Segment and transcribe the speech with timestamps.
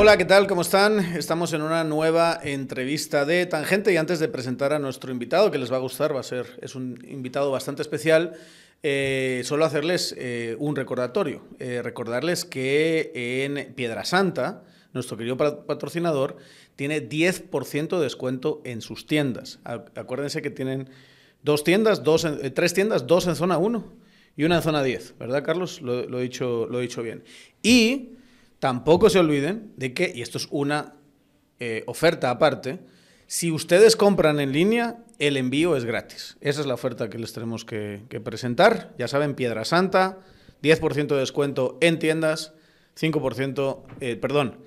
[0.00, 0.46] Hola, ¿qué tal?
[0.46, 0.98] ¿Cómo están?
[1.00, 5.58] Estamos en una nueva entrevista de Tangente y antes de presentar a nuestro invitado, que
[5.58, 8.32] les va a gustar, va a ser, es un invitado bastante especial,
[8.82, 11.42] eh, solo hacerles eh, un recordatorio.
[11.58, 13.12] Eh, recordarles que
[13.44, 14.62] en Piedra Santa,
[14.94, 16.38] nuestro querido patrocinador,
[16.76, 19.58] tiene 10% de descuento en sus tiendas.
[19.64, 20.88] Acuérdense que tienen
[21.42, 23.84] dos tiendas, dos tres tiendas, dos en zona 1
[24.36, 25.82] y una en zona 10, ¿verdad, Carlos?
[25.82, 27.24] Lo, he, dicho, lo he dicho bien.
[27.62, 28.16] Y
[28.60, 30.94] Tampoco se olviden de que, y esto es una
[31.58, 32.78] eh, oferta aparte,
[33.26, 36.36] si ustedes compran en línea, el envío es gratis.
[36.42, 38.94] Esa es la oferta que les tenemos que, presentar.
[38.98, 40.18] Ya saben, Piedra Santa,
[40.62, 42.52] 10% de descuento en tiendas,
[43.00, 44.58] 5%, eh, perdón,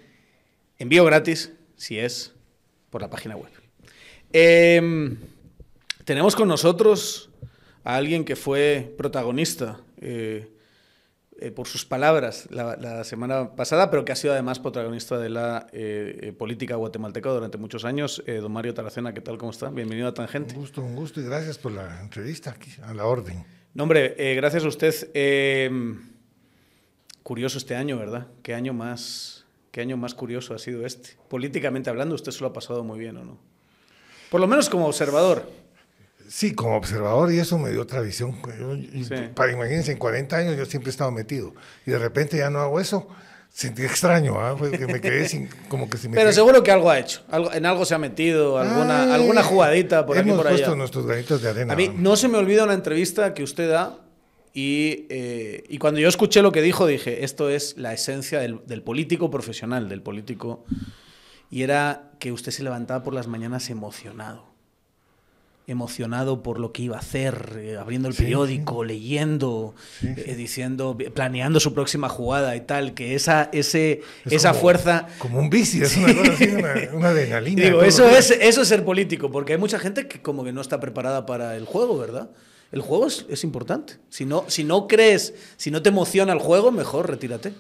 [0.80, 2.34] envío gratis si es
[2.90, 3.52] por la página web.
[4.32, 5.18] Em,
[6.06, 7.30] tenemos con nosotros
[7.84, 10.54] a alguien que fue protagonista eh,
[11.40, 15.68] eh, por sus palabras la, semana pasada, pero que ha sido además protagonista de la
[15.74, 18.24] eh, eh, política guatemalteca durante muchos años.
[18.26, 19.38] don Mario Taracena, ¿qué tal?
[19.38, 19.70] ¿Cómo está?
[19.70, 20.54] Bienvenido a Tangente.
[20.54, 23.44] Un gusto, un gusto y gracias por la entrevista aquí, a la orden.
[23.74, 25.10] No, hombre, gracias a usted.
[25.14, 26.00] Em,
[27.24, 28.28] curioso este año, ¿verdad?
[28.42, 31.18] ¿Qué año, más, ¿Qué año más curioso ha sido este?
[31.28, 33.38] Políticamente hablando, usted se lo ha pasado muy bien, ¿o no?
[34.30, 35.63] Por lo menos como observador.
[36.28, 38.36] Sí, como observador y eso me dio otra visión.
[39.36, 41.54] Para imagínense, en 40 años yo siempre he estado metido
[41.86, 43.08] y de repente ya no hago eso.
[43.50, 44.58] Sentí extraño, ¿ah?
[44.60, 47.54] que me quedé sin, como que si me Pero seguro que algo ha hecho, algo,
[47.54, 50.56] en algo se ha metido, alguna, alguna jugadita por aquí por allá.
[50.56, 51.74] puesto nuestros granitos de arena.
[51.74, 54.00] A mí no se me olvida una entrevista que usted da
[54.56, 58.62] y, eh, y cuando yo escuché lo que dijo dije, esto es la esencia del,
[58.66, 60.66] del político profesional, del político.
[61.52, 64.53] Y era que usted se levantaba por las mañanas emocionado
[65.66, 71.60] emocionado por lo que iba a hacer, eh, abriendo el periódico, leyendo, eh, diciendo, planeando
[71.60, 75.08] su próxima jugada y tal, que esa, ese, esa fuerza...
[75.20, 76.48] Como un bici, es una cosa así,
[76.94, 77.64] una, adrenalina.
[77.64, 80.62] Digo, eso es, eso es ser político, porque hay mucha gente que como que no
[80.62, 82.30] está preparada para el juego, ¿verdad?
[82.72, 83.98] El juego es, es importante.
[84.10, 87.54] Si no, si no crees, si no te emociona el juego, mejor retírate.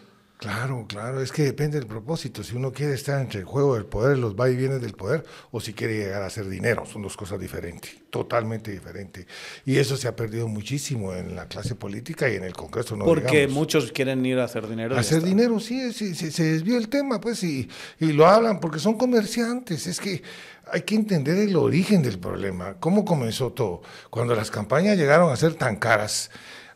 [0.44, 2.44] Claro, claro, es que depende del propósito.
[2.44, 5.24] Si uno quiere estar entre el juego del poder, los va y viene del poder,
[5.52, 9.26] o si quiere llegar a hacer dinero, son dos cosas diferentes, totalmente diferentes.
[9.66, 12.98] Y eso se ha perdido muchísimo en la clase política y en el Congreso.
[12.98, 14.98] No Porque muchos quieren ir a hacer dinero.
[14.98, 17.70] A hacer dinero, sí, sí, se desvió el tema, pues, y,
[18.02, 19.88] y lo hablan porque son comerciantes.
[19.88, 20.24] Es que
[20.70, 23.82] hay que entender el origen del problema, cómo comenzó todo.
[24.10, 26.32] Cuando las campañas llegaron a ser tan caras,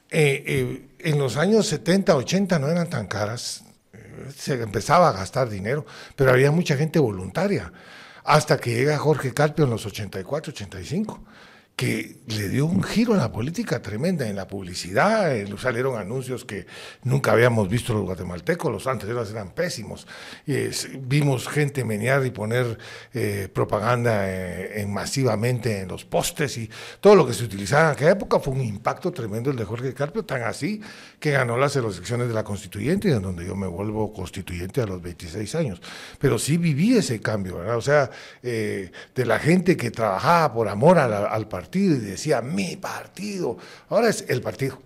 [0.09, 3.63] eh, eh, en los años 70, 80 no eran tan caras,
[4.35, 5.85] se empezaba a gastar dinero,
[6.15, 7.71] pero había mucha gente voluntaria,
[8.23, 11.23] hasta que llega Jorge Carpio en los 84, 85
[11.77, 16.65] que le dio un giro a la política tremenda en la publicidad, salieron anuncios que
[17.03, 20.07] nunca habíamos visto los guatemaltecos, los anteriores eran pésimos,
[21.01, 22.79] vimos gente menear y poner
[23.13, 26.67] eh, propaganda eh, en, masivamente en los postes y
[26.99, 28.39] todo lo que se utilizaba en aquella época.
[28.39, 30.81] Fue un impacto tremendo el de Jorge Carpio, tan así
[31.19, 34.99] que ganó las elecciones de la constituyente, en donde yo me vuelvo constituyente a los
[34.99, 35.79] 26 años,
[36.17, 37.77] pero sí viví ese cambio, ¿verdad?
[37.77, 38.09] o sea,
[38.41, 43.57] eh, de la gente que trabajaba por amor al partido, y decía mi partido.
[43.89, 44.79] Ahora es el partido.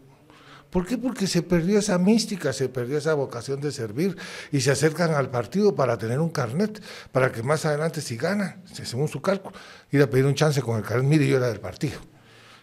[0.69, 0.97] ¿Por qué?
[0.97, 4.15] Porque se perdió esa mística, se perdió esa vocación de servir
[4.53, 6.81] y se acercan al partido para tener un carnet,
[7.11, 9.53] para que más adelante si ganan, según su cálculo,
[9.91, 11.99] ir a pedir un chance con el carnet, mire, yo era del partido.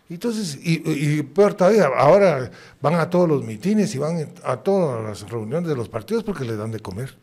[0.08, 2.50] Entonces, y, y todavía, ahora
[2.80, 6.44] van a todos los mitines y van a todas las reuniones de los partidos porque
[6.44, 7.14] les dan de comer.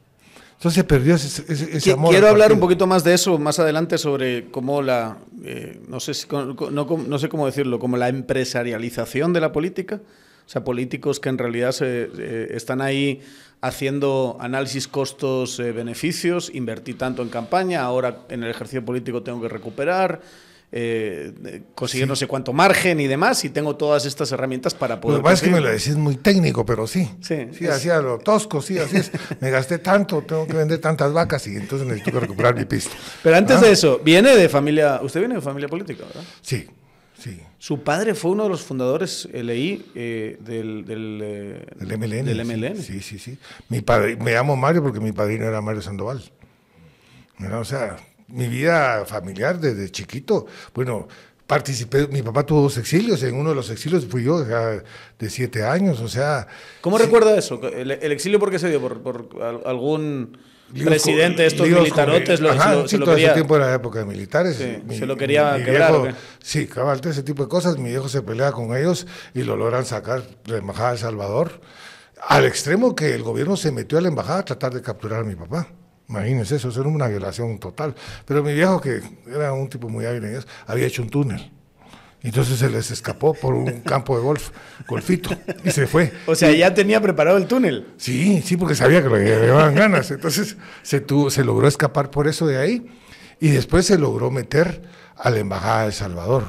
[0.56, 2.12] Entonces se perdió ese, amor.
[2.12, 6.14] Quiero hablar un poquito más de eso más adelante sobre cómo la, eh, no, sé
[6.72, 10.02] no, sé cómo decirlo, como la empresarialización de la política.
[10.46, 13.22] O sea, políticos que en realidad se, eh, están ahí
[13.62, 19.50] haciendo análisis costos-beneficios, eh, invertí tanto en campaña, ahora en el ejercicio político tengo que
[19.50, 20.22] recuperar
[20.72, 25.18] eh, conseguir no sé cuánto margen y demás, y tengo todas estas herramientas para poder.
[25.18, 27.10] Lo que pasa es que me lo decís muy técnico, pero sí.
[27.22, 29.12] Sí, sí hacía lo tosco, sí, así es.
[29.40, 32.96] me gasté tanto, tengo que vender tantas vacas y entonces necesito que recuperar mi pista.
[33.24, 33.72] Pero antes de ¿Ah?
[33.72, 35.00] eso, viene de familia.
[35.02, 36.24] Usted viene de familia política, ¿verdad?
[36.42, 36.68] Sí.
[37.18, 37.40] Sí.
[37.58, 42.26] Su padre fue uno de los fundadores, eh, leí, eh, del, del, eh, del, MLN.
[42.26, 42.82] Del MLN.
[42.84, 43.38] Sí, sí, sí.
[43.70, 46.24] Mi padre, me llamo Mario porque mi padrino era Mario Sandoval.
[47.54, 47.98] O sea,
[48.28, 50.46] mi vida familiar desde chiquito.
[50.74, 51.08] Bueno,
[51.48, 55.64] participé, mi papá tuvo dos exilios, en uno de los exilios fui yo de siete
[55.64, 56.48] años, o sea...
[56.82, 57.62] ¿Cómo recuerda eso?
[57.70, 58.82] ¿El, exilio por qué se dio?
[58.82, 59.30] ¿Por,
[59.66, 60.38] algún
[60.74, 64.58] presidente, estos militarotes, lo, Ajá, se, sí, todo ese tiempo era época de militares.
[64.58, 66.16] se lo quería quebrar.
[66.42, 67.78] sí, cabal, ese tipo de cosas.
[67.78, 71.62] Mi viejo se pelea con ellos y lo logran sacar de la Embajada de Salvador,
[72.28, 75.24] al extremo que el gobierno se metió a la Embajada a tratar de capturar a
[75.24, 75.68] mi papá.
[76.08, 77.96] Imagínense eso, eso era una violación total.
[78.26, 81.52] Pero mi viejo, que era un tipo muy hábil en eso, había hecho un túnel.
[82.22, 84.50] Entonces se les escapó por un campo de golf,
[84.88, 85.30] golfito,
[85.64, 86.12] y se fue.
[86.26, 87.94] O sea, ya tenía preparado el túnel.
[87.98, 90.10] Sí, sí, porque sabía que lo llevaban ganas.
[90.10, 92.88] Entonces se, tuvo, se logró escapar por eso de ahí
[93.40, 94.82] y después se logró meter
[95.18, 96.46] a la Embajada de El Salvador,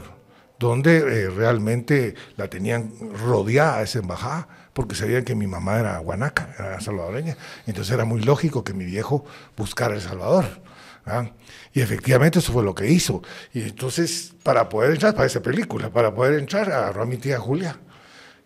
[0.58, 6.55] donde eh, realmente la tenían rodeada esa embajada, porque sabían que mi mamá era guanaca,
[6.58, 7.34] era salvadoreña.
[7.67, 9.25] Entonces era muy lógico que mi viejo
[9.56, 10.44] buscara El Salvador.
[11.06, 11.31] ¿ah?
[11.73, 13.23] Y efectivamente eso fue lo que hizo.
[13.55, 17.38] Y entonces, para poder entrar, para esa película, para poder entrar, agarró a mi tía
[17.38, 17.81] Julia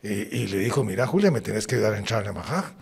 [0.05, 2.75] y, le dijo, mira Julia, me tienes que dar a entrar a la embajada.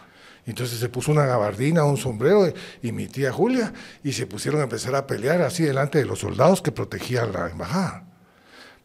[0.44, 2.52] Entonces se puso una gabardina, un sombrero
[2.82, 3.72] y mi tía Julia
[4.04, 7.48] y se pusieron a empezar a pelear así delante de los soldados que protegían la
[7.48, 8.07] embajada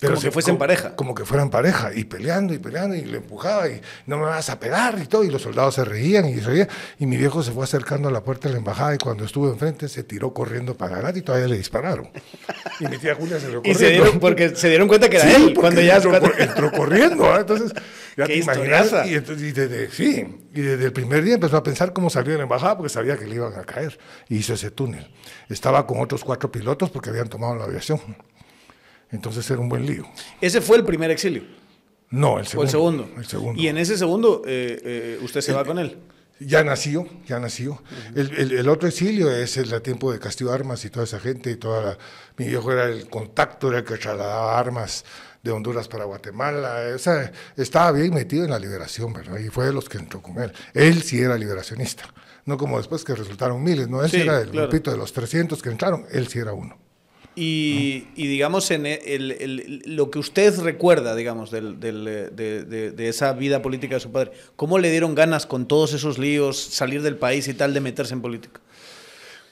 [0.07, 0.95] como que fuesen pareja.
[0.95, 4.50] Como que fueran pareja, y peleando y peleando, y le empujaba, y no me vas
[4.50, 6.67] a pegar, y todo, y los soldados se reían y se reían,
[7.00, 9.50] y mi viejo se fue acercando a la puerta de la embajada, y cuando estuvo
[9.50, 12.09] enfrente se tiró corriendo para ganar, y todavía le dispararon.
[12.79, 13.61] Y mi tía Julia se lo.
[13.73, 15.97] Y se dieron, porque se dieron cuenta que era él, cuando ya...
[16.38, 17.73] Entró, corriendo, entonces,
[18.17, 21.94] ya te imaginas, y, y, desde, sí, y desde el primer día empezó a pensar
[21.94, 23.97] cómo salió de la embajada, porque sabía que le iban a caer,
[24.29, 25.09] y hizo ese túnel.
[25.49, 27.99] Estaba con otros cuatro pilotos porque habían tomado la aviación.
[29.13, 30.06] Entonces era un buen lío.
[30.42, 31.44] ¿Ese fue el primer exilio?
[32.10, 32.65] No, el segundo.
[32.65, 33.10] el segundo?
[33.18, 33.62] El segundo.
[33.62, 35.98] ¿Y en ese segundo eh, eh, usted se va con él?
[36.39, 37.81] Ya nació, ya nació.
[38.15, 41.98] el, otro exilio es el tiempo de Castillo Armas y toda esa gente y toda
[42.38, 45.06] mi viejo era el contacto, era el que trasladaba armas
[45.44, 46.92] de Honduras para Guatemala.
[46.95, 49.38] O sea, estaba bien metido en la liberación, ¿verdad?
[49.38, 50.51] Y fue de los que entró con él.
[50.74, 52.04] Él sí era liberacionista,
[52.45, 54.04] no como después que resultaron miles, ¿no?
[54.04, 56.82] Él sí, era el grupito de los 300 que entraron, él sí era uno.
[57.35, 64.01] Y, digamos, en el, lo que usted recuerda, digamos, del, de, esa vida política de
[64.01, 67.74] su padre, ¿cómo le dieron ganas con todos esos líos, salir del país y tal,
[67.74, 68.62] de meterse en política?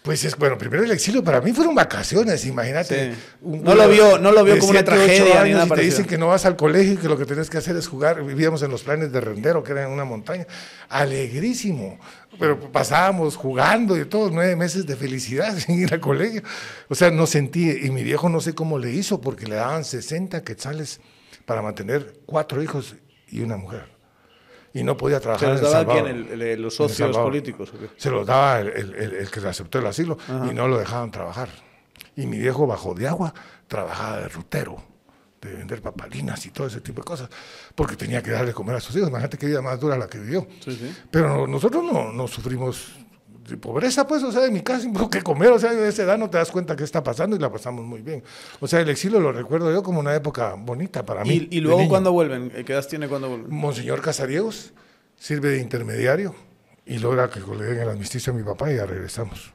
[0.01, 3.13] Pues es, bueno, primero el exilio para mí fueron vacaciones, imagínate.
[3.39, 5.47] no, lo vio, no lo vio como una tragedia.
[5.47, 7.75] y te dicen que no vas al colegio y que lo que tienes que hacer
[7.75, 8.23] es jugar.
[8.23, 10.47] Vivíamos en los planes de Rendero, que era en una montaña.
[10.89, 11.99] Alegrísimo.
[12.39, 16.41] Pero pasábamos jugando y todos nueve meses de felicidad sin ir al colegio.
[16.89, 19.85] O sea, no sentí, y mi viejo no sé cómo le hizo, porque le daban
[19.85, 20.99] 60 quetzales
[21.45, 22.95] para mantener cuatro hijos
[23.27, 24.00] y una mujer
[24.73, 26.61] y no podía trabajar ¿Se los daba quién?
[26.61, 27.71] ¿Los socios políticos?
[27.97, 30.17] Se los daba el, el, que aceptó el asilo
[30.49, 31.49] y no lo dejaban trabajar.
[32.15, 33.33] Y mi viejo bajo de agua
[33.67, 34.83] trabajaba de rutero,
[35.41, 37.29] de vender papalinas y todo ese tipo de cosas,
[37.75, 39.09] porque tenía que darle comer a sus hijos.
[39.09, 40.47] Imagínate que vida más dura la que vivió.
[41.09, 43.00] Pero nosotros no, no sufrimos
[43.47, 46.03] de pobreza, pues, o sea, en mi casa sin que comer, o sea, de esa
[46.03, 48.23] edad no te das cuenta qué está pasando y la pasamos muy bien.
[48.59, 51.47] O sea, el exilio lo recuerdo yo como una época bonita para mí.
[51.49, 52.51] ¿Y, luego cuándo vuelven?
[52.65, 53.53] ¿Qué edad tiene cuando vuelven?
[53.53, 54.73] Monseñor Casariegos
[55.17, 56.35] sirve de intermediario
[56.85, 59.53] y logra que le den el amnisticio a mi papá y ya regresamos.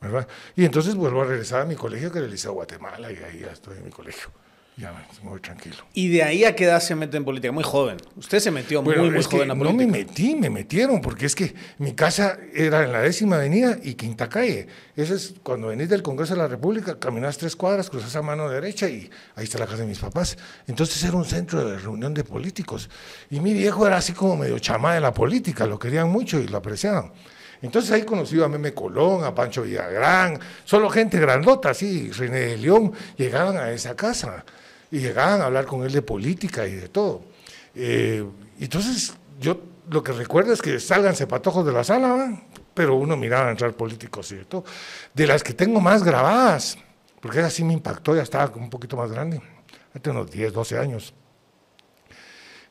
[0.00, 0.26] ¿verdad?
[0.56, 3.40] Y entonces vuelvo a regresar a mi colegio, que era el Liceo Guatemala, y ahí
[3.40, 4.30] ya estoy en mi colegio
[4.76, 4.90] ya
[5.22, 5.76] voy tranquilo.
[5.92, 7.52] ¿Y de ahí a qué edad se mete en política?
[7.52, 7.98] Muy joven.
[8.16, 9.54] Usted se metió muy, muy joven a política.
[9.54, 13.76] No me metí, me metieron, porque es que mi casa era en la décima avenida
[13.82, 14.66] y quinta calle.
[14.96, 18.48] Eso es cuando venís del Congreso de la República, caminás tres cuadras, cruzas a mano
[18.48, 20.38] derecha y ahí está la casa de mis papás.
[20.66, 22.88] Entonces era un centro de reunión de políticos.
[23.30, 26.48] Y mi viejo era así como medio chamá de la política, lo querían mucho y
[26.48, 27.12] lo apreciaban.
[27.60, 32.58] Entonces ahí conocí a Meme Colón, a Pancho Villagrán, solo gente grandota, así, René de
[32.58, 34.44] León, llegaban a esa casa
[34.92, 37.22] y llegaban a hablar con él de política y de todo.
[37.74, 38.24] Eh,
[38.60, 39.58] entonces, yo
[39.88, 42.42] lo que recuerdo es que salgan patojos de la sala,
[42.74, 44.64] pero uno miraba entrar políticos y de todo.
[45.14, 46.76] De las que tengo más grabadas,
[47.20, 49.40] porque esa sí me impactó, ya estaba un poquito más grande,
[49.94, 51.14] hace unos 10, 12 años,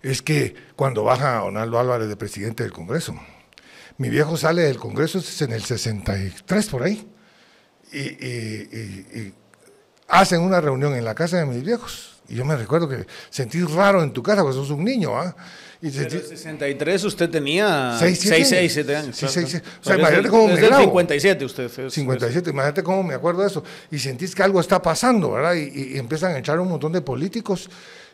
[0.03, 3.15] es que cuando baja Donaldo Álvarez de presidente del Congreso,
[3.97, 7.07] mi viejo sale del Congreso, es en el 63 por ahí,
[7.91, 9.33] y, y
[10.07, 13.61] hacen una reunión en la casa de mis viejos y yo me recuerdo que sentí
[13.61, 15.35] raro en tu casa, porque sos un niño, ¿ah?
[15.81, 19.15] Y en el 63 usted tenía 6, 6, 7 años.
[19.17, 19.67] Sí, 6, 7.
[19.81, 20.83] O sea, imagínate cómo me grabo.
[20.83, 21.89] 57 usted.
[21.89, 23.63] 57, imagínate cómo me acuerdo de eso.
[23.89, 25.55] Y sentís que algo está pasando, ¿verdad?
[25.55, 27.69] Y, empiezan a echar un montón de políticos.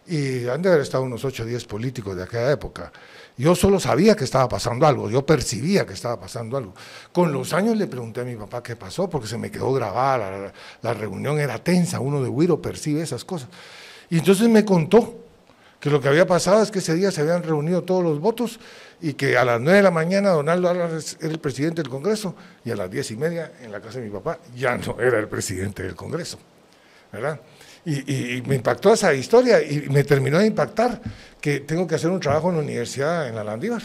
[0.07, 2.91] Y han de haber estado unos 8 o 10 políticos de aquella época.
[3.37, 6.73] Yo solo sabía que estaba pasando algo, yo percibía que estaba pasando algo.
[7.11, 10.31] Con los años le pregunté a mi papá qué pasó, porque se me quedó grabada,
[10.31, 13.49] la, la reunión era tensa, uno de Wiro percibe esas cosas.
[14.09, 15.17] Y entonces me contó
[15.79, 18.59] que lo que había pasado es que ese día se habían reunido todos los votos
[19.01, 22.35] y que a las 9 de la mañana Donaldo Álvarez era el presidente del Congreso
[22.65, 25.19] y a las 10 y media en la casa de mi papá ya no era
[25.19, 26.39] el presidente del Congreso,
[27.11, 27.39] ¿verdad?
[27.85, 30.99] Y, me impactó esa historia y me terminó de impactar
[31.39, 33.81] que tengo que hacer un trabajo en la universidad en la Landívar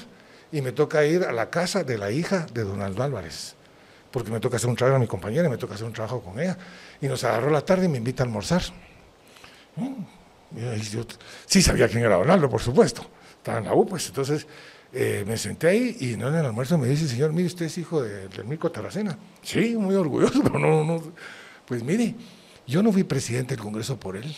[0.50, 3.54] y me toca ir a la casa de la hija de Donaldo Álvarez,
[4.10, 6.20] porque me toca hacer un trabajo a mi compañera y me toca hacer un trabajo
[6.20, 6.58] con ella.
[7.00, 8.62] Y nos agarró la tarde y me invita a almorzar.
[9.76, 10.04] Mm,
[11.46, 13.06] sí sabía quién era Donaldo, por supuesto.
[13.36, 14.46] Estaba en la U, pues entonces
[14.92, 17.78] eh, me senté ahí y no en el almuerzo me dice, señor, mire, usted es
[17.78, 19.18] hijo de, del Mirko Taracena.
[19.42, 21.02] Sí, muy orgulloso, pero no, no.
[21.66, 22.14] Pues mire,
[22.66, 24.34] yo no fui presidente del Congreso por él.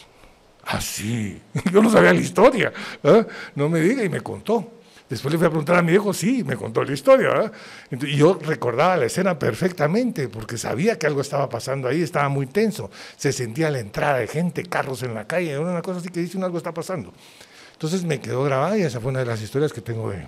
[0.65, 1.41] Ah, sí,
[1.73, 2.73] yo no sabía la historia.
[3.03, 3.27] ¿eh?
[3.55, 4.73] No me diga y me contó.
[5.09, 7.53] Después le fui a preguntar a mi hijo, sí, me contó la historia.
[7.91, 12.47] y yo recordaba la escena perfectamente, porque sabía que algo estaba pasando ahí, estaba muy
[12.47, 12.91] tenso.
[13.17, 16.43] Se sentía la entrada de gente, carros en la calle, una cosa así que dice,
[16.43, 17.13] algo está pasando.
[17.73, 20.27] Entonces me quedó grabada y esa fue una de las historias que tengo de,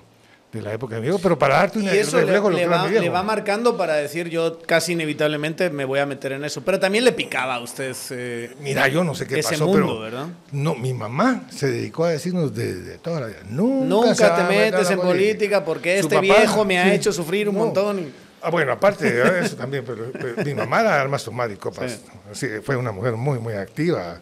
[0.57, 3.77] de la época de mi pero para darte un reflejo le, va, le va marcando
[3.77, 7.55] para decir yo casi inevitablemente me voy a meter en eso, pero también le picaba
[7.57, 10.27] a usted eh, Mira, yo no sé qué pasó, pero ¿verdad?
[10.53, 15.01] no, mi mamá se dedicó a decirnos de toda la vida, nunca, te metes en
[15.01, 18.27] política porque este viejo me ha hecho sufrir un montón.
[18.43, 20.13] Ah, bueno, aparte de eso también, pero,
[20.45, 22.01] mi mamá era armas tomar y copas.
[22.33, 22.47] Sí.
[22.63, 24.21] fue una mujer muy, muy activa.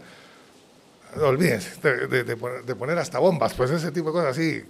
[1.21, 4.65] Olvídense de, de, poner hasta bombas, pues ese tipo de cosas así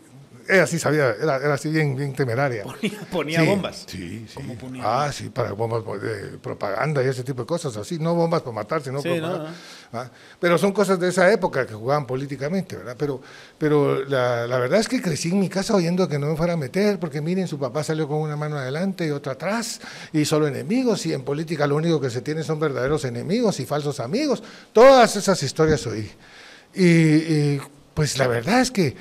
[0.49, 2.65] ella sí sabía, era, era así bien, bien temeraria.
[3.11, 3.85] Ponía, bombas.
[3.87, 4.41] Sí, sí.
[4.83, 8.55] ah, sí, para bombas de propaganda y ese tipo de cosas, así, no bombas para
[8.55, 9.09] matar, sino sí,
[9.93, 10.11] ¿ah?
[10.41, 12.97] Pero son cosas de esa época que jugaban políticamente, ¿verdad?
[12.99, 13.21] Pero,
[13.59, 16.55] pero la, la, verdad es que crecí en mi casa oyendo que no me fuera
[16.55, 19.81] a meter, porque miren, su papá salió con una mano adelante y otra atrás,
[20.13, 23.67] y solo enemigos, y en política lo único que se tiene son verdaderos enemigos y
[23.67, 24.43] falsos amigos.
[24.73, 26.11] Todas esas historias oí.
[26.75, 27.61] y
[27.95, 28.97] pues la verdad es que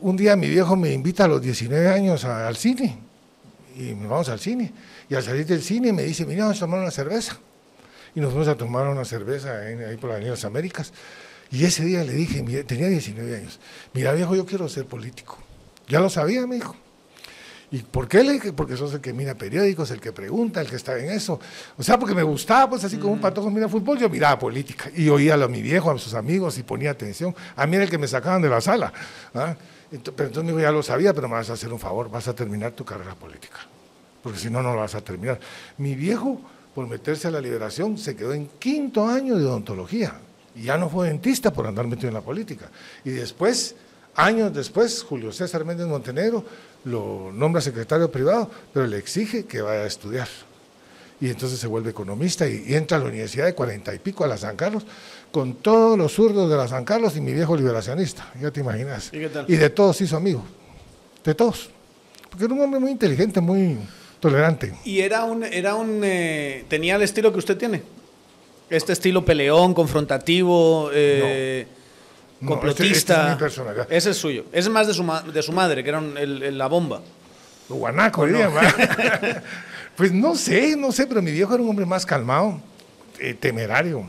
[0.00, 2.98] un día mi viejo me invita a los 19 años al cine
[3.76, 4.72] y nos vamos al cine.
[5.08, 7.38] Y al salir del cine me dice, mira, vamos a tomar una cerveza.
[8.14, 10.92] Y nos fuimos a tomar una cerveza ahí por la Avenida las Américas.
[11.50, 13.60] Y ese día le dije, tenía 19 años,
[13.92, 15.38] mira viejo, yo quiero ser político.
[15.88, 16.74] Ya lo sabía, me dijo.
[17.70, 18.22] ¿Y por qué?
[18.22, 21.40] Le porque sos el que mira periódicos, el que pregunta, el que está en eso.
[21.76, 24.90] O sea, porque me gustaba, pues así como un patojo mira fútbol, yo miraba política.
[24.94, 27.34] Y oía a mi viejo, a sus amigos y ponía atención.
[27.56, 28.92] A mí era el que me sacaban de la sala.
[29.34, 29.56] ¿ah?
[29.98, 32.34] Pero entonces me ya lo sabía, pero me vas a hacer un favor, vas a
[32.34, 33.58] terminar tu carrera política,
[34.22, 35.38] porque si no, no lo vas a terminar.
[35.78, 36.40] Mi viejo,
[36.74, 40.18] por meterse a la liberación, se quedó en quinto año de odontología
[40.54, 42.70] y ya no fue dentista por andar metido en la política.
[43.04, 43.76] Y después,
[44.14, 46.44] años después, Julio César Méndez Montenegro
[46.84, 50.28] lo nombra secretario privado, pero le exige que vaya a estudiar.
[51.20, 54.24] Y entonces se vuelve economista y, y entra a la universidad de cuarenta y pico
[54.24, 54.84] a la San Carlos
[55.34, 59.10] con todos los zurdos de la San Carlos y mi viejo liberacionista, ya te imaginas.
[59.12, 60.44] ¿Y, de todos hizo amigo,
[61.24, 61.70] de todos.
[62.30, 63.76] Porque era un hombre muy inteligente, muy
[64.20, 64.72] tolerante.
[64.84, 67.82] ¿Y era un, era un eh, tenía el estilo que usted tiene?
[68.70, 71.66] Este estilo peleón, confrontativo, eh,
[72.46, 73.32] complotista.
[73.32, 74.44] Este, este es Ese es suyo.
[74.52, 77.02] Ese es más de su, de su madre, que era la bomba.
[77.68, 78.52] Guanaco, diría,
[79.96, 82.60] Pues no sé, no sé, pero mi viejo era un hombre más calmado,
[83.18, 84.08] eh, temerario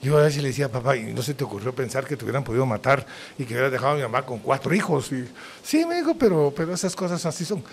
[0.00, 2.44] yo a veces le decía, papá, ¿y no se te ocurrió pensar que te hubieran
[2.44, 3.04] podido matar
[3.36, 5.10] y que hubieras dejado a mi mamá con cuatro hijos?
[5.12, 5.28] Y,
[5.62, 7.64] sí, me dijo, pero, pero esas cosas así son.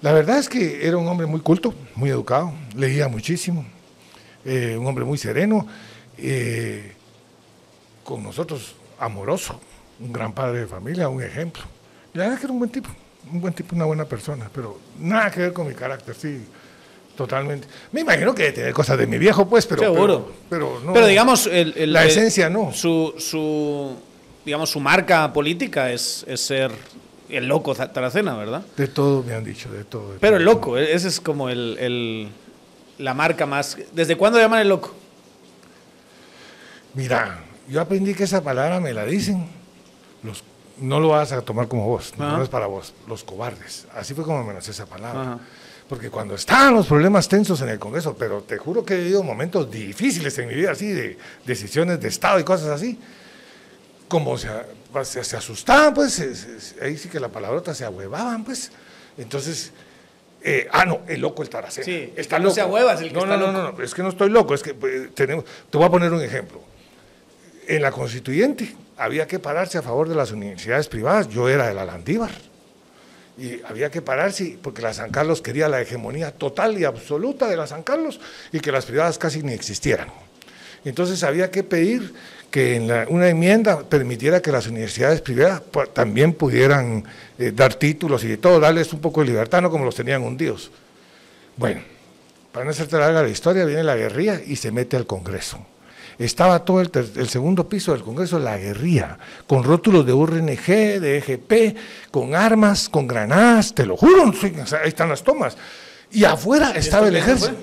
[0.00, 3.64] La verdad es que era un hombre muy culto, muy educado, leía muchísimo,
[4.44, 5.66] eh, un hombre muy sereno,
[6.16, 6.92] eh,
[8.02, 9.60] con nosotros amoroso,
[10.00, 11.62] un gran padre de familia, un ejemplo.
[12.12, 12.88] la verdad es que era un buen tipo,
[13.32, 16.44] un buen tipo, una buena persona, pero nada que ver con mi carácter, sí
[17.18, 17.66] Totalmente.
[17.90, 19.82] Me imagino que tener cosas de mi viejo, pues, pero.
[19.82, 20.30] Seguro.
[20.48, 21.48] Pero, no, pero digamos.
[21.48, 22.72] El, la esencia no.
[22.72, 23.96] Su, su,
[24.44, 26.70] digamos, su marca política es, es ser
[27.28, 28.62] el loco Taracena, ¿verdad?
[28.76, 30.14] De todo me han dicho, de todo.
[30.20, 32.28] pero el loco, e-, ese es como el, el,
[32.98, 33.76] la marca más.
[33.92, 34.94] ¿Desde cuándo llaman el loco?
[36.94, 39.44] Mira, yo aprendí que esa palabra me la dicen.
[40.22, 40.44] Los,
[40.78, 43.88] no lo vas a tomar como vos, no, es para vos, los cobardes.
[43.92, 45.40] Así fue como me nació esa palabra.
[45.88, 49.22] Porque cuando estaban los problemas tensos en el Congreso, pero te juro que he vivido
[49.22, 51.16] momentos difíciles en mi vida, así, de
[51.46, 52.98] decisiones de Estado y cosas así,
[54.06, 54.48] como se,
[55.04, 58.70] se, asustaban, pues, ahí sí que la palabrota se ahuevaban, pues.
[59.16, 59.72] Entonces,
[60.42, 61.86] eh, ah, no, el loco el Taracena.
[61.86, 62.50] Sí, está loco.
[62.50, 63.52] No se ahuevas el que no, está no, loco.
[63.52, 66.12] No, no, es que no estoy loco, es que pues, tenemos, te voy a poner
[66.12, 66.60] un ejemplo.
[67.66, 71.74] En la constituyente había que pararse a favor de las universidades privadas, yo era de
[71.74, 72.47] la Landívar
[73.38, 77.56] y había que pararse porque la San Carlos quería la hegemonía total y absoluta de
[77.56, 78.20] la San Carlos
[78.52, 80.08] y que las privadas casi ni existieran.
[80.84, 82.14] Entonces había que pedir
[82.50, 87.04] que en una enmienda permitiera que las universidades privadas también pudieran
[87.38, 90.70] eh, dar títulos y todo, darles un poco de libertad, no como los tenían hundidos.
[91.56, 91.82] Bueno,
[92.52, 95.64] para no hacerte larga la historia, viene la guerrilla y se mete al Congreso.
[96.18, 100.66] Estaba todo el, segundo piso del Congreso, la guerrilla, con rótulos de URNG,
[101.00, 101.76] de EGP,
[102.10, 105.56] con armas, con granadas, te lo juro, ahí están las tomas.
[106.10, 107.56] Y afuera estaba el ejército.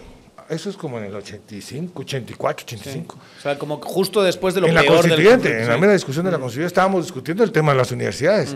[0.48, 3.18] Eso es como en el 85, 84, 85.
[3.18, 6.24] O sea, como justo después de lo en peor la constituyente, en la mera discusión
[6.24, 8.56] de la constituyente estábamos discutiendo el tema de las universidades.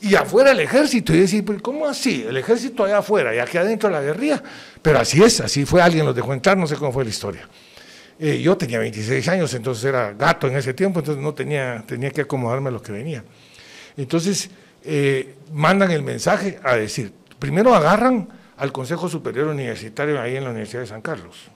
[0.00, 1.12] Y afuera el ejército.
[1.12, 2.24] Y decir, ¿cómo así?
[2.28, 4.42] El ejército allá afuera y aquí adentro la guerrilla.
[4.80, 5.82] Pero así es, así fue.
[5.82, 7.48] Alguien los dejó entrar, no sé cómo fue la historia.
[8.18, 12.10] Eh, yo tenía 26 años, entonces era gato en ese tiempo, entonces no tenía, tenía
[12.10, 13.24] que acomodarme a lo que venía.
[13.96, 14.50] Entonces
[14.84, 20.50] eh, mandan el mensaje a decir, primero agarran al Consejo Superior Universitario ahí en la
[20.50, 21.50] Universidad de San Carlos.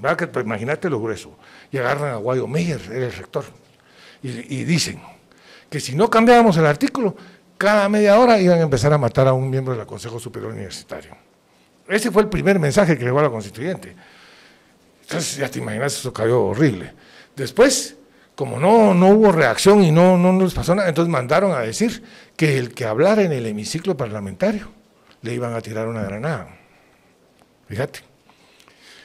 [0.00, 1.36] Pues, imagínate lo grueso.
[1.72, 3.44] Y agarran a Guayo Meyer, el rector.
[4.22, 5.00] Y, dicen
[5.70, 7.16] que si no cambiábamos el artículo,
[7.58, 11.16] cada media hora iban a empezar a matar a un miembro del Consejo Superior Universitario.
[11.88, 13.94] Ese fue el primer mensaje que llegó a la constituyente.
[15.08, 16.92] Entonces ya te imaginas, eso cayó horrible.
[17.36, 17.96] Después,
[18.34, 22.02] como no, no hubo reacción y no, no les pasó nada, entonces mandaron a decir
[22.36, 24.68] que el que hablara en el hemiciclo parlamentario
[25.22, 26.48] le iban a tirar una granada.
[27.68, 28.00] Fíjate.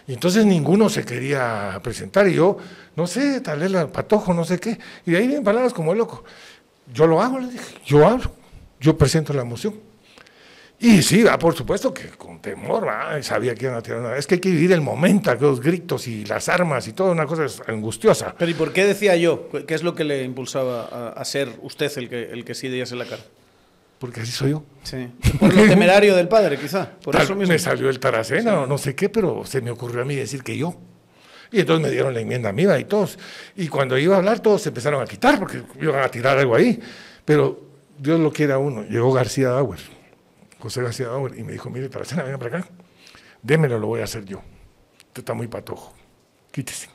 [0.08, 2.58] Y entonces ninguno se quería presentar y yo,
[2.96, 4.79] no sé, tal vez el patojo, no sé qué.
[5.05, 6.24] Y de ahí vienen palabras como el loco.
[6.91, 8.31] Yo lo hago, le dije, yo hablo,
[8.79, 9.90] yo presento la moción.
[10.82, 12.88] Y sí, por supuesto que con temor,
[13.22, 14.18] sabía que iban a tirar una.
[14.18, 17.26] Es que hay que vivir el momento, los gritos y las armas y toda una
[17.26, 18.36] cosa angustiosa.
[18.38, 19.48] Pero ¿y por qué decía yo?
[19.68, 22.98] ¿Qué es lo que le impulsaba a, ser usted el que, el que sí en
[22.98, 23.22] la cara?
[24.02, 24.64] porque así soy yo.
[24.82, 25.10] Sí.
[25.40, 26.90] Por lo temerario del padre, quizá.
[27.04, 27.54] Por eso mismo.
[27.54, 30.42] Me salió el Taracena o no sé qué, pero se me ocurrió a mí decir
[30.42, 30.76] que yo.
[31.52, 33.20] Y entonces me dieron la enmienda mía y todos.
[33.56, 36.56] Y cuando iba a hablar, todos se empezaron a quitar porque iban a tirar algo
[36.56, 36.80] ahí.
[37.24, 37.62] Pero
[38.00, 38.84] Dios lo quiere a uno.
[38.86, 39.80] Llegó García Dauer,
[40.62, 42.70] José García Dauer, y me dijo: Mire, Taracena, venga para acá.
[43.41, 44.41] Démelo, lo voy a hacer yo.
[45.08, 45.94] Usted está muy patojo.
[46.51, 46.89] Quítese.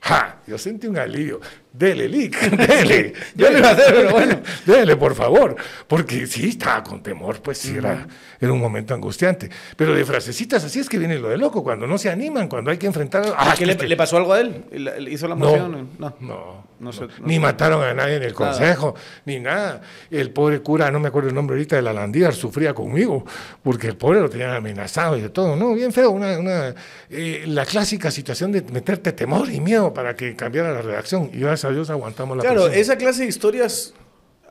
[0.00, 0.40] ¡Ja!
[0.46, 1.40] Yo sentí un alivio.
[1.72, 3.14] Dele, Lick, dele.
[3.34, 4.40] Yo le iba a hacer, pero bueno.
[4.66, 5.56] Dele, por favor.
[5.88, 8.06] Porque sí, estaba con temor, pues sí, era,
[8.38, 9.48] era un momento angustiante.
[9.74, 12.70] Pero de frasecitas así es que viene lo de loco, cuando no se animan, cuando
[12.70, 13.24] hay que enfrentar.
[13.38, 14.64] Ah, ¿Qué le, pasó algo a él?
[15.10, 15.88] ¿Hizo la moción?
[15.98, 16.14] No.
[16.20, 16.66] no.
[16.78, 16.90] no,
[17.24, 18.94] ni mataron a nadie en el consejo,
[19.24, 19.80] ni nada.
[20.10, 23.24] El pobre cura, no me acuerdo el nombre ahorita, de la Landívar, sufría conmigo,
[23.62, 25.56] porque el pobre lo tenían amenazado y de todo.
[25.56, 26.10] No, bien feo.
[26.10, 26.74] Una, una
[27.08, 31.30] eh, la clásica situación de meterte temor y miedo para que cambiara la redacción.
[31.32, 33.94] Y gracias a Dios aguantamos la Claro, esa clase de historias,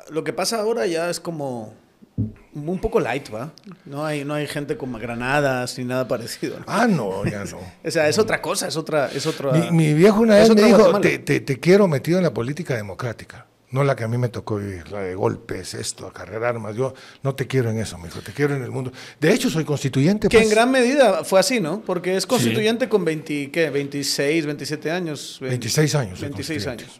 [0.10, 1.74] lo que pasa ahora ya es como
[2.54, 3.52] un poco light, ¿va?
[3.86, 6.58] No hay, no hay gente con granadas ni nada parecido.
[6.67, 7.60] Ah, no, ya no.
[7.86, 9.08] o sea, es otra cosa, es otra...
[9.08, 12.76] Es otra mi, viejo una vez me dijo, te, te, quiero metido en la política
[12.76, 16.75] democrática no la que a mí me tocó vivir, la de golpes, esto, acarrear armas.
[16.75, 18.91] Yo no te quiero en eso, mijo, te quiero en el mundo.
[19.19, 20.27] De hecho, soy constituyente.
[20.27, 20.53] Que en pues.
[20.53, 21.81] gran medida fue así, ¿no?
[21.81, 23.69] Porque es constituyente con 20, ¿qué?
[23.69, 25.38] 26, 27 años.
[25.39, 26.19] 26 años.
[26.19, 26.99] 26 años.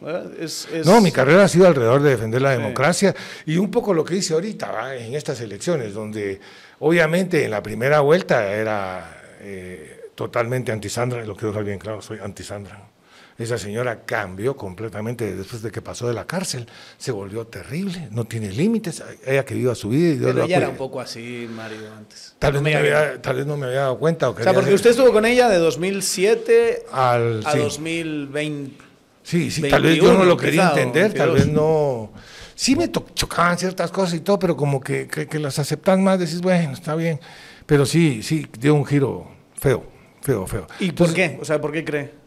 [0.86, 4.16] No, mi carrera ha sido alrededor de defender la democracia y un poco lo que
[4.16, 6.40] hice ahorita en estas elecciones, donde
[6.78, 12.18] obviamente en la primera vuelta era eh, totalmente anti-Sandra, lo quiero dejar bien claro, soy
[12.18, 12.91] anti-Sandra
[13.38, 16.66] esa señora cambió completamente después de que pasó de la cárcel.
[16.98, 19.02] Se volvió terrible, no tiene límites.
[19.24, 22.34] Ella que viva su vida y Pero ella era un poco así, Mario, antes.
[22.38, 24.28] Tal vez, no me había, tal vez no me había dado cuenta.
[24.28, 28.84] O, sea, porque usted estuvo con ella de 2007 Al, a 2020.
[29.22, 32.12] Sí, sí, tal vez yo no lo quería entender, tal vez no.
[32.54, 36.40] Sí me chocaban ciertas cosas y todo, pero como que, que, las aceptan más, decís,
[36.40, 37.18] bueno, está bien.
[37.66, 39.84] Pero sí, sí, dio un giro feo,
[40.20, 40.66] feo, feo.
[40.78, 41.38] ¿Y por qué?
[41.40, 42.21] O sea, ¿por qué cree?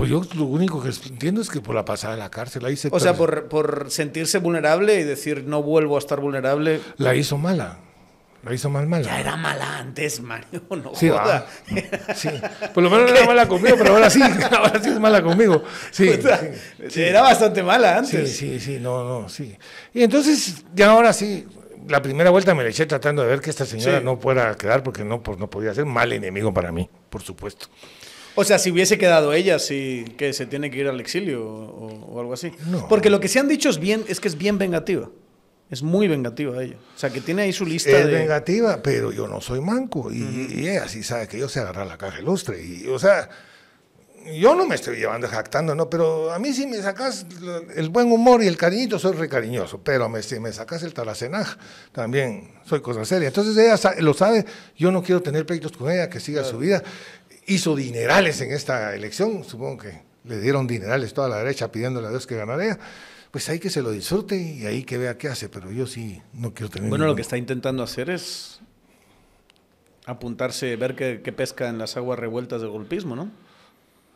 [0.00, 2.74] Pues yo lo único que entiendo es que por la pasada de la cárcel ahí
[2.74, 2.88] se...
[2.90, 6.80] O sea, por, por sentirse vulnerable y decir no vuelvo a estar vulnerable.
[6.96, 7.80] La hizo mala.
[8.42, 9.04] La hizo mal mala.
[9.04, 11.46] Ya era mala antes, Mario, no sí, joda.
[12.14, 12.30] sí,
[12.72, 15.62] por lo menos no era mala conmigo, pero ahora sí, ahora sí es mala conmigo.
[15.90, 16.10] Sí,
[16.88, 18.34] sí, Era bastante mala antes.
[18.34, 19.54] Sí, sí, sí, no, no, sí.
[19.92, 21.46] Y entonces, ya ahora sí,
[21.88, 24.82] la primera vuelta me la eché tratando de ver que esta señora no pueda quedar
[24.82, 27.66] porque no, pues, no podía ser mal enemigo para mí, por supuesto.
[28.34, 32.20] O sea, si hubiese quedado ella, sí, que se tiene que ir al exilio o,
[32.20, 32.52] algo así.
[32.88, 35.08] Porque lo que se han dicho es bien, es que es bien vengativa.
[35.70, 36.76] Es muy vengativa ella.
[36.96, 40.10] O sea, que tiene ahí su lista es vengativa, pero yo no soy manco.
[40.12, 42.60] Y, ella sí sabe que yo sé agarrar la caja lustre.
[42.60, 43.28] Y, o sea,
[44.34, 45.88] yo no me estoy llevando jactando, ¿no?
[45.88, 47.24] Pero a mí si me sacas
[47.76, 49.80] el buen humor y el cariñito, soy recariñoso.
[49.82, 51.56] Pero me, si me sacas el taracenaj,
[51.92, 53.28] también soy cosa seria.
[53.28, 54.44] Entonces ella lo sabe,
[54.76, 56.82] yo no quiero tener pleitos con ella, que siga su vida
[57.50, 62.10] hizo dinerales en esta elección, supongo que le dieron dinerales toda la derecha pidiéndole a
[62.10, 62.78] Dios que ganara
[63.30, 66.20] pues ahí que se lo disfrute y ahí que vea qué hace, pero yo sí
[66.32, 66.88] no quiero tener...
[66.88, 68.60] Bueno, lo que está intentando hacer es
[70.04, 73.30] apuntarse, ver qué, pesca en las aguas revueltas del golpismo, ¿no?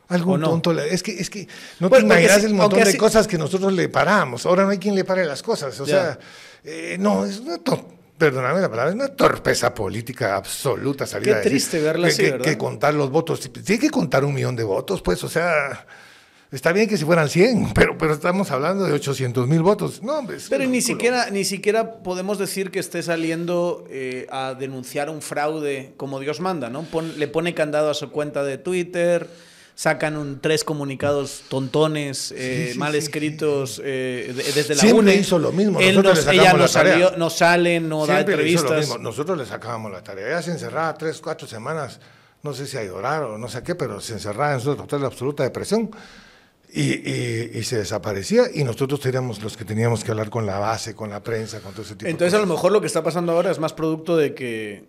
[0.08, 0.72] Algún tonto.
[0.72, 1.48] Es que, es que
[1.80, 4.44] no te imaginas el montón de cosas que nosotros le paramos.
[4.44, 5.78] Ahora no hay quien le pare las cosas.
[5.80, 6.18] O sea,
[6.62, 7.56] eh, no, es una
[8.16, 12.58] perdóname la palabra, es una torpeza política absoluta salir Qué triste verla así, que, que,
[12.58, 13.40] contar los votos.
[13.40, 15.86] Tiene que contar un millón de votos, pues, o sea,
[16.54, 20.04] Está bien que si fueran 100, pero, pero estamos hablando de 800 mil votos.
[20.04, 25.10] No, hombre, pero ni siquiera, ni siquiera podemos decir que esté saliendo eh, a denunciar
[25.10, 26.86] un fraude como Dios manda, ¿no?
[27.16, 29.28] le pone candado a su cuenta de Twitter,
[29.74, 35.80] sacan un, tres comunicados tontones, eh, mal escritos eh, desde la Siempre hizo lo mismo.
[35.80, 38.98] Nosotros ella no, salió, no sale, no da entrevistas.
[39.00, 40.28] Nosotros le sacábamos la tarea.
[40.28, 42.00] Ella se encerraba tres, cuatro semanas,
[42.42, 45.04] no sé si a llorar o no sé qué, pero se encerraba en su total
[45.04, 45.90] absoluta depresión
[46.74, 51.10] y, se desaparecía y nosotros teníamos los que teníamos que hablar con la base, con
[51.10, 53.50] la prensa, con todo ese tipo Entonces a lo mejor lo que está pasando ahora
[53.50, 54.84] es más producto de que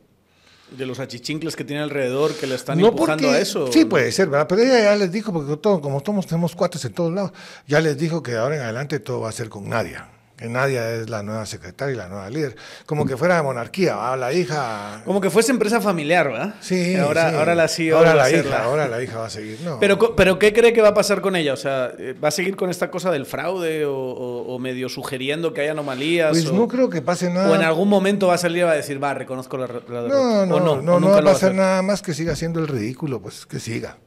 [0.72, 3.72] de los achichincles que tiene alrededor que le están empujando a eso.
[3.72, 4.48] Sí, puede ser, ¿verdad?
[4.48, 7.32] Pero ella ya les dijo, porque todo, como todos tenemos cuates en todos lados,
[7.68, 10.92] ya les dijo que ahora en adelante todo va a ser con Nadia que Nadia
[10.96, 12.56] es la nueva secretaria y la nueva líder.
[12.86, 15.02] Como que fuera de monarquía, la hija...
[15.06, 16.56] Como que fuese empresa familiar, ¿verdad?
[16.60, 19.80] Sí, ahora, ahora la CEO ahora la hija, ahora la hija va a seguir, no.
[19.80, 21.54] Pero, pero ¿qué cree que va a pasar con ella?
[21.54, 25.68] O sea, ¿va a seguir con esta cosa del fraude o, medio sugiriendo que hay
[25.68, 26.32] anomalías?
[26.32, 27.52] Pues no creo que pase nada.
[27.52, 30.02] O en algún momento va a salir y va a decir, va, reconozco la, la
[30.08, 33.22] No, no, no, no, no va a pasar nada más que siga siendo el ridículo,
[33.22, 33.98] pues que siga,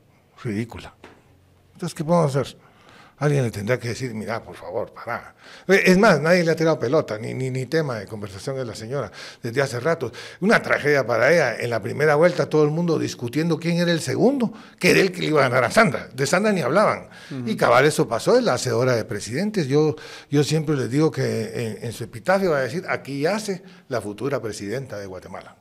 [0.43, 0.95] ridícula.
[1.75, 2.68] Entonces, ¿qué podemos hacer?
[3.21, 5.35] Alguien le tendrá que decir, mira, por favor, para.
[5.67, 8.77] Es más, nadie le ha tirado pelota, ni, ni, ni tema de conversación de la
[8.77, 9.11] señora
[9.43, 10.13] desde hace rato.
[10.41, 11.57] Una tragedia para ella.
[11.59, 15.11] En la primera vuelta todo el mundo discutiendo quién era el segundo, que era el
[15.11, 16.09] que le iba a ganar a Sandra.
[16.15, 17.09] De Sandra ni hablaban.
[17.45, 19.67] Y cabal eso pasó, es la hacedora de presidentes.
[19.67, 19.97] Yo,
[20.31, 24.01] yo siempre les digo que en, en su epitafio va a decir, aquí yace la
[24.01, 25.57] futura presidenta de Guatemala.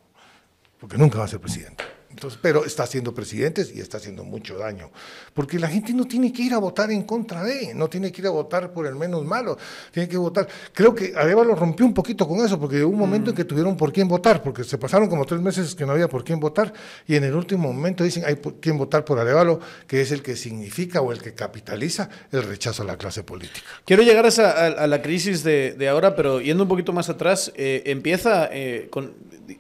[0.79, 1.96] Porque nunca va a ser presidenta
[2.41, 4.91] pero está haciendo presidentes y está haciendo mucho daño.
[5.33, 8.21] Porque la gente no tiene que ir a votar en contra de, no tiene que
[8.21, 9.57] ir a votar por el menos malo,
[9.91, 10.47] tiene que votar.
[10.73, 13.77] Creo que lo rompió un poquito con eso, porque hubo un momento en que tuvieron
[13.77, 16.73] por quién votar, porque se pasaron como tres meses que no había por quién votar,
[17.07, 20.21] y en el último momento dicen hay por quién votar por Arevalo, que es el
[20.21, 23.67] que significa o el que capitaliza el rechazo a la clase política.
[23.85, 28.49] Quiero llegar a, la crisis de, ahora, pero yendo un poquito más atrás, eh, empieza
[28.51, 29.13] eh, con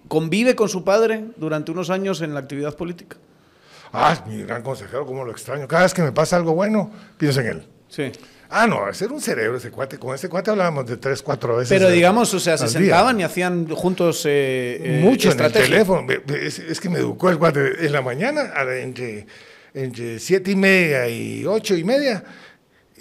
[0.07, 3.17] convive con su padre durante unos años en la actividad política.
[3.93, 5.67] Ah, mi gran consejero, cómo lo extraño.
[5.67, 7.67] Cada vez que me pasa algo bueno, pienso en él.
[7.87, 8.11] Sí.
[8.49, 9.97] Ah, no, ser un cerebro ese cuate.
[9.97, 11.77] Con ese cuate hablábamos de tres, cuatro veces.
[11.77, 14.25] Pero digamos, o sea, se sentaban y hacían juntos.
[14.25, 16.07] Eh, eh, Mucho en el teléfono.
[16.27, 19.27] Es, que me educó el cuate en la mañana, entre,
[19.73, 22.23] entre siete y media y ocho y media.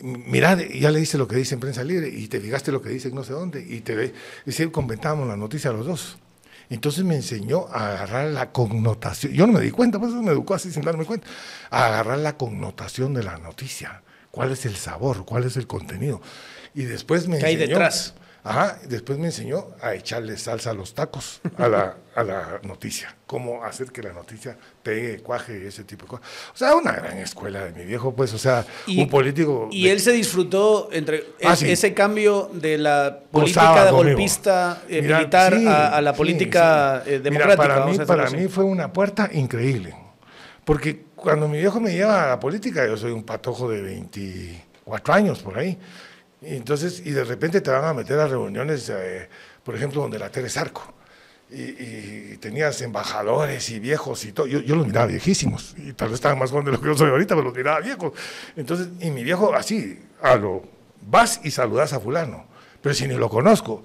[0.03, 2.91] Mirá, ya le dice lo que dice en prensa libre y te fijaste lo que
[2.91, 3.65] dice en no sé dónde.
[3.67, 4.13] Y te
[4.45, 6.19] y si comentábamos la noticia los dos.
[6.69, 9.33] Entonces me enseñó a agarrar la connotación.
[9.33, 11.27] Yo no me di cuenta, pues me educó así sin darme cuenta.
[11.71, 14.03] A agarrar la connotación de la noticia.
[14.31, 15.25] ¿Cuál es el sabor?
[15.25, 16.21] ¿Cuál es el contenido?
[16.75, 18.15] Y después me ¿Qué hay detrás?
[18.47, 23.17] Ajá, después me enseñó a echarle salsa a los tacos, a la, a la noticia,
[23.27, 26.27] cómo hacer que la noticia pegue, cuaje, ese tipo de cosas.
[26.55, 29.69] O sea, una gran escuela de mi viejo, pues, o sea, un político...
[29.73, 36.01] Y él se disfrutó entre ah, ese cambio de la política golpista eh, militar a,
[36.01, 37.57] la política eh, democrática.
[37.57, 39.93] para, mí, para mí fue una puerta increíble,
[40.65, 45.15] porque cuando mi viejo me lleva a la política, yo soy un patojo de 24
[45.15, 45.77] años por ahí,
[46.43, 49.29] entonces, y de repente te van a meter a reuniones, eh,
[49.63, 50.93] por ejemplo, donde la Teres Arco.
[51.49, 54.47] Y, tenías embajadores y viejos y todo.
[54.47, 55.75] Yo, yo, los miraba viejísimos.
[55.79, 57.81] Y tal vez estaban más jóvenes de lo que yo soy ahorita, pero los miraba
[57.81, 58.13] viejos.
[58.57, 60.63] Entonces, y mi viejo así, a lo,
[61.03, 62.47] vas y saludas a fulano.
[62.83, 63.85] Pero si ni lo conozco,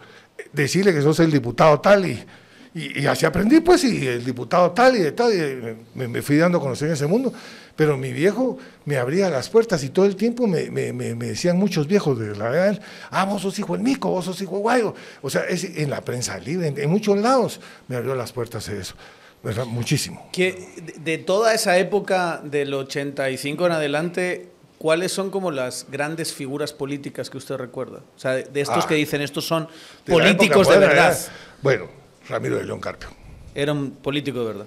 [0.51, 2.25] decirle que sos el diputado tal y
[2.73, 6.57] y, así aprendí, pues, y el diputado tal y de tal, y me, fui dando
[6.57, 7.33] a conocer en ese mundo.
[7.75, 12.19] Pero mi viejo me abría las puertas y todo el tiempo me, decían muchos viejos
[12.19, 14.95] de la edad, ah, vos sos hijo del mico, vos sos hijo de guayo.
[15.21, 18.95] O sea, es, en la prensa libre, en, muchos lados me abrió las puertas eso.
[19.43, 19.65] ¿verdad?
[19.65, 20.29] Muchísimo.
[20.31, 26.73] Que de toda esa época del 85 en adelante, ¿cuáles son como las grandes figuras
[26.73, 28.01] políticas que usted recuerda?
[28.15, 28.87] O sea, de, estos ah.
[28.87, 29.67] que dicen, estos son
[30.05, 31.17] políticos de verdad.
[31.63, 31.87] Bueno,
[32.29, 33.09] Ramiro de León Carpio.
[33.55, 34.65] Era un político de verdad.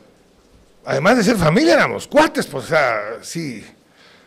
[0.85, 3.64] Además de ser familia, éramos cuates, pues, o sea, sí.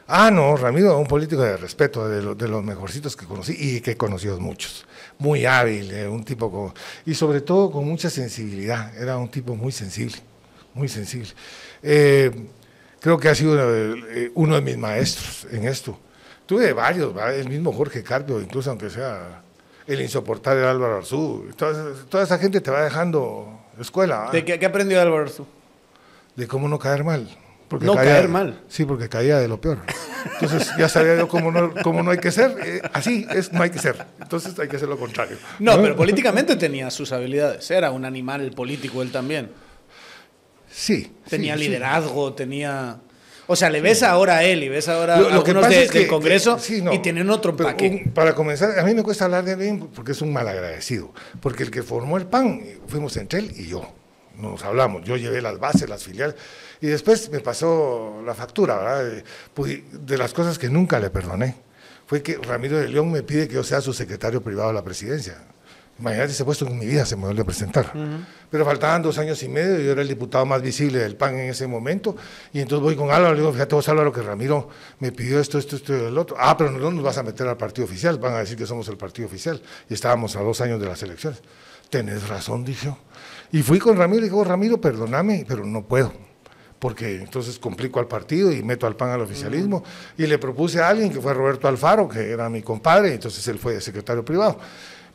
[0.07, 3.91] Ah, no, Ramiro, un político de respeto, de, de los mejorcitos que conocí y que
[3.91, 4.85] he conocido muchos.
[5.19, 6.73] Muy hábil, eh, un tipo con.
[7.05, 8.95] Y sobre todo con mucha sensibilidad.
[8.97, 10.15] Era un tipo muy sensible,
[10.73, 11.29] muy sensible.
[11.83, 12.31] Eh,
[13.01, 15.99] creo que ha sido eh, uno de mis maestros en esto.
[16.45, 19.41] Tuve varios, el mismo Jorge Carpio, incluso aunque sea
[19.85, 21.49] el insoportable Álvaro Arzú.
[21.57, 24.29] Toda, toda esa gente te va dejando escuela.
[24.31, 25.45] ¿De qué, qué aprendió Álvaro Arzú?
[26.37, 27.27] De cómo no caer mal.
[27.67, 28.61] Porque no caer mal.
[28.69, 29.79] Sí, porque caía de lo peor.
[30.33, 32.55] Entonces ya sabía yo cómo no, cómo no hay que ser.
[32.63, 34.05] Eh, así es, no hay que ser.
[34.21, 35.35] Entonces hay que hacer lo contrario.
[35.59, 37.69] No, pero políticamente tenía sus habilidades.
[37.71, 39.49] Era un animal político él también.
[40.71, 41.11] Sí.
[41.27, 42.99] Tenía liderazgo, tenía...
[43.47, 46.59] O sea, le ves ahora a él y ves ahora lo, a algunos del Congreso
[46.91, 48.11] y tienen otro empaque.
[48.13, 51.13] para comenzar, a mí me cuesta hablar de él porque es un malagradecido.
[51.41, 53.89] Porque el que formó el PAN fuimos entre él y yo.
[54.37, 55.03] Nos hablamos.
[55.03, 56.35] Yo llevé las bases, las filiales.
[56.81, 59.23] Y después me pasó la factura, ¿verdad?
[59.53, 61.55] Pues, de las cosas que nunca le perdoné.
[62.05, 64.83] Fue que Ramiro de León me pide que yo sea su secretario privado de la
[64.83, 65.43] presidencia.
[65.99, 67.91] Imagínate ese puesto en mi vida se me volvió a presentar.
[68.51, 71.49] Pero faltaban dos años y medio, yo era el diputado más visible del PAN en
[71.49, 72.15] ese momento,
[72.53, 74.69] y entonces voy con Álvaro, le digo, fíjate vos Álvaro, que Ramiro
[74.99, 76.37] me pidió esto, esto, esto y el otro.
[76.39, 78.87] Ah, pero no nos vas a meter al partido oficial, van a decir que somos
[78.89, 81.41] el partido oficial, y estábamos a dos años de las elecciones.
[81.89, 82.93] Tenés razón, dije
[83.51, 86.27] Y fui con Ramiro y le digo, Ramiro, perdóname, pero no puedo
[86.79, 89.83] porque entonces complico al partido y meto al PAN al oficialismo.
[90.17, 93.57] Y le propuse a alguien que fue Roberto Alfaro, que era mi compadre, entonces él
[93.57, 94.59] fue secretario privado.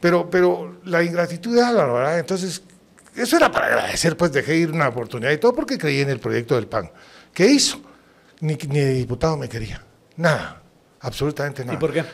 [0.00, 2.18] Pero, pero la ingratitud de Álvaro, ¿verdad?
[2.18, 2.62] Entonces,
[3.14, 6.18] eso era para agradecer, pues dejé ir una oportunidad y todo porque creí en el
[6.18, 6.90] proyecto del PAN.
[7.32, 7.80] ¿Qué hizo?
[8.40, 9.84] Ni, ni diputado me quería.
[10.16, 10.62] Nada,
[11.00, 11.76] absolutamente nada.
[11.76, 12.04] ¿Y por qué?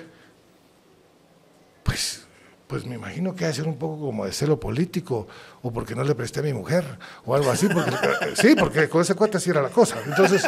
[2.68, 5.26] Pues, me imagino que ha de ser un poco como de celo político,
[5.62, 6.84] o porque no le presté a mi mujer,
[7.24, 7.66] o algo así.
[7.66, 7.96] Porque,
[8.34, 9.96] sí, porque con ese cuate así era la cosa.
[10.04, 10.44] Entonces,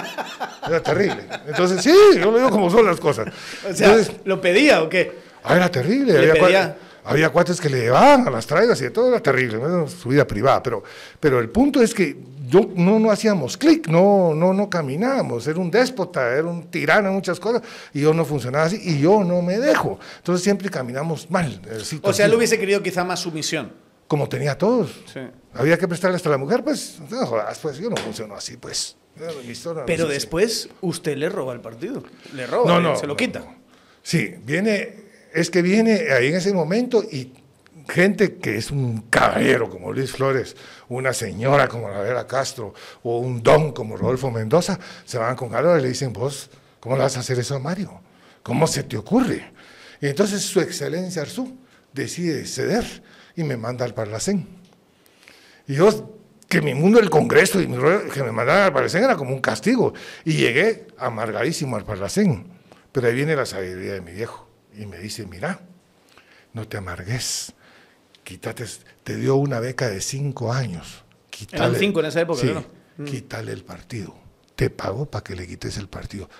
[0.66, 1.26] era terrible.
[1.46, 3.32] Entonces, sí, yo lo digo como son las cosas.
[3.68, 5.18] O sea, ¿lo pedía o qué?
[5.42, 6.12] Ah, era terrible.
[6.20, 6.76] ¿Le pedía?
[7.04, 10.26] había cuates que le llevaban a las traigas y de todo era terrible, su vida
[10.26, 10.82] privada, pero,
[11.18, 12.16] pero el punto es que
[12.50, 17.08] yo no, no hacíamos clic, no, no, no caminábamos, era un déspota, era un tirano
[17.08, 17.62] en muchas cosas,
[17.94, 19.98] y yo no funcionaba así, y yo no me dejo.
[20.18, 21.60] Entonces siempre caminamos mal.
[22.02, 23.72] O sea, él hubiese querido quizá más sumisión.
[24.08, 24.90] Como tenía todos.
[25.54, 28.96] Había que prestarle hasta la mujer, pues, no jodas, pues yo no funciono así, pues.
[29.86, 32.02] Pero después usted le roba el partido,
[32.34, 33.44] le roba, no, se lo quita.
[34.02, 37.32] Sí, viene es que viene ahí en ese momento y
[37.90, 40.56] gente que es un caballero como Luis Flores,
[40.88, 42.72] una señora como la Castro
[43.02, 46.96] o un don como Rodolfo Mendoza, se van con algo y le dicen, vos, ¿cómo
[46.96, 48.00] le vas a hacer eso a Mario?
[48.42, 49.52] ¿Cómo se te ocurre?
[50.00, 51.58] Y entonces su excelencia Arzú
[51.92, 53.02] decide ceder
[53.36, 54.46] y me manda al Parlacén.
[55.66, 57.76] Y yo, que mi mundo del Congreso y mi,
[58.12, 59.92] que me mandaran al Parlacén era como un castigo.
[60.24, 62.46] Y llegué amargadísimo al Parlacén.
[62.92, 65.60] Pero ahí viene la sabiduría de mi viejo y me dice, mira,
[66.52, 67.52] no te amargues,
[68.30, 68.64] quítate,
[69.02, 71.02] te dio una beca de cinco años.
[71.30, 72.64] Quítale, Eran cinco en esa época, ¿no?
[72.98, 73.04] Mm.
[73.04, 74.14] Quítale el partido.
[74.54, 76.30] Te pago para que le quites el partido.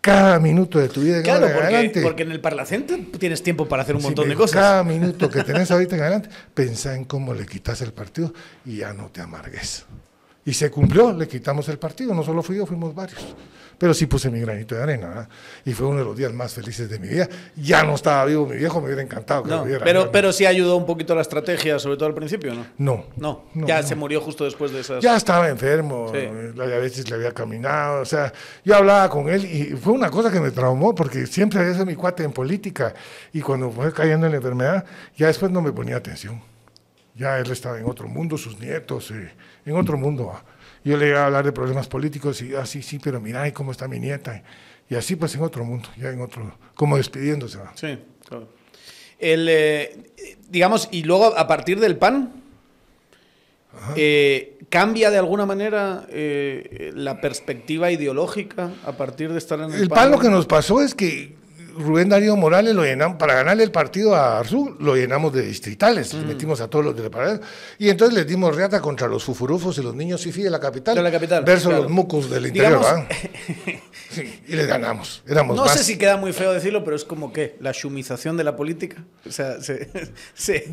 [0.00, 2.00] Cada minuto de tu vida en claro, porque, adelante.
[2.00, 4.54] porque en el Parlacente tienes tiempo para hacer un montón de cosas.
[4.54, 8.32] Cada minuto que tenés ahorita en adelante, pensá en cómo le quitas el partido
[8.64, 9.84] y ya no te amargues.
[10.46, 13.36] Y se cumplió, le quitamos el partido, no solo fui yo, fuimos varios
[13.78, 15.28] pero sí puse mi granito de arena.
[15.64, 17.28] Y fue uno de los días más felices de mi vida.
[17.56, 19.84] Ya no estaba vivo mi viejo, me hubiera encantado que no, viera.
[19.84, 22.66] Pero, pero sí ayudó un poquito la estrategia, sobre todo al principio, ¿no?
[22.78, 23.06] No.
[23.16, 25.02] No, ya se murió justo después de esas...
[25.02, 28.32] Ya estaba enfermo, a veces le había caminado, o sea,
[28.64, 31.86] yo hablaba con él y fue una cosa que me traumó, porque siempre había sido
[31.86, 32.94] mi cuate en política,
[33.32, 34.84] y cuando fue cayendo en la enfermedad,
[35.16, 36.40] ya después no me ponía atención.
[37.14, 39.32] Ya él estaba en otro mundo, sus nietos, eh,
[39.66, 40.32] en otro mundo.
[40.84, 43.72] Yo le iba a hablar de problemas políticos y así, ah, sí, pero mira, cómo
[43.72, 44.42] está mi nieta?
[44.88, 47.58] Y así pues en otro mundo, ya en otro, como despidiéndose.
[47.74, 48.48] Sí, claro.
[49.18, 50.12] El, eh,
[50.48, 52.32] digamos, y luego a partir del PAN,
[53.96, 59.82] eh, ¿cambia de alguna manera eh, la perspectiva ideológica a partir de estar en el,
[59.82, 60.12] el PAN?
[60.12, 61.34] lo que nos pasó es que
[61.78, 66.14] Rubén Darío Morales lo llenamos, para ganarle el partido a Arzú, lo llenamos de distritales,
[66.14, 66.26] mm.
[66.26, 67.40] metimos a todos los de la
[67.78, 70.94] y entonces les dimos reata contra los fufurufos y los niños fifi de la capital,
[70.94, 72.82] de la capital versus los mucos del interior,
[74.48, 77.56] y les ganamos, éramos No sé si queda muy feo decirlo, pero es como que
[77.60, 79.88] la shumización de la política, o sea, se,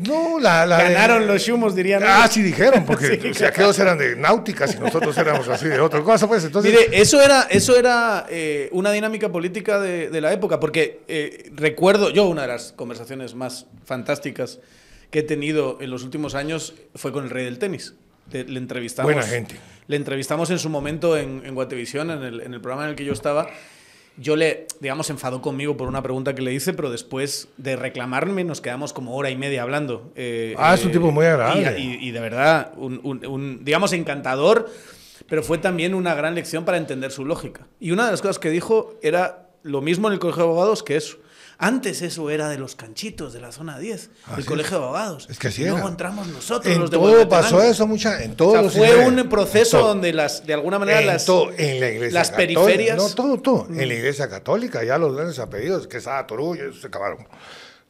[0.06, 2.02] no, la, ganaron los shumos, dirían.
[2.04, 6.26] Ah, sí dijeron, porque aquellos eran de náuticas y nosotros éramos así de otra cosa,
[6.26, 6.72] pues entonces...
[6.72, 11.50] Mire, eso era, eso era eh, una dinámica política de, de la época, porque eh,
[11.54, 14.60] recuerdo, yo una de las conversaciones más fantásticas
[15.10, 17.94] que he tenido en los últimos años fue con el rey del tenis.
[18.32, 19.12] Le, entrevistamos.
[19.12, 19.56] Buena gente.
[19.86, 22.96] Le entrevistamos en su momento en, en Guatevisión, en el, en el programa en el
[22.96, 23.48] que yo estaba
[24.16, 28.44] yo le, digamos, enfadó conmigo por una pregunta que le hice, pero después de reclamarme
[28.44, 30.12] nos quedamos como hora y media hablando.
[30.14, 31.78] Eh, ah, es un tipo muy agradable.
[31.78, 34.70] Y, de verdad, un, digamos, encantador
[35.26, 37.66] pero fue también una gran lección para entender su lógica.
[37.80, 40.82] Y una de las cosas que dijo era lo mismo en el Colegio de Abogados
[40.84, 41.16] que eso.
[41.56, 45.28] Antes eso era de los canchitos de la zona 10, el colegio de abogados.
[45.30, 48.32] Es que así y Luego entramos nosotros, En los de todo pasó eso, mucha, en
[48.32, 51.52] O todo sea, los fue un proceso donde las, de alguna manera en, las, to-
[51.56, 52.98] en la iglesia las periferias- Mm.
[52.98, 53.66] No, todo, todo.
[53.70, 57.24] En la iglesia católica, ya los grandes apellidos, Quesada, Torullo, esos se acabaron.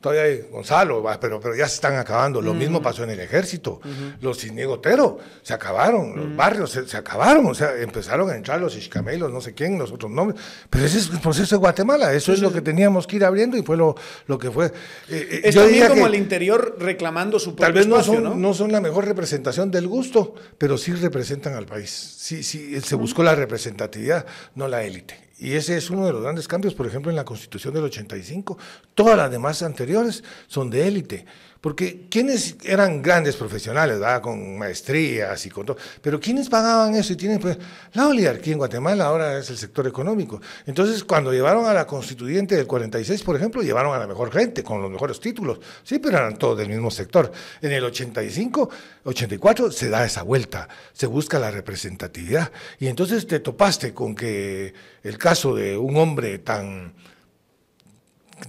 [0.05, 2.43] Todavía hay Gonzalo, pero, pero ya se están acabando.
[2.43, 2.59] Lo Mm.
[2.59, 3.81] mismo pasó en el ejército.
[4.21, 6.15] Los Cisniego Otero se acabaron.
[6.15, 7.47] Los barrios se, se acabaron.
[7.47, 10.39] O sea, empezaron a entrar los Xcamelos, no sé quién, los otros nombres.
[10.69, 12.13] Pero ese es el proceso de Guatemala.
[12.13, 13.95] Eso es lo que teníamos que ir abriendo y fue lo,
[14.27, 14.67] lo que fue.
[14.67, 14.73] Eh,
[15.09, 18.23] eh, es yo también como que- el interior reclamando su propio Tal vez no espacio,
[18.23, 18.53] son, ¿no?
[18.53, 21.89] son la mejor representación del gusto, pero sí representan al país.
[22.19, 25.24] Sí, sí, se buscó la representatividad, no la élite.
[25.39, 28.57] Y ese es uno de los grandes cambios, por ejemplo, en la Constitución del 85.
[28.95, 31.27] Todas las demás anteriores son de élite.
[31.65, 34.21] Porque ¿quiénes eran grandes profesionales, ¿verdad?
[34.21, 35.79] con maestrías y con todo?
[36.03, 37.15] Pero ¿quiénes pagaban eso?
[37.15, 37.57] Y tienen, pues,
[37.95, 40.43] la oligarquía en Guatemala ahora es el sector económico.
[40.67, 44.63] Entonces, cuando llevaron a la constituyente del 46, por ejemplo, llevaron a la mejor gente,
[44.63, 45.59] con los mejores títulos.
[45.83, 47.33] Sí, pero eran todos del mismo sector.
[47.63, 48.69] En el 85,
[49.05, 52.53] 84 se da esa vuelta, se busca la representatividad.
[52.79, 56.93] Y entonces te topaste con que el caso de un hombre tan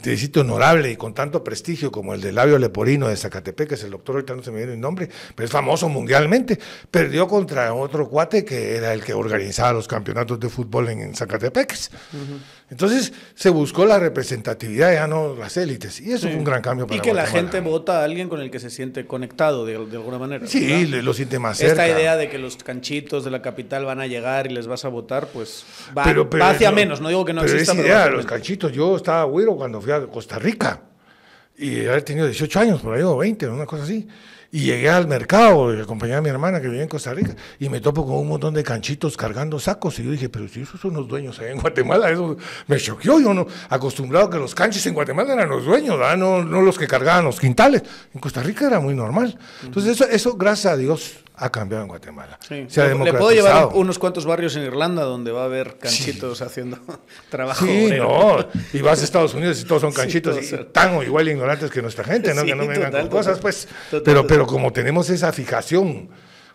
[0.02, 3.76] de sitio honorable y con tanto prestigio como el del labio leporino de Zacatepec, que
[3.76, 7.28] es el doctor, ahorita no se me viene el nombre, pero es famoso mundialmente, perdió
[7.28, 11.76] contra otro cuate que era el que organizaba los campeonatos de fútbol en, en Zacatepec.
[12.68, 16.88] Entonces se buscó la representatividad, ya no las élites, y eso fue un gran cambio
[16.88, 19.74] para Y que la gente vota a alguien con el que se siente conectado de,
[19.86, 20.48] de alguna manera.
[20.48, 21.86] Sí, lo siente más cerca.
[21.86, 24.84] Esta idea de que los canchitos de la capital van a llegar y les vas
[24.84, 25.64] a votar, pues
[25.96, 27.02] va, Pero- pero va hacia no- menos.
[27.02, 28.40] No digo que no pero exista, esa pero idea, hacia los menos.
[28.40, 30.82] cachitos, yo estaba güiro cuando fui a Costa Rica
[31.58, 34.08] y haber tenido 18 años, por ahí o 20, una cosa así.
[34.56, 37.82] Y llegué al mercado acompañé a mi hermana que vivía en Costa Rica y me
[37.82, 40.00] topo con un montón de canchitos cargando sacos.
[40.00, 42.38] Y yo dije, pero si esos son los dueños allá en Guatemala, eso
[42.68, 43.20] me choqueó.
[43.20, 46.78] Yo no, acostumbrado a que los canches en Guatemala eran los dueños, no, no los
[46.78, 47.84] que cargaban los quintales.
[48.14, 49.38] En Costa Rica era muy normal.
[49.62, 52.40] Entonces, eso, eso, gracias a Dios, ha cambiado en Guatemala.
[52.48, 52.66] Sí.
[52.70, 56.42] Se ha Le- puedo llevar unos cuantos barrios en Irlanda donde va a haber canchitos
[56.42, 56.78] haciendo
[57.30, 57.66] trabajo.
[57.66, 58.08] Sí, obrero.
[58.54, 58.62] no.
[58.74, 61.04] Y vas a Estados Unidos y todos son Sí, canchitos todos y son- tan o
[61.04, 62.42] igual ignorantes que nuestra gente, ¿no?
[62.42, 63.68] Sí, que no vengan total, con cosas, pues.
[63.90, 64.28] Total, pero, total.
[64.28, 66.10] pero como tenemos esa fijación,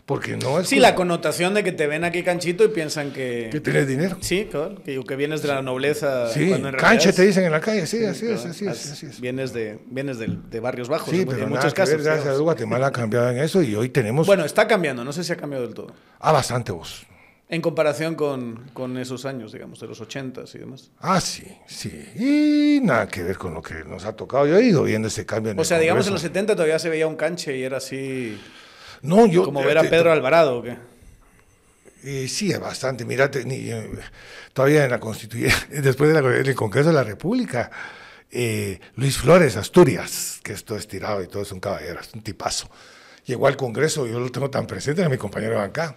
[0.05, 3.49] porque no es Sí, la connotación de que te ven aquí canchito y piensan que...
[3.51, 4.17] que tienes dinero.
[4.21, 6.27] Sí, claro, que, que vienes de la nobleza.
[6.29, 8.49] Sí, cuando en canche es- te dicen en la calle, sí, Sí, así es, claro,
[8.51, 9.21] así es, as- así es.
[9.21, 12.11] Vienes de, vienes del- de barrios bajos Sí, pero en nada muchos ver, gracias a
[12.13, 12.25] digamos.
[12.25, 15.31] Dios, Guatemala ha cambiado en eso y hoy tenemos Bueno, está cambiando, no sé si
[15.33, 15.93] ha cambiado del todo.
[16.19, 17.05] ah, bastante voz.
[17.47, 20.89] En comparación con, con esos años, digamos, de los 80 y demás.
[21.01, 21.91] Ah, sí, sí.
[22.15, 24.47] Y nada que ver con lo que nos ha tocado.
[24.47, 26.33] Yo he ido viendo ese cambio en O el sea, digamos, en los Congreso.
[26.33, 28.39] 70 todavía se veía un canche y era así
[29.01, 29.45] No, yo...
[29.45, 30.59] como te- ver a Pedro Alvarado.
[30.59, 30.77] ¿o qué?
[32.03, 33.05] Eh, sí, es bastante.
[33.05, 33.15] Ni,
[33.71, 33.89] eh,
[34.53, 37.69] todavía en la constituyente, después de la, en el Congreso de la República,
[38.31, 42.21] eh, Luis Flores, Asturias, que esto es tirado y todo es un caballero, es un
[42.23, 42.69] tipazo.
[43.25, 45.95] Llegó al Congreso, yo lo tengo tan presente, era mi compañero de banca,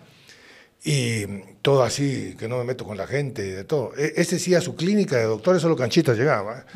[0.86, 1.24] y
[1.62, 3.92] todo así, que no me meto con la gente, de todo.
[3.96, 6.66] E- Ese sí a su clínica de doctores, solo canchitas llegaba,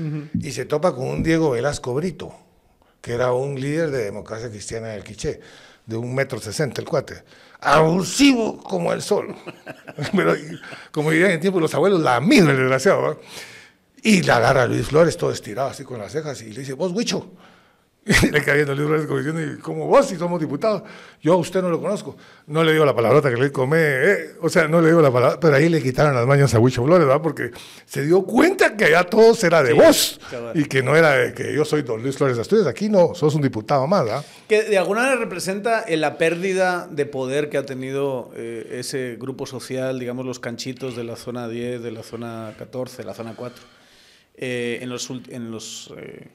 [0.41, 2.35] y se topa con un Diego Velasco Brito,
[3.03, 5.41] que era un líder de democracia cristiana del Quiché,
[5.89, 7.25] de un metro sesenta el cuate.
[7.61, 9.35] Abusivo como el sol.
[10.15, 10.35] Pero,
[10.93, 13.03] como dirían en tiempo los abuelos, la misma, el desgraciado.
[13.03, 13.17] ¿va?
[14.03, 16.93] Y la agarra Luis Flores todo estirado así con las cejas y le dice, vos,
[16.93, 17.33] Huicho.
[18.33, 20.83] Le viendo Luis Flores como diciendo, "¿Y como vos si somos diputados.
[21.21, 22.17] Yo a usted no lo conozco.
[22.47, 25.13] No le digo la palabrota que le come, eh, o sea, no le digo la
[25.13, 27.23] palabra, pero ahí le quitaron las mañas a Huicho Flores, ¿verdad?
[27.23, 27.51] Porque
[27.85, 30.21] se dio cuenta que allá todo era de Sí, vos
[30.55, 32.67] y que no era de que yo soy don Luis Flores de Asturias.
[32.67, 34.25] Aquí no, sos un diputado más, ¿verdad?
[34.49, 39.17] Que de alguna manera representa eh, la pérdida de poder que ha tenido eh, ese
[39.21, 43.15] grupo social, digamos, los canchitos de la zona 10, de la zona 14, de la
[43.15, 43.63] zona 4,
[44.41, 46.29] eh, en, los, en, los, eh,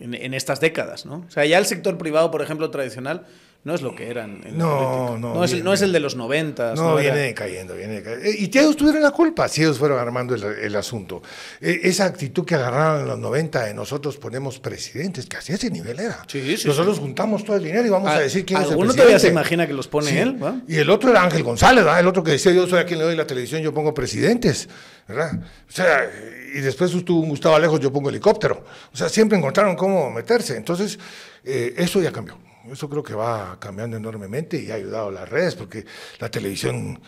[0.00, 1.24] en, en estas décadas, ¿no?
[1.28, 3.26] O sea, ya el sector privado, por ejemplo, tradicional,
[3.62, 4.40] no es lo que eran.
[4.46, 6.74] en No, no, No es, no es el de los 90.
[6.76, 8.24] No, viene cayendo, viene cayendo.
[8.24, 11.22] Eh, Y ellos tuvieron la culpa, si ellos fueron armando el, el asunto.
[11.60, 15.68] Eh, esa actitud que agarraron en los 90 de nosotros ponemos presidentes, que así ese
[15.70, 16.24] nivel era.
[16.26, 17.02] Sí, sí, nosotros sí.
[17.02, 19.02] juntamos todo el dinero y vamos a, decir quién es el ¿Alguno presidente.
[19.02, 20.42] todavía se imagina que los pone él?
[20.42, 20.56] ¿va?
[20.66, 22.00] Y el otro era Ángel González, ¿verdad?
[22.00, 24.70] el otro que decía yo soy a quien le doy la televisión, yo pongo presidentes,
[25.06, 25.32] ¿verdad?
[25.68, 26.10] O sea,
[26.54, 28.64] y después estuvo un Gustavo Alejos, yo pongo helicóptero.
[28.92, 30.56] O sea, siempre encontraron cómo meterse.
[30.56, 30.98] Entonces,
[31.44, 32.38] eh, eso ya cambió.
[32.70, 35.86] Eso creo que va cambiando enormemente y ha ayudado a las redes, porque
[36.18, 37.00] la televisión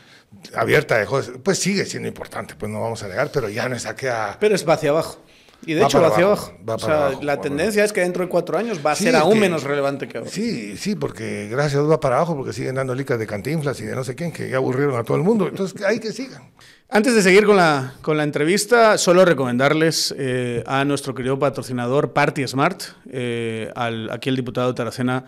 [0.55, 3.95] abierta dejó pues sigue siendo importante, pues no vamos a negar, pero ya no está
[3.95, 4.36] que a...
[4.40, 5.20] Pero es hacia abajo.
[5.64, 8.00] Y de Va hecho va hacia abajo, va o sea, abajo, la tendencia es que
[8.00, 10.28] dentro de cuatro años va a Sí, ser aún que- menos relevante que ahora.
[10.30, 13.80] Sí, sí, porque gracias a Dios va para abajo porque siguen dando licas de cantinflas
[13.80, 15.46] y de no sé quién que ya aburrieron a todo el mundo.
[15.46, 16.42] Entonces, hay que sigan.
[16.88, 22.12] Antes de seguir con la, con la entrevista, solo recomendarles eh, a nuestro querido patrocinador
[22.12, 25.24] Party Smart, eh, al, aquí el diputado Taracena,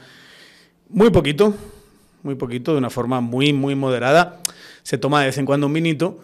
[0.91, 1.55] muy poquito,
[2.23, 4.41] muy poquito, de una forma muy, muy moderada.
[4.83, 6.19] Se toma de vez en cuando un vinito.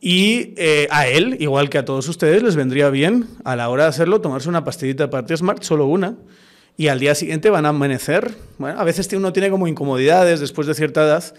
[0.00, 3.84] Y eh, a él, igual que a todos ustedes, les vendría bien a la hora
[3.84, 6.16] de hacerlo tomarse una pastillita de Smart, solo una.
[6.78, 8.34] Y al día siguiente van a amanecer.
[8.56, 11.34] Bueno, a veces uno tiene como incomodidades después de cierta edad.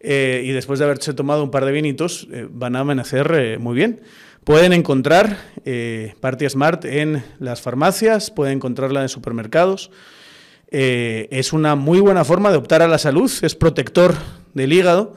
[0.00, 3.76] eh, y después de haberse tomado un par de vinitos, eh, van a amanecer muy
[3.76, 4.00] bien.
[4.42, 5.36] Pueden encontrar
[6.20, 9.92] Party Smart en las farmacias, pueden encontrarla en supermercados.
[10.68, 14.16] Es una muy buena forma de optar a la salud, es protector
[14.54, 15.14] del hígado,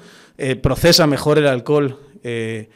[0.62, 2.68] procesa mejor el alcohol eh,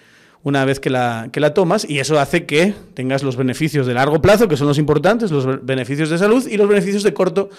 [0.43, 3.93] una vez que la, que la tomas y eso hace que tengas los beneficios de
[3.93, 7.13] largo plazo, que son los importantes, los be- beneficios de salud y los beneficios de
[7.13, 7.49] corto,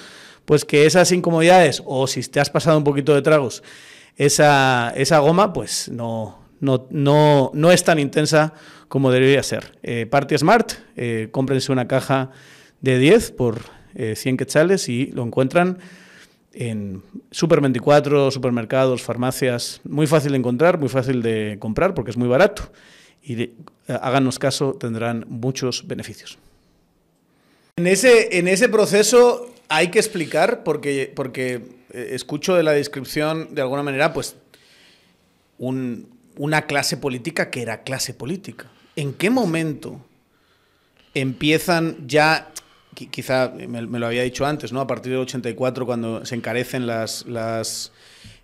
[0.47, 3.63] pues que esas incomodidades o si te has pasado un poquito de tragos,
[4.17, 8.55] esa, esa goma pues no, no, no, no es tan intensa
[8.89, 9.73] como debería ser.
[9.83, 12.31] Eh, Party Smart, eh, cómprense una caja
[12.81, 13.61] de 10 por
[13.95, 15.79] eh, 100 quetzales y lo encuentran
[16.53, 19.81] en Super 24, supermercados, farmacias.
[19.85, 22.71] Muy fácil de encontrar, muy fácil de comprar porque es muy barato.
[23.23, 23.53] Y de-
[23.89, 26.39] eh, háganos caso, tendrán muchos beneficios.
[27.77, 33.55] En ese, en ese proceso hay que explicar, porque, porque eh, escucho de la descripción,
[33.55, 34.37] de alguna manera, pues
[35.59, 38.67] un- una clase política que era clase política.
[38.97, 40.01] ¿En qué momento
[41.15, 42.51] empiezan ya,
[42.95, 44.81] quizá me, me lo había dicho antes, ¿no?
[44.81, 47.93] A partir del 84, cuando se encarecen las, las,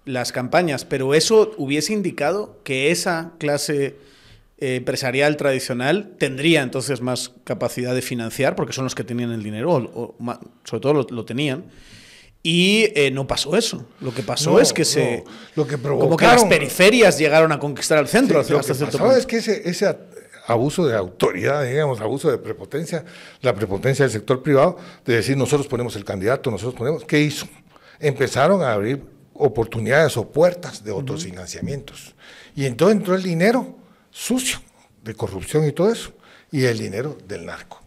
[0.05, 3.97] las campañas, pero eso hubiese indicado que esa clase
[4.59, 9.43] eh, empresarial tradicional tendría entonces más capacidad de financiar, porque son los que tenían el
[9.43, 10.15] dinero, o,
[10.65, 11.65] sobre todo lo, lo tenían.
[12.43, 13.85] Y eh, no pasó eso.
[14.01, 15.25] Lo que pasó No, es que se.
[15.27, 15.31] no.
[15.57, 18.73] Lo que como que las provocaron- periferias llegaron a conquistar el centro Sí, lo hasta
[18.73, 19.19] que cierto pasaba punto.
[19.21, 19.97] es que ese, ese
[20.47, 23.05] abuso de autoridad, digamos, abuso de prepotencia,
[23.43, 27.47] la prepotencia del sector privado, de decir nosotros ponemos el candidato, nosotros ponemos, ¿qué hizo?
[27.99, 29.03] Empezaron a abrir
[29.35, 32.15] oportunidades o puertas de otros financiamientos.
[32.55, 33.77] Y entonces entró el dinero
[34.11, 34.59] sucio
[35.03, 36.13] de corrupción y todo eso,
[36.51, 37.83] y el dinero del narco.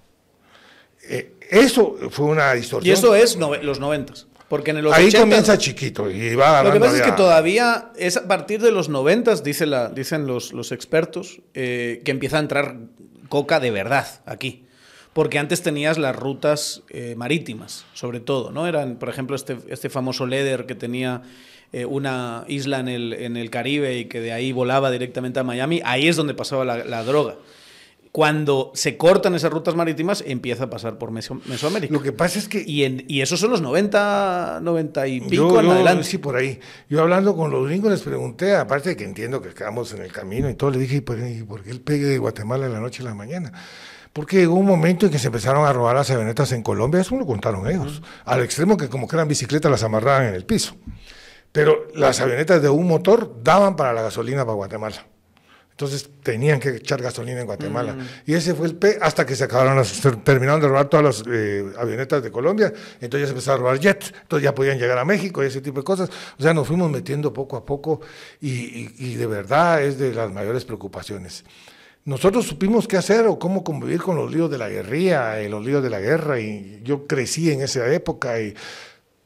[1.03, 2.93] Eh, eso fue una Y distorsión.
[2.93, 4.28] eso es los noventas.
[4.50, 7.91] Porque en los Ahí 80 comienza chiquito y va Lo que pasa es que todavía
[7.95, 12.38] es a partir de los noventas, dice la, dicen los, los expertos, eh, que empieza
[12.38, 12.78] a entrar
[13.30, 14.66] coca de verdad aquí.
[15.14, 18.68] Porque antes tenías las rutas eh, marítimas, sobre todo, ¿no?
[18.68, 21.24] Eran, por ejemplo, este, este famoso Leder que tenía
[21.72, 25.43] eh, una isla en el, en el Caribe y que de ahí volaba directamente a
[25.43, 25.82] Miami.
[25.84, 27.36] Ahí es donde pasaba la, la droga.
[28.12, 31.93] Cuando se cortan esas rutas marítimas, empieza a pasar por Meso- Mesoamérica.
[31.93, 35.49] Lo que pasa es que Y, en- y esos son los 90, 90 y pico
[35.53, 36.03] Yo, en yo, adelante.
[36.05, 36.60] sí, por ahí.
[36.89, 40.12] Yo hablando con los gringos les pregunté, aparte de que entiendo que quedamos en el
[40.12, 42.74] camino y todo, le dije, ¿y por, y por qué el pegue de Guatemala de
[42.74, 43.51] la noche a la mañana?
[44.12, 47.14] Porque llegó un momento en que se empezaron a robar las avionetas en Colombia, eso
[47.14, 50.45] me lo contaron ellos, al extremo que como que eran bicicletas las amarraban en el
[50.45, 50.76] piso.
[51.51, 55.05] Pero las avionetas de un motor daban para la gasolina para Guatemala.
[55.80, 57.95] Entonces tenían que echar gasolina en Guatemala.
[58.25, 61.05] Y ese fue el P hasta que se acabaron las, se terminaron de robar todas
[61.05, 62.73] las eh, avionetas de Colombia.
[62.99, 64.13] Entonces ya se empezaron a robar jets.
[64.23, 66.09] Entonces ya podían llegar a México y ese tipo de cosas.
[66.38, 68.01] O sea, nos fuimos metiendo poco a poco
[68.41, 71.45] y, y- y de verdad es de las mayores preocupaciones.
[72.03, 75.63] Nosotros supimos qué hacer o cómo convivir con los líos de la guerrilla, y los
[75.63, 76.41] líos de la guerra.
[76.41, 78.53] Y yo crecí en esa época y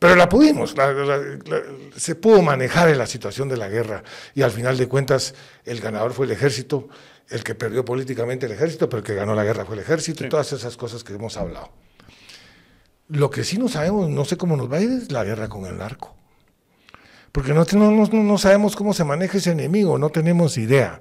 [0.03, 1.61] pero la pudimos, la- la- la-
[1.95, 4.03] se pudo manejar en la situación de la guerra
[4.35, 5.33] y al final de cuentas
[5.63, 6.89] el ganador fue el ejército,
[7.29, 10.25] el que perdió políticamente el ejército, pero el que ganó la guerra fue el ejército
[10.25, 11.71] y todas esas cosas que hemos hablado.
[13.07, 15.47] Lo que sí no sabemos, no sé cómo nos va a ir, es la guerra
[15.47, 16.13] con el narco.
[17.31, 20.99] Porque no, no- no sabemos cómo se maneja ese enemigo, no tenemos idea.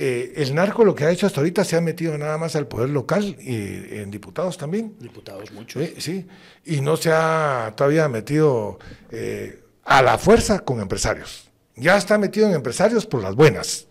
[0.00, 2.68] Eh, el narco lo que ha hecho hasta ahorita se ha metido nada más al
[2.68, 4.94] poder local y en diputados también.
[5.00, 5.80] Diputados mucho.
[5.80, 6.26] Sí, sí.
[6.66, 8.78] Y no se ha todavía metido
[9.10, 11.50] eh, a la fuerza con empresarios.
[11.74, 13.88] Ya está metido en empresarios por las buenas.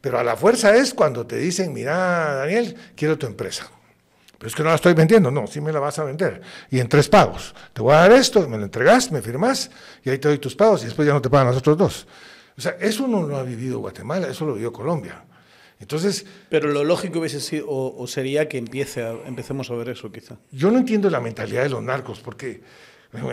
[0.00, 3.68] Pero a la fuerza es cuando te dicen, mira, Daniel, quiero tu empresa.
[4.38, 5.32] Pero es que no la estoy vendiendo.
[5.32, 6.40] No, sí me la vas a vender.
[6.70, 7.56] Y en tres pagos.
[7.72, 9.68] Te voy a dar esto, me lo entregas, me firmas,
[10.04, 12.06] y ahí te doy tus pagos, y después ya no te pagan los otros dos.
[12.56, 15.24] O sea, eso no lo ha vivido Guatemala, eso lo vivió Colombia.
[15.80, 19.88] Entonces, Pero lo lógico hubiese sido, o, o sería que empiece a- empecemos a ver
[19.88, 20.36] eso, quizá.
[20.52, 22.60] Yo no entiendo la mentalidad de los narcos, porque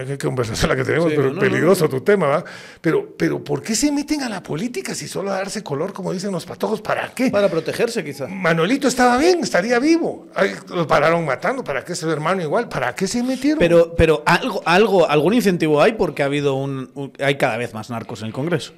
[0.08, 2.43] Qué conversación la que tenemos, pero peligroso tu tema, ¿va?
[2.82, 6.12] Pero, pero ¿por qué se meten a la política si solo a darse color, como
[6.12, 6.82] dicen los patojos?
[6.82, 7.30] ¿Para qué?
[7.30, 8.26] Para protegerse, quizá.
[8.26, 10.30] Manolito estaba bien, estaría vivo.
[10.70, 12.68] lo pararon matando, ¿para qué su hermano igual?
[12.70, 13.60] ¿Para qué se metieron?
[13.60, 17.91] Pero, pero algo, algo, algún incentivo hay porque ha habido un, hay cada vez más
[17.91, 18.74] narcos en el Congreso.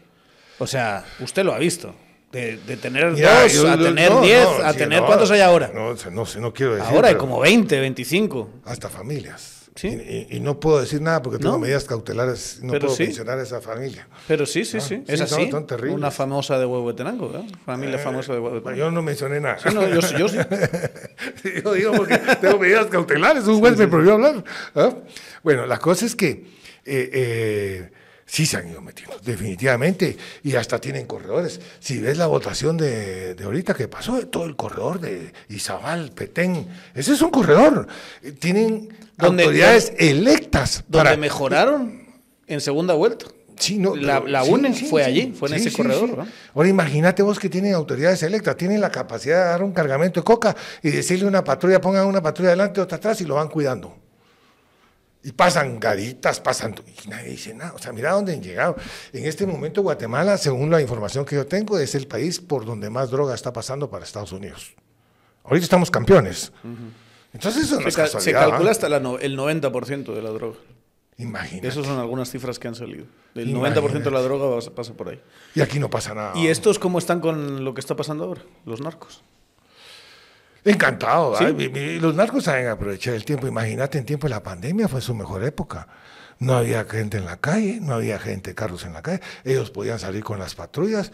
[0.57, 1.95] O sea, usted lo ha visto.
[2.32, 5.71] De, tener dos a tener diez, a tener cuántos hay ahora.
[5.73, 6.95] No, no, no quiero decir.
[6.95, 8.49] Ahora hay como 20, 25.
[8.65, 9.59] Hasta familias.
[9.84, 14.07] Y, no puedo decir nada porque tengo medidas cautelares, no puedo mencionar a esa familia.
[14.27, 15.03] Pero sí, sí, sí.
[15.07, 15.49] Es así.
[15.89, 17.45] Una famosa de Huehuetenango, ¿no?
[17.65, 18.77] Familia eh, famosa de Huehuetenango.
[18.77, 19.57] Yo no mencioné nada.
[19.71, 20.38] yo, yo, sí.
[21.63, 24.43] yo digo porque tengo medidas cautelares, un juez me prohibió hablar.
[24.75, 24.93] ¿ah?
[25.43, 26.30] Bueno, la cosa es que
[26.86, 27.91] eh, eh,
[28.30, 31.59] sí se han ido metiendo, definitivamente, y hasta tienen corredores.
[31.80, 36.67] Si ves la votación de, de ahorita que pasó, todo el corredor de Izabal, Petén,
[36.93, 37.88] ese es un corredor.
[38.39, 40.84] Tienen autoridades electas.
[40.88, 42.07] Donde mejoraron
[42.47, 43.25] en segunda vuelta.
[43.57, 46.25] Sí, no, la, la UNE fue allí, fue en ese corredor.
[46.53, 50.23] Ahora imagínate vos que tienen autoridades electas, tienen la capacidad de dar un cargamento de
[50.23, 53.49] coca y decirle a una patrulla, pongan una patrulla adelante, otra atrás y lo van
[53.49, 53.97] cuidando.
[55.22, 56.76] Y pasan garitas, pasan...
[56.88, 57.74] Y nadie dice nada.
[57.74, 58.78] O sea, mira dónde han llegado.
[59.11, 62.89] En este momento Guatemala, según la información que yo tengo, es el país por donde
[62.89, 64.76] más droga está pasando para Estados Unidos.
[65.43, 66.53] Ahorita estamos campeones.
[67.34, 70.57] Entonces eso no se, es se calcula hasta el 90% de la droga.
[71.17, 71.67] Imagínate.
[71.67, 73.05] Esas son algunas cifras que han salido.
[73.36, 75.22] El 90% de la droga pasa por ahí.
[75.53, 76.32] Y aquí no pasa nada.
[76.36, 78.41] ¿Y estos cómo están con lo que está pasando ahora?
[78.65, 79.22] Los narcos.
[80.64, 81.36] Encantado.
[82.01, 83.47] Los narcos saben aprovechar el tiempo.
[83.47, 85.88] Imagínate, en tiempo de la pandemia fue su mejor época.
[86.39, 89.22] No había gente en la calle, no había gente, carros en la calle.
[89.43, 91.12] Ellos podían salir con las patrullas,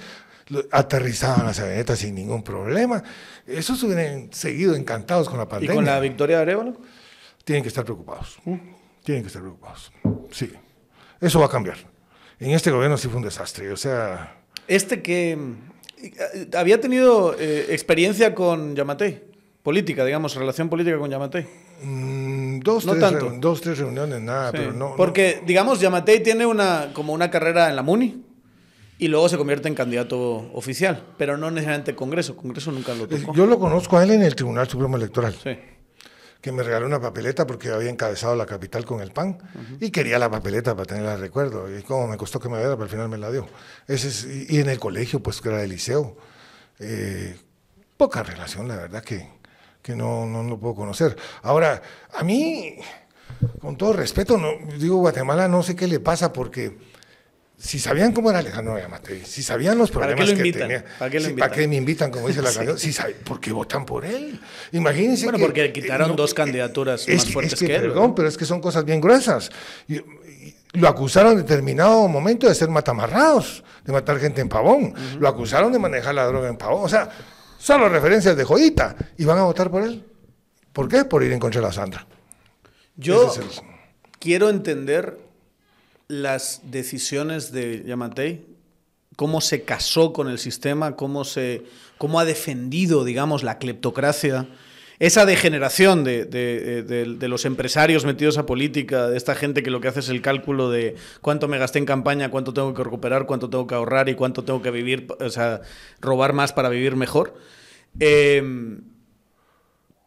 [0.72, 3.04] aterrizaban las avionetas sin ningún problema.
[3.48, 5.74] Esos hubieran seguido encantados con la pandemia.
[5.74, 6.78] ¿Y con la victoria de Arevalo?
[7.43, 8.39] Tienen que estar preocupados.
[9.04, 9.91] Tienen que estar preocupados.
[10.32, 10.52] Sí.
[11.20, 11.78] Eso va a cambiar.
[12.39, 13.72] En este gobierno sí fue un desastre.
[13.72, 14.38] O sea.
[14.68, 15.38] Este que.
[15.98, 19.35] Eh, había tenido eh, experiencia con Yamate
[19.66, 21.47] política, digamos, relación política con Yamatei.
[21.82, 24.93] Mm, dos, tres, dos, tres reuniones, nada, pero no.
[24.95, 28.24] Porque, digamos, Yamatei tiene una, como una carrera en la MUNI
[28.99, 30.20] y luego se convierte en candidato
[30.53, 32.38] oficial, pero no necesariamente Congreso.
[32.38, 33.34] Congreso nunca lo tocó.
[33.34, 35.36] Yo lo conozco a él en el Tribunal Supremo Electoral.
[35.43, 35.57] Sí.
[36.39, 39.39] Que me regaló una papeleta porque había encabezado la capital con el PAN
[39.82, 41.76] y quería la papeleta para tenerla de recuerdo.
[41.76, 43.47] Y como me costó que me diera, pero al final me la dio.
[43.88, 46.16] Ese y en el colegio, pues que era de liceo.
[46.78, 47.36] Eh,
[47.97, 49.35] poca relación, la verdad que
[49.86, 51.16] que no, no lo puedo conocer.
[51.44, 51.80] Ahora,
[52.16, 52.76] a mí,
[53.60, 56.76] con todo respeto, no, digo Guatemala, no sé qué le pasa porque
[57.56, 61.52] si sabían cómo era Alejandro Yamatei, si sabían los problemas que tenía, ¿Para qué, ¿para
[61.52, 62.80] qué me invitan, como dice la canción?
[62.80, 64.40] Si ¿Por qué votan por él?
[64.72, 67.82] Imagínense Bueno, porque quitaron dos candidaturas más fuertes que, él.
[67.84, 69.52] Perdón, pero es que son cosas bien gruesas.
[70.74, 74.96] lo acusaron en determinado momento de ser matamarrados, de matar gente en Pavón.
[75.20, 76.84] Lo acusaron de manejar la droga en Pavón.
[76.84, 77.08] O sea,
[77.66, 78.95] Solo referencias de Jodita.
[79.18, 80.03] ¿Y van a votar por él?
[80.72, 81.03] ¿Por qué?
[81.03, 82.05] Por ir en contra de la Sandra.
[82.95, 83.34] Yo
[84.20, 85.18] quiero entender
[86.07, 88.45] las decisiones de Yamatei,
[89.16, 91.63] cómo se casó con el sistema, cómo, se,
[91.97, 94.47] cómo ha defendido, digamos, la cleptocracia
[95.00, 100.00] esa degeneración de, los empresarios metidos a política, de esta gente que lo que hace
[100.00, 103.68] es el cálculo de cuánto me gasté en campaña, cuánto tengo que recuperar, cuánto tengo
[103.68, 105.62] que ahorrar y cuánto tengo que vivir, o sea,
[106.00, 107.36] robar más para vivir mejor.
[108.00, 108.82] Em,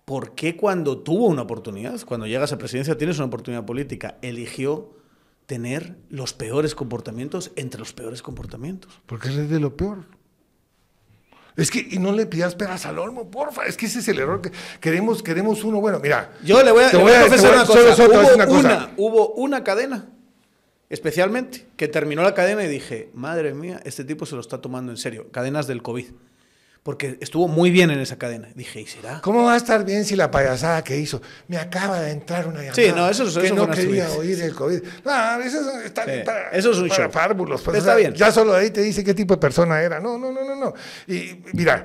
[0.05, 4.95] ¿Por qué cuando tuvo una oportunidad, cuando llegas a presidencia tienes una oportunidad política, eligió
[5.45, 9.03] tener los peores comportamientos entre los peores comportamientos?
[9.05, 10.17] Porque es de lo peor.
[11.59, 13.66] Es que y no le pidas peras al olmo, porfa.
[13.66, 15.80] Es que ese es el error que queremos, queremos uno.
[15.80, 16.32] Bueno, mira.
[16.42, 18.06] Yo le voy a, confesar una cosa.
[18.06, 20.09] hubo, una, hubo una cadena,
[20.88, 24.92] especialmente, que terminó la cadena y dije, madre mía, este tipo se lo está tomando
[24.92, 25.26] en serio.
[25.32, 26.06] Cadenas del COVID
[26.89, 28.49] porque estuvo muy bien en esa cadena.
[28.55, 29.20] Dije, ¿y será?
[29.20, 31.20] ¿Cómo va a estar bien si la payasada que hizo?
[31.47, 32.74] Me acaba de entrar una llamada.
[32.76, 34.80] Sí, no, eso, eso Que no quería oír el COVID.
[35.05, 36.05] No, eso, está,
[36.51, 37.11] eso es un show.
[37.11, 38.14] Fárbulos, pues, está bien.
[38.14, 40.01] Ya solo ahí te dice qué tipo de persona era.
[40.01, 40.72] No, no, no, no, no.
[41.07, 41.84] Y mira,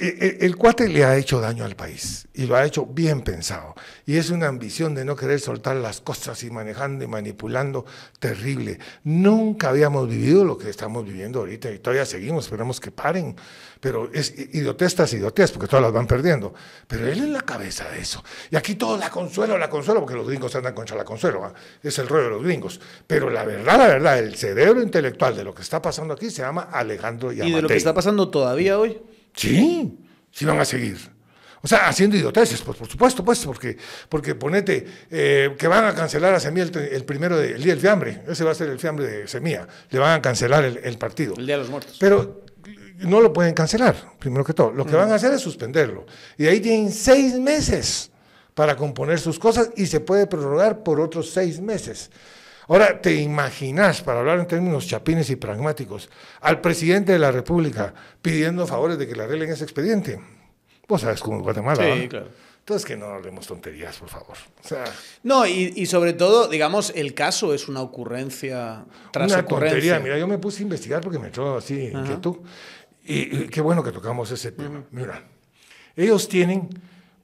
[0.00, 3.74] el, cuate le ha hecho daño al país y lo ha hecho bien pensado.
[4.06, 7.84] Y es una ambición de no querer soltar las cosas y manejando y manipulando
[8.18, 8.78] terrible.
[9.04, 13.36] Nunca habíamos vivido lo que estamos viviendo ahorita y todavía seguimos, esperamos que paren.
[13.80, 16.52] Pero es idiotez tras idiotez, porque todas las van perdiendo.
[16.86, 18.24] Pero él es la cabeza de eso.
[18.50, 21.52] Y aquí todo la consuelo, la consuelo, porque los gringos andan contra la consuelo.
[21.82, 22.80] Es el rollo de los gringos.
[23.06, 26.42] Pero la verdad, la verdad, el cerebro intelectual de lo que está pasando aquí se
[26.42, 27.52] llama Alejandro Yamatei.
[27.52, 29.00] ¿Y de lo que está pasando todavía hoy?
[29.38, 29.96] Sí,
[30.32, 30.98] sí van a seguir.
[31.62, 33.76] O sea, haciendo idioteces, pues, por supuesto, pues, porque,
[34.08, 37.80] porque ponete eh, que van a cancelar a Semilla el, primero de, el día del
[37.80, 41.34] fiambre, ese va a ser el fiambre de Semilla, le van a cancelar el, partido.
[41.36, 41.96] El Día de los Muertos.
[42.00, 42.44] Pero
[42.98, 44.72] no lo pueden cancelar, primero que todo.
[44.72, 46.06] Lo que van a hacer es suspenderlo.
[46.36, 48.10] Y ahí tienen seis meses
[48.54, 52.10] para componer sus cosas y se puede prorrogar por otros seis meses.
[52.68, 56.10] Ahora, ¿te imaginas, para hablar en términos chapines y pragmáticos,
[56.42, 60.20] al presidente de la República pidiendo favores de que le arreglen ese expediente?
[60.86, 61.82] Vos sabes cómo es Guatemala.
[61.82, 62.28] Sí, claro.
[62.60, 64.36] Entonces, que no hablemos tonterías, por favor.
[65.22, 69.98] no, y, sobre todo, digamos, el caso es una ocurrencia tras una tontería.
[70.00, 72.36] Mira, yo me puse a investigar porque me entró así inquietud.
[73.06, 74.84] Y, y, qué bueno que tocamos ese tema.
[74.90, 75.24] Mira,
[75.96, 76.68] ellos tienen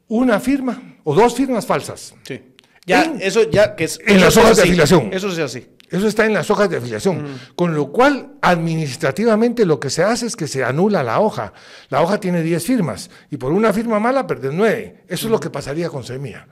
[0.08, 2.14] una firma o dos firmas falsas.
[2.22, 2.53] Sí.
[2.86, 3.98] Ya, eso ya que es.
[4.06, 5.10] En las hojas de afiliación.
[5.12, 5.66] Eso es así.
[5.90, 7.38] Eso está en las hojas de afiliación.
[7.54, 11.52] Con lo cual, administrativamente lo que se hace es que se anula la hoja.
[11.88, 15.04] La hoja tiene 10 firmas y por una firma mala perder 9.
[15.06, 16.48] Eso es lo que pasaría con Semilla.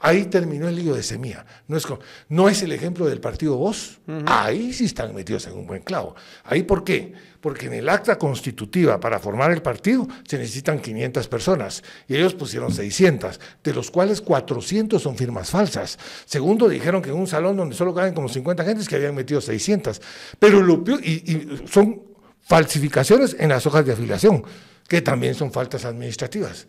[0.00, 1.44] Ahí terminó el lío de Semilla.
[1.68, 1.86] No es,
[2.30, 4.00] no es el ejemplo del partido Voz.
[4.24, 6.14] Ahí sí están metidos en un buen clavo.
[6.44, 7.12] ¿Ahí por qué?
[7.46, 12.34] Porque en el acta constitutiva para formar el partido se necesitan 500 personas y ellos
[12.34, 15.96] pusieron 600, de los cuales 400 son firmas falsas.
[16.24, 19.40] Segundo, dijeron que en un salón donde solo caben como 50 gentes que habían metido
[19.40, 20.02] 600,
[20.40, 22.02] pero lo, y, y son
[22.40, 24.42] falsificaciones en las hojas de afiliación,
[24.88, 26.66] que también son faltas administrativas.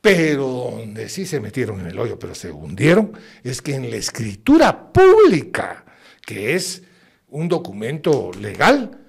[0.00, 3.96] Pero donde sí se metieron en el hoyo, pero se hundieron, es que en la
[3.96, 5.84] escritura pública,
[6.24, 6.84] que es
[7.30, 8.99] un documento legal,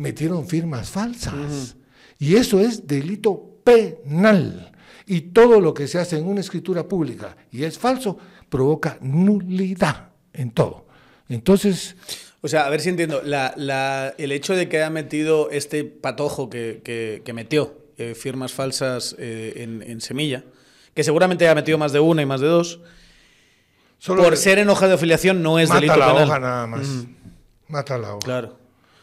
[0.00, 1.76] metieron firmas falsas.
[2.18, 4.72] Y eso es delito penal.
[5.06, 10.10] Y todo lo que se hace en una escritura pública y es falso, provoca nulidad
[10.32, 10.86] en todo.
[11.28, 11.96] Entonces...
[12.42, 17.22] O sea, a ver si entiendo, el hecho de que haya metido este patojo que,
[17.34, 20.44] metió eh, firmas falsas eh, en, Semilla,
[20.94, 22.80] que seguramente haya metido más de una y más de dos,
[24.06, 26.08] por ser en hoja de afiliación no es delito penal.
[26.08, 26.88] Mata la hoja nada más.
[27.68, 28.24] Mata la hoja.
[28.24, 28.59] Claro.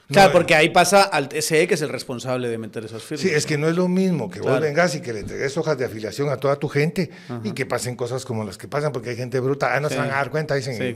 [0.08, 3.22] Claro, porque ahí pasa al TSE, que es el responsable de meter esas firmas.
[3.22, 5.78] Sí, es que no es lo mismo que vos vengas y que le entregues hojas
[5.78, 7.12] de afiliación a toda tu gente
[7.44, 9.76] y que pasen cosas como las que pasan, porque hay gente bruta.
[9.76, 10.96] Ah, no se van a dar cuenta, dicen.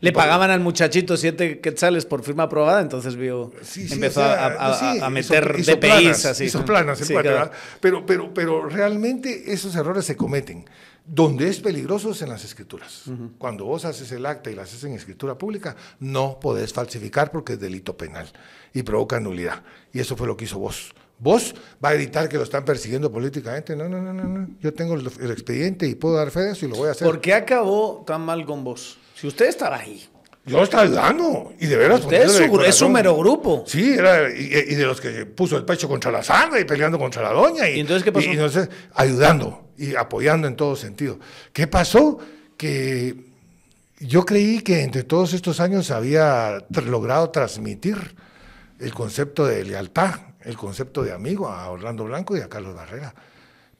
[0.00, 3.52] Le pagaban al muchachito siete quetzales por firma aprobada, entonces vio,
[3.90, 6.44] empezó a, meter DPIs así.
[6.44, 7.00] Hizo planas,
[7.80, 10.64] pero, pero, pero realmente esos errores se cometen.
[11.04, 13.04] Donde es peligroso es en las escrituras.
[13.38, 17.54] Cuando vos haces el acta y la haces en escritura pública, no podés falsificar porque
[17.54, 18.30] es delito penal
[18.72, 19.62] y provoca nulidad.
[19.92, 20.92] Y eso fue lo que hizo vos.
[21.18, 23.74] Vos va a evitar que lo están persiguiendo políticamente.
[23.74, 24.24] No, no, no, no.
[24.24, 24.48] no.
[24.60, 27.06] Yo tengo el, expediente y puedo dar fe de eso y lo voy a hacer.
[27.06, 28.99] ¿Por qué acabó tan mal con vos?
[29.20, 30.08] Si usted estaba ahí.
[30.46, 32.00] Yo estaba ayudando, y de veras.
[32.00, 33.64] Usted es su, es mero grupo.
[33.66, 37.20] Sí, era, y, de los que puso el pecho contra la sangre y peleando contra
[37.20, 37.68] la doña.
[37.68, 38.26] ¿Y, entonces qué pasó?
[38.26, 41.20] Y, entonces, ayudando y apoyando en todo sentido.
[41.52, 42.18] ¿Qué pasó?
[42.56, 43.14] Que
[43.98, 47.98] yo creí que entre todos estos años había logrado transmitir
[48.78, 53.14] el concepto de lealtad, el concepto de amigo a Orlando Blanco y a Carlos Barrera.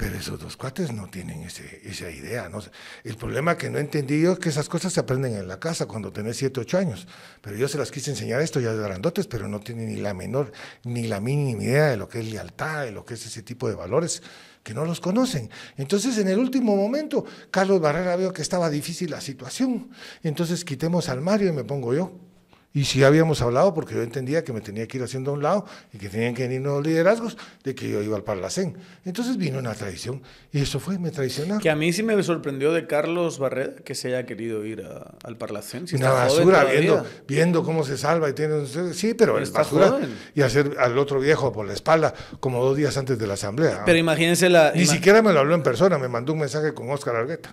[0.01, 2.49] Pero esos dos cuates no tienen ese, esa idea.
[2.49, 2.63] ¿no?
[3.05, 5.85] El problema que no entendí yo es que esas cosas se aprenden en la casa
[5.85, 7.07] cuando tenés 7, 8 años.
[7.43, 10.15] Pero yo se las quise enseñar esto ya de grandotes, pero no tienen ni la
[10.15, 10.53] menor,
[10.85, 13.69] ni la mínima idea de lo que es lealtad, de lo que es ese tipo
[13.69, 14.23] de valores
[14.63, 15.51] que no los conocen.
[15.77, 19.91] Entonces, en el último momento, Carlos Barrera veo que estaba difícil la situación.
[20.23, 22.30] Entonces, quitemos al Mario y me pongo yo.
[22.73, 25.43] Y si habíamos hablado, porque yo entendía que me tenía que ir haciendo a un
[25.43, 28.77] lado y que tenían que venir nuevos liderazgos, de que yo iba al Parlacén.
[29.05, 31.61] Entonces vino una traición y eso fue, me traicionaron.
[31.61, 34.85] Que a mí sí me sorprendió de Carlos Barreda que se haya querido ir
[35.25, 35.87] al Parlacén.
[35.95, 38.65] una basura, viendo, viendo cómo se salva y tiene.
[38.93, 39.99] Sí, pero es basura.
[40.37, 43.83] Y hacer al otro viejo por la espalda, como dos días antes de la asamblea.
[43.85, 44.73] Pero imagínense la.
[44.77, 47.53] Ni siquiera me lo habló en persona, me mandó un mensaje con Oscar Argueta.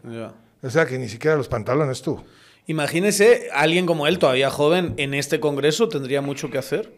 [0.61, 2.23] O sea que ni siquiera los pantalones tuvo.
[2.67, 6.93] Imagínese, alguien como él, todavía joven, en este Congreso tendría mucho que hacer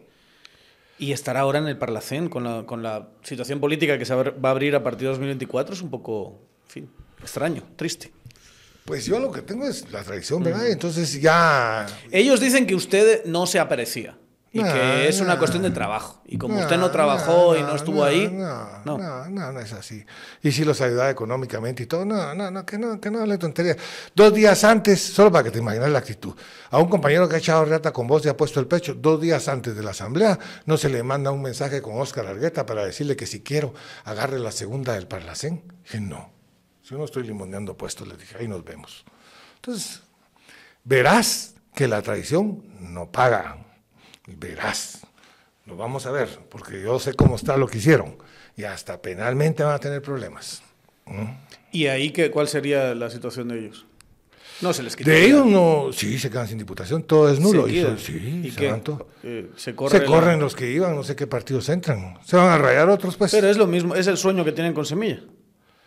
[0.98, 4.34] y estar ahora en el Parlacén con la, con la situación política que se va
[4.42, 6.90] a abrir a partir de 2024 es un poco, en fin,
[7.22, 8.10] extraño, triste.
[8.84, 10.68] Pues yo lo que tengo es la tradición, ¿verdad?
[10.68, 11.86] Entonces ya...
[12.10, 14.18] Ellos dicen que usted no se aparecía.
[14.52, 16.20] Y que es una cuestión de trabajo.
[16.24, 18.28] Y como usted no trabajó y no estuvo ahí.
[18.28, 19.52] No no.
[19.52, 20.04] no, es así.
[20.42, 23.38] Y si los ayudaba económicamente y todo, no, no, no, que no, que no hable
[23.38, 23.76] tontería.
[24.14, 26.34] Dos días antes, solo para que te imagines la actitud,
[26.70, 29.20] a un compañero que ha echado rata con vos y ha puesto el pecho, dos
[29.20, 30.36] días antes de la asamblea,
[30.66, 33.72] no se le manda un mensaje con Oscar Argueta para decirle que si quiero,
[34.04, 35.62] agarre la segunda del Parlacén.
[35.84, 36.32] Dije, no,
[36.82, 39.04] yo no estoy limoneando puestos, le dije, ahí nos vemos.
[39.56, 40.02] Entonces,
[40.82, 43.69] verás que la traición no paga
[44.36, 45.00] verás,
[45.66, 48.16] lo vamos a ver, porque yo sé cómo está lo que hicieron
[48.56, 50.62] y hasta penalmente van a tener problemas.
[51.72, 53.86] ¿Y ahí qué, cuál sería la situación de ellos?
[54.60, 55.10] No se les quita.
[55.10, 57.66] De ellos no, sí, se quedan sin diputación, todo es nulo.
[57.66, 59.08] Se y sí, ¿Y se van todo.
[59.22, 62.18] Eh, se corre Se la- corren los que iban, no sé qué partidos entran.
[62.26, 63.30] Se van a rayar otros, pues.
[63.30, 65.20] Pero es lo mismo, es el sueño que tienen con Semilla.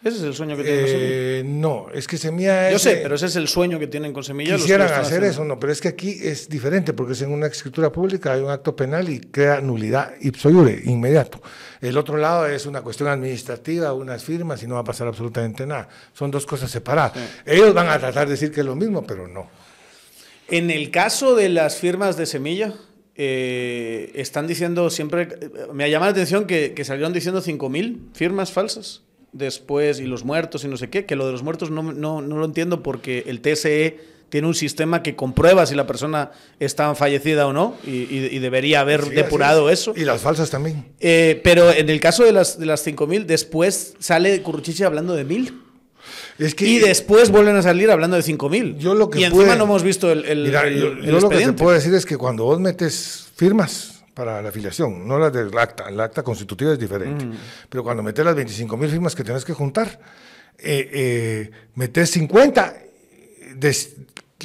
[0.03, 1.09] Ese es el sueño que tienen con Semilla.
[1.09, 3.87] Eh, no, es que Semilla Yo es, sé, eh, pero ese es el sueño que
[3.87, 4.57] tienen con Semilla.
[4.57, 7.89] Quisieran hacer eso, no, pero es que aquí es diferente porque es en una escritura
[7.89, 11.41] pública hay un acto penal y crea nulidad ipso iure, inmediato.
[11.79, 15.65] El otro lado es una cuestión administrativa, unas firmas y no va a pasar absolutamente
[15.65, 15.87] nada.
[16.11, 17.13] Son dos cosas separadas.
[17.45, 19.49] Ellos van a tratar de decir que es lo mismo, pero no.
[20.49, 22.73] En el caso de las firmas de Semilla,
[23.15, 25.29] eh, están diciendo siempre.
[25.73, 29.01] Me llama la atención que, que salieron diciendo 5.000 firmas falsas.
[29.33, 31.05] Después, y los muertos y no sé qué.
[31.05, 34.55] Que lo de los muertos no, no, no lo entiendo porque el TSE tiene un
[34.55, 37.75] sistema que comprueba si la persona está fallecida o no.
[37.85, 39.81] Y, y- y debería haber Sí, depurado es.
[39.81, 39.93] eso.
[39.95, 40.87] Y las falsas también.
[40.99, 45.25] Eh, pero en el caso de las, de las 5.000, después sale Curruchiche hablando de
[45.25, 45.59] 1.000.
[46.39, 48.77] Es que Y después vuelven a salir hablando de 5.000.
[48.77, 51.05] Yo lo que y encima pude- no hemos visto el, el, Mira, el- yo, el
[51.05, 55.07] yo lo que te puedo decir es que cuando vos metes firmas para la afiliación,
[55.07, 57.25] no las del acta, el acta constitutiva es diferente,
[57.69, 59.99] pero cuando metes las 25 mil firmas que tienes que juntar,
[60.57, 62.75] eh, eh, metes 50,
[63.55, 63.95] des-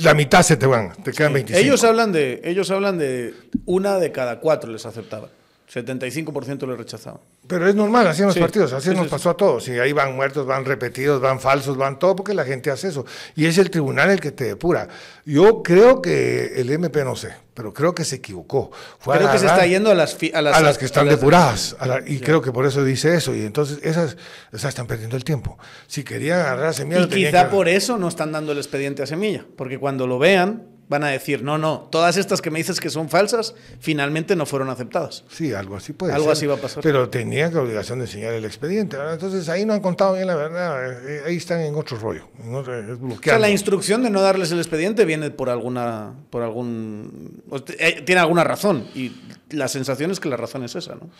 [0.02, 1.60] la mitad se te van, te quedan 25.
[1.64, 3.34] Ellos hablan, de, ellos hablan de
[3.66, 5.30] una de cada cuatro les aceptaban.
[5.72, 7.20] 75% les rechazaban.
[7.46, 9.68] Pero es normal, así en los Sí, partidos, así sí, nos sí, pasó a todos.
[9.68, 13.04] Y ahí van muertos, van repetidos, van falsos, van todo, porque la gente hace eso.
[13.36, 14.88] Y es el tribunal el que te depura.
[15.26, 18.70] Yo creo que el MP, no sé, pero creo que se equivocó.
[18.98, 21.02] Fue a Creo que se está yendo a las, a las, a las que están
[21.06, 21.76] a las- depuradas.
[21.78, 23.34] a la- y creo que por eso dice eso.
[23.34, 24.16] Y entonces esas,
[24.52, 25.58] esas están perdiendo el tiempo.
[25.86, 28.58] Si querían agarrar semillas, Y lo tenían quizá que- por eso no están dando el
[28.58, 29.44] expediente a Semilla.
[29.56, 32.88] Porque cuando lo vean, van a decir, no, no, todas estas que me dices que
[32.88, 35.22] son falsas, finalmente no fueron aceptadas.
[35.30, 36.32] Sí, algo así puede Algo ser.
[36.32, 36.82] así va a pasar.
[36.82, 38.96] Pero tenían que obligación de enseñar el expediente.
[38.96, 39.14] ¿verdad?
[39.14, 41.06] Entonces ahí no han contado bien la verdad.
[41.08, 42.28] eh, ahí están en otro rollo.
[42.42, 46.14] en otro- es O sea, la instrucción de no darles el expediente viene por alguna,
[46.30, 47.42] por algún,
[47.78, 49.12] eh, tiene alguna razón y
[49.50, 51.10] la sensación es que la razón es esa, ¿no?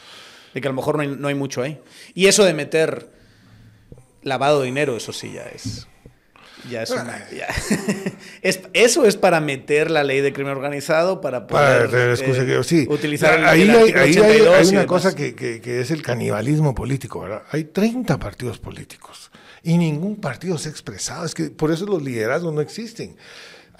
[0.55, 1.79] De que a lo mejor no hay, no hay mucho ahí.
[2.15, 3.11] Y eso de meter
[4.23, 5.87] lavado de dinero, eso sí ya es,
[6.71, 7.47] ya es una, ya-
[8.43, 12.87] es- eso es para meter la ley de crimen organizado para poder eh, sí.
[12.89, 15.91] utilizar ahí el hay, ahí hay- 82 hay y una cosa que, que- que es
[15.91, 17.43] el canibalismo político, ¿verdad?
[17.51, 19.31] Hay 30 partidos políticos
[19.63, 21.25] y ningún partido se ha expresado.
[21.25, 23.17] Es que por eso los liderazgos no existen.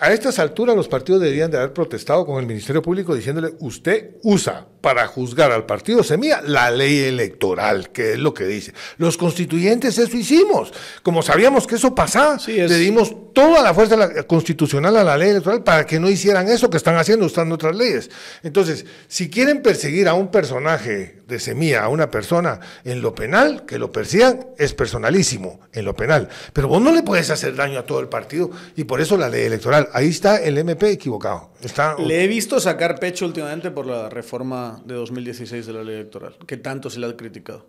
[0.01, 4.11] A estas alturas los partidos deberían de haber protestado con el Ministerio Público diciéndole, usted
[4.23, 8.73] usa para juzgar al partido Semilla la ley electoral, que es lo que dice.
[8.99, 10.73] Los constituyentes eso hicimos.
[11.03, 15.03] Como sabíamos que eso pasaba, Sí, es- le dimos toda la fuerza la- constitucional a
[15.03, 18.09] la ley electoral para que no hicieran eso que están haciendo usando otras leyes.
[18.45, 23.67] Entonces, si quieren perseguir a un personaje de semilla, a una persona en lo penal,
[23.67, 26.29] que lo persigan, es personalísimo en lo penal.
[26.55, 29.29] Pero vos no le puedes hacer daño a todo el partido y por eso la
[29.29, 29.89] ley electoral.
[29.93, 31.51] Ahí está el MP equivocado.
[31.61, 35.97] Está, Le he visto sacar pecho últimamente por la reforma de 2016 de la ley
[35.97, 37.67] electoral, que tanto se le ha criticado.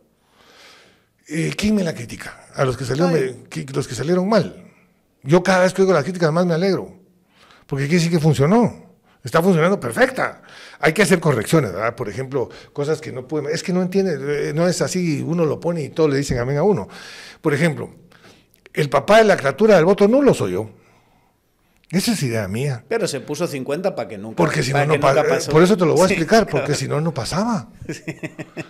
[1.27, 2.47] Eh, ¿Quién me la critica?
[2.55, 4.65] A los que salieron, me- los que salieron mal.
[5.21, 6.93] Yo cada vez que oigo las críticas más me alegro.
[7.67, 8.88] Porque quiere decir que funcionó.
[9.23, 10.41] Está funcionando perfecta.
[10.79, 11.93] Hay que hacer correcciones, ¿verdad?
[11.95, 13.51] Por ejemplo, cosas que no pueden...
[13.53, 16.39] Es que no entiende, eh, no es así, uno lo pone y todos le dicen
[16.39, 16.87] amén a uno.
[17.41, 17.89] Por ejemplo,
[18.73, 20.69] el papá de la criatura del voto nulo soy yo.
[21.91, 22.83] Esa es idea mía.
[22.87, 25.51] Pero se puso 50 para que nunca Porque si no, no pa- eh, pasó.
[25.51, 26.79] Por eso te lo voy a Sí, explicar, porque claro.
[26.79, 27.67] si no, no pasaba.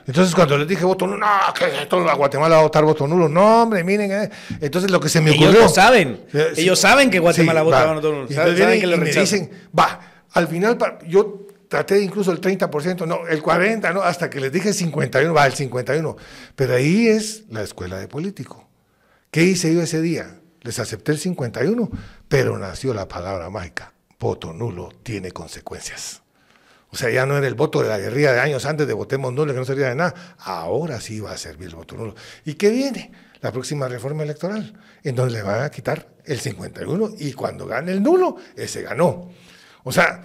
[0.08, 3.06] Entonces, cuando les dije voto nulo, no, que todo a Guatemala va a votar voto
[3.08, 3.28] nulo.
[3.28, 4.12] No, hombre, miren.
[4.12, 4.30] eh.
[4.62, 5.64] Entonces, lo que se me Ellos ocurrió.
[5.64, 6.22] lo saben.
[6.34, 6.62] Eh, sí.
[6.62, 7.94] Ellos saben que Guatemala va.
[7.94, 8.28] voto nulo.
[8.32, 9.22] Saben, saben que y rechazan.
[9.24, 10.00] dicen, va,
[10.34, 10.78] al final,
[11.08, 15.46] yo traté incluso el 30%, no, el 40%, no, hasta que les dije 51%, va,
[15.46, 16.16] el 51%.
[16.56, 18.68] Pero ahí es la escuela de político.
[19.32, 20.40] ¿Qué hice yo ese día?
[20.62, 21.90] Les acepté el 51%,
[22.28, 23.94] pero nació la palabra mágica.
[24.20, 26.22] Voto nulo tiene consecuencias.
[26.92, 29.32] O sea, ya no era el voto de la guerrilla de años antes de votemos
[29.32, 30.36] nulo, que no servía de nada.
[30.40, 32.16] Ahora sí va a servir el voto nulo.
[32.46, 33.12] ¿Y qué viene?
[33.42, 34.74] La próxima reforma electoral,
[35.04, 39.30] en donde le van a quitar el 51 y cuando gane el nulo, ese ganó.
[39.84, 40.22] O sea,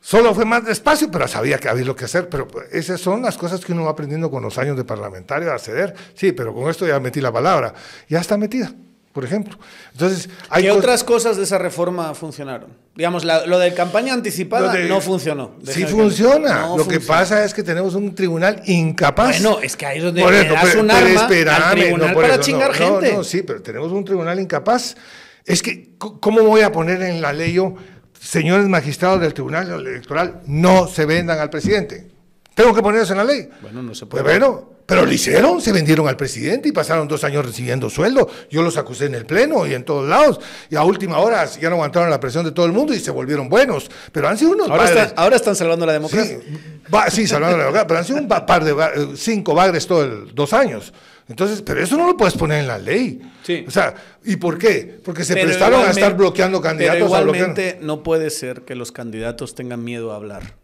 [0.00, 2.28] solo fue más despacio, pero sabía que había lo que hacer.
[2.28, 5.58] Pero esas son las cosas que uno va aprendiendo con los años de parlamentario, a
[5.58, 5.94] ceder.
[6.14, 7.74] Sí, pero con esto ya metí la palabra.
[8.08, 8.72] Ya está metida,
[9.12, 9.58] por ejemplo.
[9.92, 12.70] Entonces, hay ¿Qué otras cosas de esa reforma funcionaron?
[12.94, 15.52] Digamos, la- lo de campaña anticipada de- no funcionó.
[15.64, 16.62] Sí funciona.
[16.62, 19.40] no lo que pasa es que tenemos un tribunal incapaz.
[19.40, 22.08] Bueno, es que ahí es donde Por eso, das un pero arma espérame, al tribunal
[22.08, 23.12] no, por para eso, chingar no, gente.
[23.12, 24.96] No, no, sí, pero tenemos un tribunal incapaz.
[25.44, 27.74] Es que, ¿cómo voy a poner en la ley yo,
[28.20, 32.08] señores magistrados del tribunal electoral, no se vendan al presidente?
[32.54, 33.48] Tengo que poner eso en la ley.
[33.62, 34.38] Bueno, no se Pues puede.
[34.38, 38.28] bueno, pero lo hicieron, se vendieron al presidente y pasaron dos años recibiendo sueldo.
[38.50, 40.40] Yo los acusé en el Pleno y en todos lados.
[40.70, 43.10] Y a última hora ya no aguantaron la presión de todo el mundo y se
[43.12, 43.88] volvieron buenos.
[44.10, 46.38] Pero han sido unos ahora, padres- está- ahora están salvando la democracia.
[46.40, 46.58] Sí,
[46.92, 49.86] va- sí, salvando la democracia, pero han sido un pa- par de eh, cinco bagres
[49.86, 50.92] todo el, dos años.
[51.28, 53.20] Entonces, pero eso no lo puedes poner en la ley.
[53.42, 53.64] Sí.
[53.66, 54.98] O sea, ¿y por qué?
[55.04, 57.02] Porque se Pero prestaron a estar bloqueando candidatos.
[57.02, 60.54] Pero a igualmente no puede ser que los candidatos tengan miedo a hablar.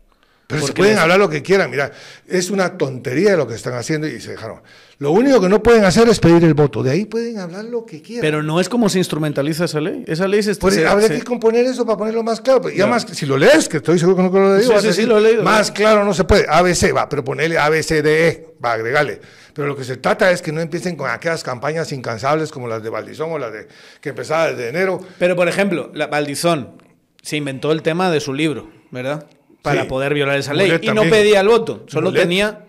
[0.46, 1.70] Pero se pueden les- hablar lo que quieran.
[1.70, 1.90] Mira,
[2.28, 4.60] es una tontería lo que están haciendo y se dejaron.
[4.98, 6.82] Lo único que no pueden hacer es pedir el voto.
[6.82, 8.20] De ahí pueden hablar lo que quieran.
[8.20, 10.04] Pero no es como se instrumentaliza esa ley.
[10.06, 12.60] Esa ley se, eso habría se- que componer eso para ponerlo más claro.
[12.60, 12.86] Pero ya Ya.
[12.90, 15.08] más, si lo lees, que estoy seguro que no lo leí, Sí, sí, sí, decir,
[15.08, 15.74] lo he leído, Más ¿no?
[15.74, 16.44] claro no se puede.
[16.48, 19.20] ABC, va, pero ponerle ABCDE, va, agregarle.
[19.54, 22.82] Pero lo que se trata es que no empiecen con aquellas campañas incansables como las
[22.82, 23.66] de Valdizón o las de
[24.00, 25.00] que empezaba desde enero.
[25.18, 26.82] Pero, por ejemplo, la Valdizón
[27.22, 29.26] se inventó el tema de su libro, ¿verdad?
[29.64, 29.88] Para Sí.
[29.88, 30.66] poder violar esa ley.
[30.66, 32.22] Mulet y no pedía el voto, solo Mulet.
[32.22, 32.66] tenía.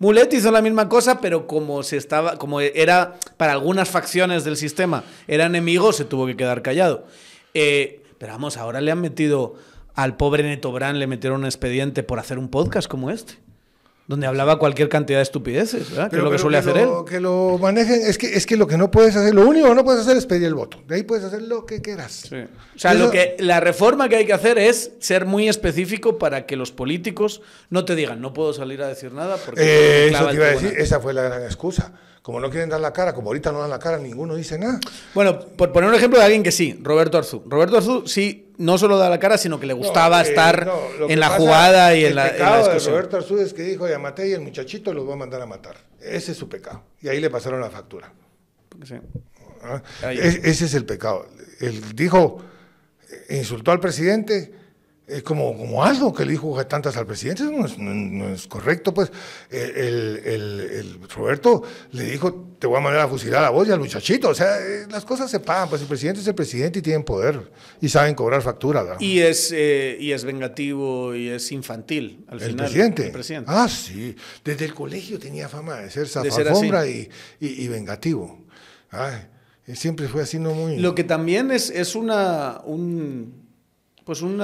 [0.00, 4.56] Mulet hizo la misma cosa, pero como se estaba, como era para algunas facciones del
[4.56, 7.06] sistema, era enemigo, se tuvo que quedar callado.
[7.54, 9.54] Eh, pero vamos, ahora le han metido
[9.94, 13.34] al pobre Neto Brand, le metieron un expediente por hacer un podcast como este.
[14.12, 16.10] Donde hablaba cualquier cantidad de estupideces, ¿verdad?
[16.10, 17.04] que es lo que pero suele hacer lo, él.
[17.08, 19.74] Que lo manejen, es que, es que lo que no puedes hacer, lo único que
[19.74, 20.82] no puedes hacer es pedir el voto.
[20.86, 22.26] De ahí puedes hacer lo que quieras.
[22.28, 22.36] Sí.
[22.36, 26.18] O sea, Eso- lo que, la reforma que hay que hacer es ser muy específico
[26.18, 27.40] para que los políticos
[27.70, 30.48] no te digan, no puedo salir a decir nada porque Eh, eso te iba a
[30.48, 30.84] decir, tribunal".
[30.84, 31.92] esa fue la gran excusa.
[32.22, 34.78] Como no quieren dar la cara, como ahorita no dan la cara, ninguno dice nada.
[35.12, 37.42] Bueno, por poner un ejemplo de alguien que sí, Roberto Arzú.
[37.46, 40.66] Roberto Arzú sí, no solo da la cara, sino que le gustaba No, eh, estar
[40.66, 42.78] no, en la jugada y en la, en la pecado de.
[42.78, 45.46] Roberto Arzú es que dijo, ya maté y el muchachito los va a mandar a
[45.46, 45.76] matar.
[46.00, 46.84] Ese es su pecado.
[47.00, 48.12] Y ahí le pasaron la factura.
[48.84, 48.94] Sí.
[49.64, 49.82] ¿ah?
[50.12, 51.26] Es- ese es el pecado.
[51.60, 52.38] Él dijo,
[53.30, 54.52] insultó al presidente,
[55.16, 58.28] es como, como algo que le dijo tantas al presidente, eso no es, no- no
[58.34, 59.10] es correcto, pues.
[59.50, 63.78] El, el- Roberto le dijo, te voy a mandar a fusilar a vos y al
[63.80, 64.28] muchachito.
[64.30, 67.04] O sea, eh, las cosas se pagan, pues el presidente es el presidente y tienen
[67.04, 67.50] poder
[67.80, 68.82] y saben cobrar factura.
[68.82, 69.00] ¿verdad?
[69.00, 72.66] Y es, eh, y es vengativo y es infantil al ¿El final.
[72.66, 73.06] presidente?
[73.06, 73.50] El presidente.
[73.52, 74.16] Ah, sí.
[74.44, 77.08] Desde el colegio tenía fama de ser zafafombra y,
[77.40, 78.38] y- y vengativo.
[78.90, 79.26] Ay,
[79.66, 80.76] y siempre fue así, no muy...
[80.78, 83.41] Lo que también es, es una, un,
[84.04, 84.42] pues un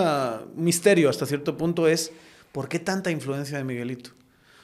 [0.57, 2.13] misterio hasta cierto punto es
[2.53, 4.11] por qué tanta influencia de Miguelito.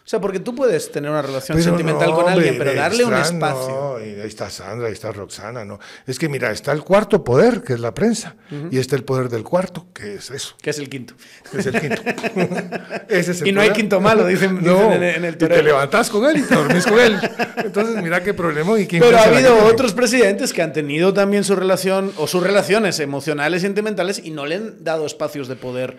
[0.05, 3.07] O sea, porque tú puedes tener una relación Pero sentimental no, con alguien, pero darle
[3.07, 3.69] un extra, espacio.
[3.99, 5.79] no, y ahí está Sandra, ahí está Roxana, no.
[6.07, 8.37] Es que mira, está el cuarto poder, que es la prensa,
[8.71, 11.15] y está el poder del cuarto, que es eso, Que es el quinto.
[11.51, 12.03] que es el quinto.
[13.09, 13.81] Ese es el Y no hay poder.
[13.81, 15.63] quinto malo, dicen- No, dicen en el- en el y te toreo.
[15.63, 17.19] levantás con él y te dormís con él.
[17.65, 19.73] Entonces, mira qué problema y Pero ha habido gente.
[19.73, 24.33] otros presidentes que han tenido también su relación o sus relaciones emocionales y sentimentales y
[24.33, 25.97] no le han dado espacios de poder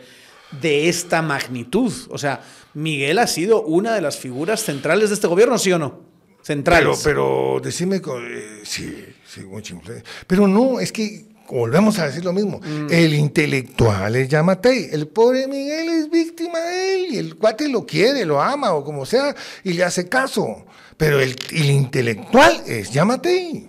[0.62, 1.92] de esta magnitud.
[2.10, 2.42] O sea,
[2.74, 5.90] Miguel ha sido una de las figuras centrales de este gobierno, ¿sí o no?
[5.98, 7.02] Pero, Centrales.
[7.04, 8.96] pero decime, co- eh, sí,
[9.28, 10.08] sí, mucha influencia.
[10.28, 12.60] Pero no, es que volvemos a decir lo mismo.
[12.60, 12.88] Mm.
[12.92, 14.90] El intelectual es Yamatei.
[14.92, 17.08] El pobre Miguel es víctima de él.
[17.14, 20.66] Y el cuate lo quiere, lo ama o como sea, y le hace caso.
[20.98, 23.66] Pero el, el intelectual es Yamatei.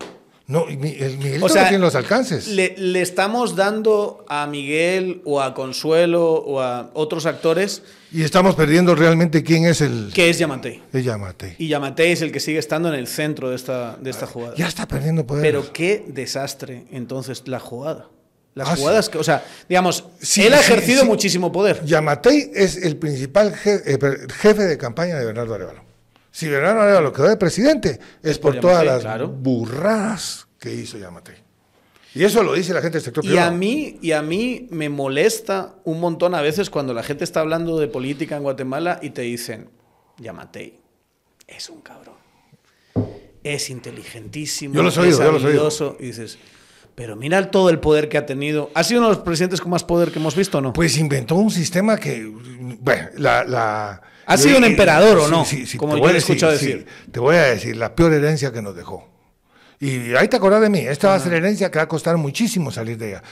[0.49, 2.47] No, el Miguelito O sea, tiene los alcances.
[2.47, 7.83] Le, le estamos dando a Miguel o a Consuelo o a otros actores
[8.13, 10.81] Y estamos perdiendo realmente quién es el, que es Yamatei.
[10.93, 11.57] el Yamatei.
[11.59, 14.55] Y Yamatei es el que sigue estando en el centro de esta, de esta jugada.
[14.57, 15.43] Ya está perdiendo poder.
[15.43, 18.09] Pero qué desastre entonces la jugada.
[18.55, 21.09] Las Ah, jugadas que, o sea, digamos, Sí, él ha ejercido sí.
[21.09, 21.85] muchísimo poder.
[21.85, 23.99] Yamatei es el principal je- eh,
[24.33, 25.86] jefe de campaña de Bernardo Arevalo.
[26.37, 29.28] Si Bernardo Arevalo quedó de presidente, es por, por todas las claro.
[29.28, 31.37] burradas que hizo Yamatei.
[32.14, 33.49] Y eso lo dice la gente del sector Y privado.
[33.49, 37.41] a mí, y a mí me molesta un montón a veces cuando la gente está
[37.41, 39.70] hablando de política en Guatemala y te dicen,
[40.18, 40.78] Yamatei,
[41.47, 42.16] es un cabrón.
[43.43, 46.39] Es inteligentísimo, Yo los he es yo habilidoso", Y dices,
[46.95, 48.70] pero mira todo el poder que ha tenido.
[48.74, 50.74] ¿Ha sido uno de los presidentes con más poder que hemos visto o no?
[50.74, 52.30] Pues inventó un sistema que,
[52.78, 53.43] bueno, la...
[53.45, 55.45] la ¿Ha sido un emperador o no?
[55.45, 56.87] Sí, Como te yo he escuchado decir.
[57.11, 59.09] te voy a decir, la peor herencia que nos dejó.
[59.79, 62.16] Y ahí te acordás de mí, esta va a ser herencia que va a costar
[62.16, 63.22] muchísimo salir de ella.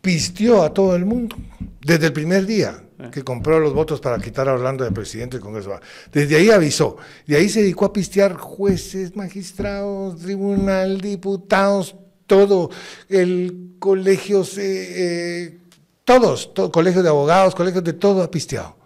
[0.00, 1.36] Pistió a todo el mundo,
[1.80, 5.44] desde el primer día que compró los votos para quitar a Orlando de presidente del
[5.44, 5.80] Congreso.
[6.12, 12.70] Desde ahí avisó, de ahí se dedicó a pistear jueces, magistrados, tribunal, diputados, todo,
[13.08, 15.58] el colegio, eh,
[16.04, 18.76] todos, todo, colegios de abogados, colegios de todo ha pisteado.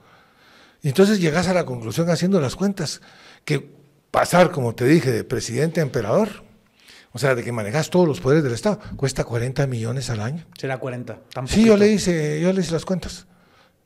[0.87, 3.01] Y entonces llegas a la conclusión haciendo las cuentas
[3.45, 3.73] que
[4.13, 6.45] pasar, como te dije, de presidente a emperador,
[7.11, 10.47] o sea, de que manejas todos los poderes del Estado, cuesta 40 millones al año.
[10.57, 11.23] Será 40.
[11.35, 13.27] tan Sí, yo le hice, yo le hice las cuentas.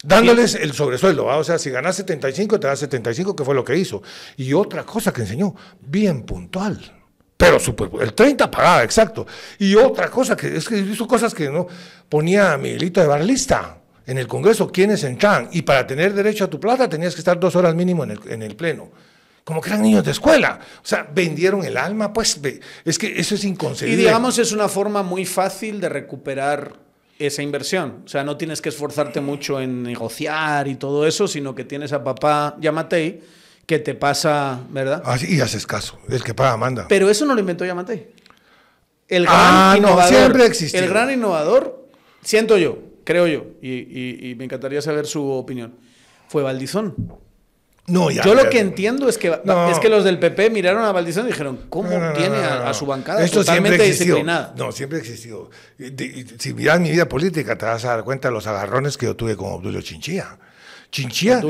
[0.05, 3.78] Dándoles el sobresueldo, o sea, si ganas 75, te da 75, que fue lo que
[3.78, 4.03] hizo.
[4.36, 7.01] Y otra cosa que enseñó, bien puntual.
[7.38, 9.26] Pero super, el 30 pagaba, exacto.
[9.59, 11.66] Y otra cosa que es que hizo cosas que no
[12.11, 13.80] ponía a Miguelito de Barlista
[14.11, 15.48] en el Congreso, quienes entraban.
[15.52, 18.20] Y para tener derecho a tu plata tenías que estar dos horas mínimo en el,
[18.26, 18.90] en el Pleno.
[19.44, 20.58] Como que eran niños de escuela.
[20.82, 22.40] O sea, vendieron el alma, pues
[22.84, 24.02] es que eso es inconcebible.
[24.02, 26.72] Y digamos, es una forma muy fácil de recuperar
[27.20, 28.02] esa inversión.
[28.04, 31.92] O sea, no tienes que esforzarte mucho en negociar y todo eso, sino que tienes
[31.92, 33.20] a papá Yamatei
[33.64, 35.04] que te pasa, ¿verdad?
[35.06, 36.88] Ah, y haces caso, el que paga manda.
[36.88, 38.08] Pero eso no lo inventó Yamatei.
[39.06, 40.80] El gran ah, innovador, siempre existió.
[40.80, 41.86] El gran innovador,
[42.22, 45.74] siento yo, creo yo, y, y me encantaría saber su opinión,
[46.28, 46.94] fue Valdizón.
[47.86, 51.28] Yo lo que entiendo es que, es que los del PP miraron a Valdizón y
[51.28, 54.54] dijeron, ¿cómo tiene a, su bancada Esto totalmente disciplinada?
[54.56, 55.50] No, siempre existió.
[56.38, 59.16] Si miras mi vida política, te vas a dar cuenta de los agarrones que yo
[59.16, 60.38] tuve con Obdulio Chinchilla.
[60.91, 61.41] Chinchilla,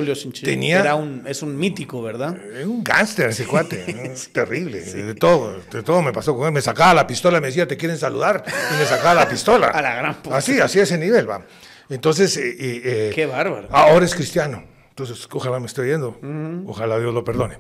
[0.43, 0.81] tenía...
[0.81, 2.37] Era un, es un mítico, ¿verdad?
[2.55, 4.81] Es un gángster ese cuate, es terrible.
[4.81, 6.53] De todo, de todo me pasó con él.
[6.53, 8.45] Me sacaba la pistola y me decía, ¿te quieren saludar?
[8.47, 9.69] Y me sacaba la pistola.
[9.75, 10.37] a la gran puta.
[10.37, 11.47] Así, así a ese nivel, va.
[11.89, 12.37] Entonces...
[12.37, 13.69] Eh, eh, Qué bárbaro.
[13.71, 14.63] Ahora es cristiano.
[14.91, 16.19] Entonces, ojalá me esté yendo,
[16.67, 17.57] ojalá Dios lo perdone.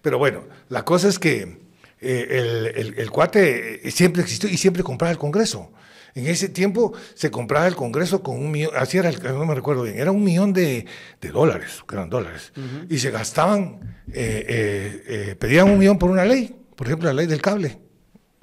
[0.00, 1.58] Pero bueno, la cosa es que
[2.00, 5.72] eh, el, el, cuate siempre existió y siempre compraba el Congreso.
[6.14, 9.84] En ese tiempo se compraba el Congreso con un millón, así era, no me recuerdo
[9.84, 10.84] bien, era un millón de,
[11.20, 12.52] de dólares, que eran dólares,
[12.88, 17.26] y se gastaban, eh, eh, pedían un millón por una ley, por ejemplo, la ley
[17.26, 17.78] del cable.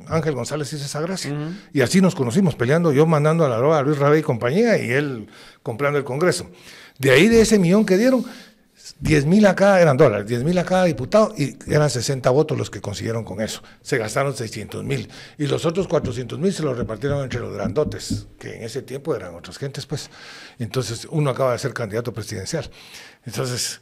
[0.08, 1.36] Ángel González hizo esa gracia.
[1.74, 4.82] Y así nos conocimos, peleando, yo mandando a la roba a Luis Rabé y compañía,
[4.82, 5.28] y él
[5.62, 6.50] comprando el Congreso.
[6.98, 8.26] De ahí, de ese millón que dieron,
[9.02, 12.70] 10 mil acá eran dólares, 10 mil a cada diputado y eran 60 votos los
[12.70, 13.62] que consiguieron con eso.
[13.82, 18.28] Se gastaron 600 mil y los otros 400 mil se los repartieron entre los grandotes,
[18.38, 20.10] que en ese tiempo eran otras gentes, pues.
[20.60, 22.70] Entonces uno acaba de ser candidato presidencial.
[23.26, 23.80] Entonces,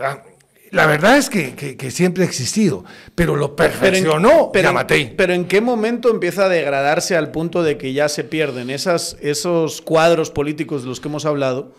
[0.00, 0.22] ah,
[0.70, 2.84] la verdad es que, siempre ha existido,
[3.14, 7.78] pero lo perfeccionó pero, pero, pero, ¿en qué momento empieza a degradarse al punto de
[7.78, 11.72] que ya se pierden esas, esos cuadros políticos de los que hemos hablado?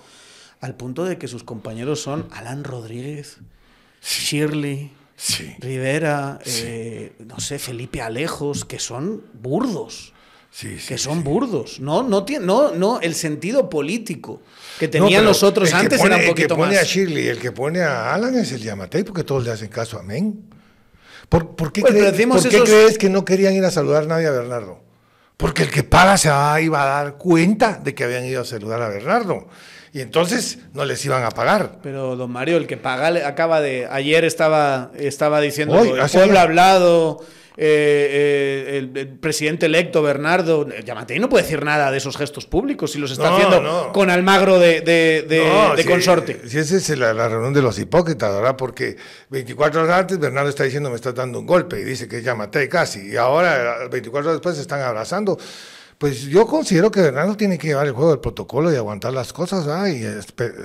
[0.61, 3.37] Al punto de que sus compañeros son Alan Rodríguez,
[4.01, 4.91] Shirley,
[5.59, 10.13] Rivera, eh, no sé, Felipe Alejos, que son burdos.
[10.87, 11.79] que son burdos.
[11.79, 14.41] No, no, no, no, el sentido político
[14.79, 17.51] que tenían los otros antes era un poquito El que pone a Shirley, el que
[17.51, 19.99] pone a Alan es el Yamatei, porque todos le hacen caso.
[19.99, 20.45] Amén.
[21.27, 24.81] ¿Por, qué, pues, crees que no querían ir a saludar a nadie a Bernardo?
[25.37, 26.29] Porque el que paga se
[26.63, 29.47] iba a dar cuenta de que habían ido a saludar a Bernardo
[29.93, 31.79] y entonces no les iban a pagar.
[31.81, 36.39] Pero don Mario, el que paga acaba de ayer estaba estaba diciendo Hoy, el pueblo
[36.39, 37.19] ha hablado
[37.61, 42.93] eh, eh, el, presidente electo Bernardo Yamatei no puede decir nada de esos gestos públicos
[42.93, 46.39] si los está haciendo con Almagro de, de, consorte.
[46.47, 48.55] Si esa es la, reunión de los hipócritas, ¿verdad?
[48.55, 48.95] Porque
[49.29, 52.23] 24 horas antes Bernardo está diciendo me está dando un golpe y dice que es
[52.23, 55.37] Yamatei casi y ahora 24 horas después se están abrazando.
[55.99, 59.33] Pues yo considero que Bernardo tiene que llevar el juego del protocolo y aguantar las
[59.33, 59.89] cosas, ¿ah?
[59.89, 60.01] y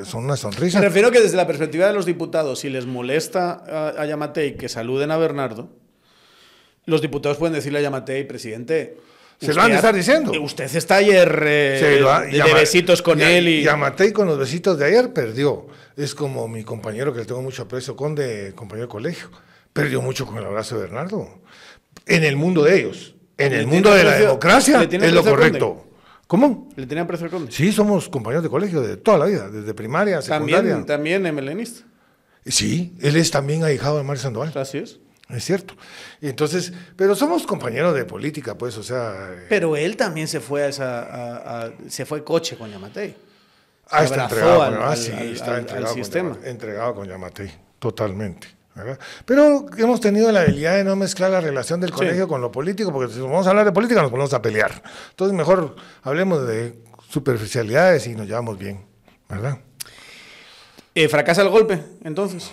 [0.05, 0.79] son una sonrisa.
[0.79, 3.65] Me refiero que desde la perspectiva de los diputados, si les molesta
[3.99, 5.71] a, Yamatei que saluden a Bernardo,
[6.87, 8.97] los diputados pueden decirle a Yamatei, presidente,
[9.41, 10.31] se lo van a estar diciendo.
[10.41, 13.49] Usted está ayer eh, de, besitos con él.
[13.49, 13.63] Y...
[13.65, 15.67] Yamatei con los besitos de ayer perdió.
[15.97, 19.33] Es como mi compañero que le tengo mucho aprecio, con de compañero de colegio.
[19.73, 21.41] Perdió mucho con el abrazo de Bernardo.
[22.07, 23.14] En el mundo de ellos.
[23.37, 25.87] En el mundo de la democracia es lo correcto.
[26.27, 26.71] ¿Cómo?
[26.77, 27.53] ¿Le tenían precio al conde?
[27.53, 30.71] Sí, somos compañeros de colegio de toda la vida, desde primaria, secundaria.
[30.71, 31.85] También, también emelenista.
[32.47, 34.53] Sí, él es también ahijado de Mario Sandoval.
[34.57, 34.99] Así es.
[35.29, 35.75] Es cierto.
[36.21, 39.31] Entonces, pero somos compañeros de política, pues, o sea.
[39.33, 43.15] Eh, pero él también se fue a esa, se fue coche con Yamatei.
[43.91, 46.39] Ah, está entregado, ah, sí, está entregado con sistema.
[46.45, 48.49] entregado con Yamatei, totalmente.
[49.25, 52.93] Pero hemos tenido la habilidad de no mezclar la relación del colegio con lo político,
[52.93, 54.83] porque si vamos a hablar de política nos ponemos a pelear.
[55.11, 58.85] Entonces mejor hablemos de superficialidades y nos llevamos bien,
[59.29, 59.59] ¿verdad?
[60.95, 62.53] Eh, ¿Fracasa el golpe, entonces?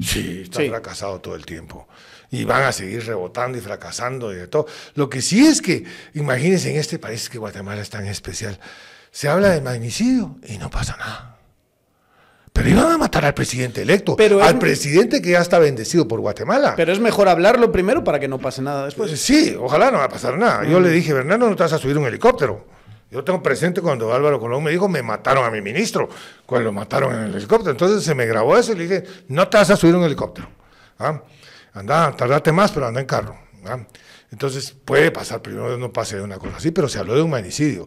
[0.00, 1.88] Sí, está fracasado todo el tiempo.
[2.30, 4.66] Y van a seguir rebotando y fracasando y de todo.
[4.94, 5.84] Lo que sí es que,
[6.14, 8.60] imagínense en este país que Guatemala es tan especial,
[9.10, 11.37] se habla de magnicidio y no pasa nada.
[12.58, 16.74] Pero iban a matar al presidente electo, al presidente que ya está bendecido por Guatemala.
[16.76, 19.12] Pero es mejor hablarlo primero para que no pase nada después.
[19.20, 20.64] Sí, ojalá no va a pasar nada.
[20.64, 22.66] Yo le dije, Bernardo, no te vas a subir un helicóptero.
[23.12, 26.08] Yo tengo presente cuando Álvaro Colón me dijo, me mataron a mi ministro,
[26.44, 27.70] cuando lo mataron en el helicóptero.
[27.70, 30.48] Entonces se me grabó eso y le dije, no te vas a subir un helicóptero.
[30.98, 31.22] ¿Ah?
[31.74, 33.38] Anda, tardate más, pero anda en carro.
[33.66, 33.78] ¿Ah?
[34.30, 37.30] Entonces puede pasar, primero no pase de una cosa así, pero se habló de un
[37.30, 37.86] manicidio.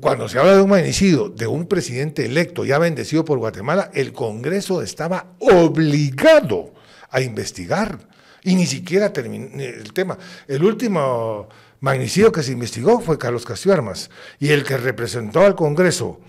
[0.00, 4.12] Cuando se habla de un magnicidio de un presidente electo ya bendecido por Guatemala, el
[4.12, 6.72] Congreso estaba obligado
[7.10, 7.98] a investigar
[8.44, 10.16] y ni siquiera terminó el tema.
[10.46, 11.48] El último
[11.80, 16.20] magnicidio que se investigó fue Carlos Castillo Armas y el que representó al Congreso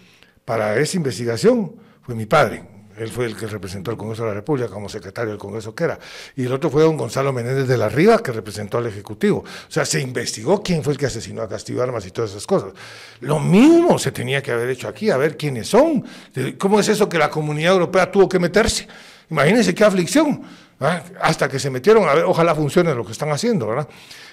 [0.45, 4.35] para esa investigación fue mi padre, él fue el que representó al Congreso de la
[4.35, 5.99] República como secretario del Congreso que era.
[6.35, 9.39] Y el otro fue don Gonzalo Menéndez de la Riva, que representó al Ejecutivo.
[9.39, 12.45] O sea, se investigó quién fue el que asesinó a Castillo Armas y todas esas
[12.45, 12.73] cosas.
[13.21, 16.03] Lo mismo se tenía que haber hecho aquí, a ver quiénes son.
[16.57, 18.87] ¿Cómo es eso que la comunidad europea tuvo que meterse?
[19.29, 20.43] Imagínense qué aflicción.
[21.21, 23.87] Hasta que se metieron a ver, ojalá funcione lo que están haciendo, ¿verdad?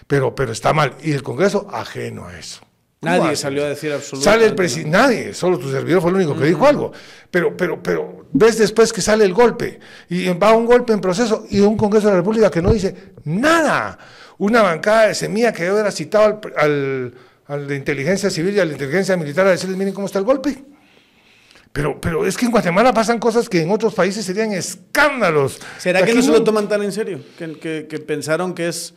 [0.06, 0.94] Pero, pero está mal.
[1.02, 2.65] Y el Congreso ajeno a eso.
[3.07, 4.24] Nadie salió a decir absolutamente.
[4.24, 6.92] Sale el presidente, nadie, solo tu servidor fue el único que dijo algo.
[7.30, 9.78] Pero, pero, pero ves después que sale el golpe
[10.09, 12.94] y va un golpe en proceso y un Congreso de la República que no dice
[13.24, 13.98] nada.
[14.38, 17.14] Una bancada de semilla que hubiera citado al,
[17.46, 20.24] al, de inteligencia civil y a la inteligencia militar a decirles, miren cómo está el
[20.24, 20.64] golpe.
[21.72, 25.59] Pero, pero es que en Guatemala pasan cosas que en otros países serían escándalos.
[25.78, 27.20] ¿Será que no se lo toman tan en serio?
[27.38, 28.94] que, que pensaron que es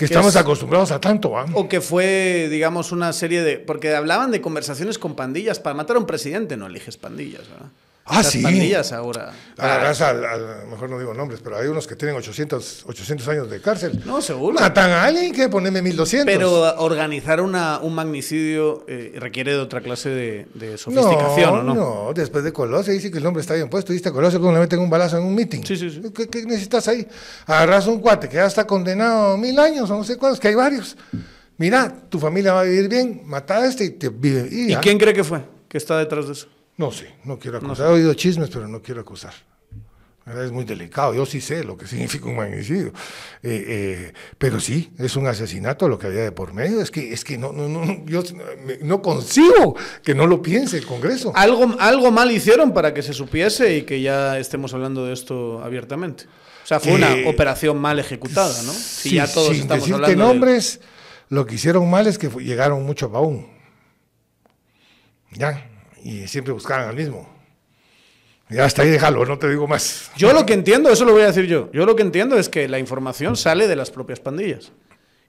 [0.00, 1.36] que estamos acostumbrados a tanto.
[1.38, 1.44] ¿ah?
[1.52, 3.58] O que fue, digamos, una serie de...
[3.58, 5.60] Porque hablaban de conversaciones con pandillas.
[5.60, 7.42] Para matar a un presidente no eliges pandillas.
[7.50, 7.68] ¿verdad?
[8.10, 8.42] Ah, sí.
[8.42, 9.32] pandillas ahora.
[9.56, 13.60] A, a, mejor no digo nombres, pero hay unos que tienen 800, 800 años de
[13.60, 14.02] cárcel.
[14.04, 14.58] No, seguro.
[14.58, 16.26] Matan a alguien que ponerme 1200.
[16.26, 21.74] Pero organizar una, un magnicidio eh, requiere de otra clase de, sofisticación, no, ¿no?
[21.74, 23.92] No, después de Colosio dice que el hombre está bien puesto.
[23.92, 25.62] ¿Viste a Colosio cómo le meten un balazo en un meeting?
[25.62, 26.02] Sí, sí, sí.
[26.12, 27.06] ¿Qué, necesitas ahí?
[27.46, 30.54] Agarras un cuate que ya está condenado mil años o no sé cuántos, que hay
[30.54, 30.96] varios.
[31.58, 34.48] Mira, tu familia va a vivir bien, mata a este y te vive.
[34.50, 35.42] ¿Y, ¿Y quién cree que fue?
[35.70, 36.48] que está detrás de eso?
[36.80, 37.88] No sé, no quiero acusar.
[37.88, 39.34] He oído chismes, pero no quiero acusar.
[40.26, 41.12] Es muy delicado.
[41.12, 42.94] Yo sí sé lo que significa un magnicidio.
[43.42, 46.80] Eh, eh, pero sí, es un asesinato lo que había de por medio.
[46.80, 48.22] Es que, es que no, no, no, yo
[48.80, 51.32] no consigo que no lo piense el Congreso.
[51.34, 55.62] Algo, algo mal hicieron para que se supiese y que ya estemos hablando de esto
[55.62, 56.24] abiertamente.
[56.64, 58.72] O sea, fue una operación mal ejecutada, ¿no?
[58.72, 60.80] Si ya todos sin estamos decir que nombres,
[61.28, 63.48] lo que hicieron mal es que llegaron mucho a Baún.
[65.32, 65.69] Ya
[66.04, 67.28] y siempre buscaban al mismo.
[68.50, 70.10] Ya hasta ahí déjalo, no te digo más.
[70.16, 72.48] Yo lo que entiendo, eso lo voy a decir yo, yo lo que entiendo es
[72.48, 74.72] que la información sale de las propias pandillas.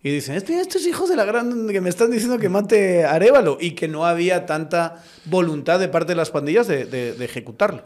[0.03, 3.59] Y dicen, estos hijos de la gran que me están diciendo que mate a Arevalo
[3.61, 7.84] y que no había tanta voluntad de parte de las pandillas de, de, ejecutarlo.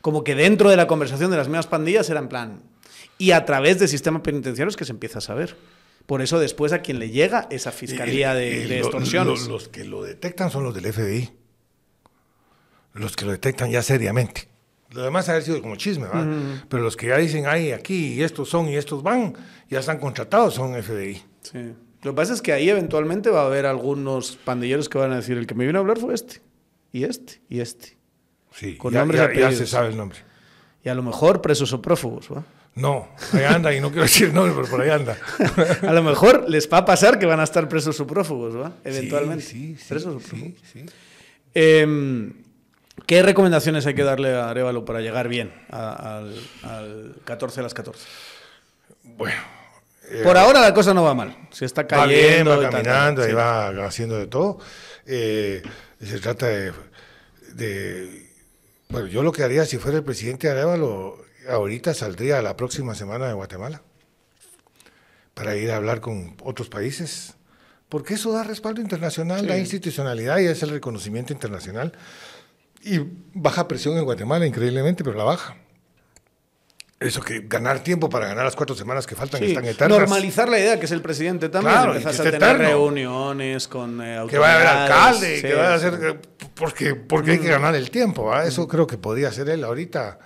[0.00, 2.62] Como que dentro de la conversación de las mismas pandillas era en plan.
[3.18, 5.56] Y a través del sistema penitenciario es que se empieza a saber.
[6.06, 9.48] Por eso después a quien le llega esa fiscalía de, de extorsiones.
[9.48, 11.39] los que lo detectan son los del FBI
[12.94, 14.48] los que lo detectan ya seriamente.
[14.90, 16.26] Lo demás ha sido como chisme, ¿verdad?
[16.68, 19.34] Pero los que ya dicen, ay, aquí, y estos son y estos van,
[19.68, 21.22] ya están contratados, son FBI.
[21.42, 21.74] Sí.
[22.02, 25.16] Lo que pasa es que ahí eventualmente va a haber algunos pandilleros que van a
[25.16, 26.40] decir, el que me vino a hablar fue este,
[26.92, 27.96] y este, y este.
[28.52, 30.18] Sí, Con ya, nombres ya, se sabe el nombre.
[30.82, 32.44] Y a lo mejor presos o prófugos, ¿va?
[32.74, 35.16] No, ahí anda, y no quiero decir nombre, pero por ahí anda.
[35.82, 38.72] a lo mejor les va a pasar que van a estar presos o prófugos, ¿va?
[38.82, 39.44] Eventualmente.
[39.44, 40.54] Sí, sí, presos o prófugos.
[40.72, 40.86] Sí, sí.
[41.54, 42.32] Eh,
[43.10, 46.32] ¿Qué recomendaciones hay que darle a Arevalo para llegar bien al,
[47.24, 48.06] 14 a las 14?
[49.02, 49.42] Bueno.
[50.08, 51.36] Eh, Por ahora la cosa no va mal.
[51.50, 52.52] Se está cayendo.
[52.52, 54.60] Va, bien, va caminando, y va haciendo de todo.
[55.06, 55.60] Eh,
[56.00, 58.28] se trata de,
[58.88, 63.26] Bueno, yo lo que haría si fuera el presidente Arevalo, ahorita saldría la próxima semana
[63.26, 63.82] de Guatemala
[65.34, 67.34] para ir a hablar con otros países.
[67.88, 71.92] Porque eso da respaldo internacional, da institucionalidad y es el reconocimiento internacional
[72.82, 73.00] y
[73.34, 75.56] baja presión en Guatemala, increíblemente, pero la baja.
[76.98, 80.00] Eso que ganar tiempo para ganar las cuatro semanas que faltan están eternas.
[80.00, 81.74] Normalizar la idea que es el presidente también.
[81.74, 86.20] Claro, a tener reuniones con eh, Que vaya a haber alcalde, que vaya a hacer.
[86.54, 87.52] Porque, porque hay que mm.
[87.52, 88.38] ganar el tiempo.
[88.38, 90.18] Eso creo que podría ser él ahorita.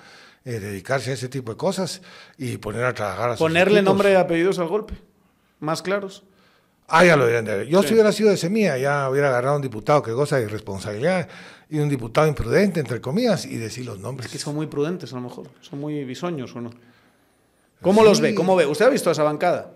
[0.46, 2.02] Eh, dedicarse a ese tipo de cosas
[2.36, 4.92] y poner a trabajar a sus Ponerle nombre y apellidos al golpe.
[5.61, 6.24] Más claros.
[6.86, 9.62] Ah, ya lo de Yo si hubiera sido de semilla, ya hubiera agarrado a un
[9.62, 11.28] diputado que goza de responsabilidad
[11.70, 14.26] y un diputado imprudente, entre comillas, y decir los nombres.
[14.26, 16.70] Es que son muy prudentes a lo mejor, son muy bisoños o no.
[17.80, 18.34] ¿Cómo los ve?
[18.34, 18.66] ¿Cómo ve?
[18.66, 19.72] ¿Usted ha visto esa bancada?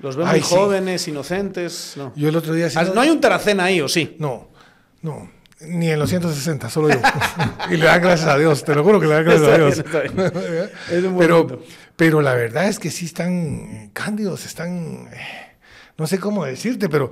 [0.00, 1.94] ¿Los ve muy jóvenes, inocentes?
[1.96, 2.12] No.
[2.14, 2.68] Yo el otro día...
[2.76, 4.16] Ah, ¿No hay un Taracena ahí o sí?
[4.18, 4.48] No,
[5.02, 5.30] no.
[5.60, 7.00] Ni en los 160, solo yo.
[7.70, 9.78] y le dan gracias a Dios, te lo juro que le dan gracias a Dios.
[10.90, 11.62] es un pero,
[11.96, 15.08] pero la verdad es que sí están cándidos, están...
[15.12, 15.56] Eh,
[15.96, 17.10] no sé cómo decirte, pero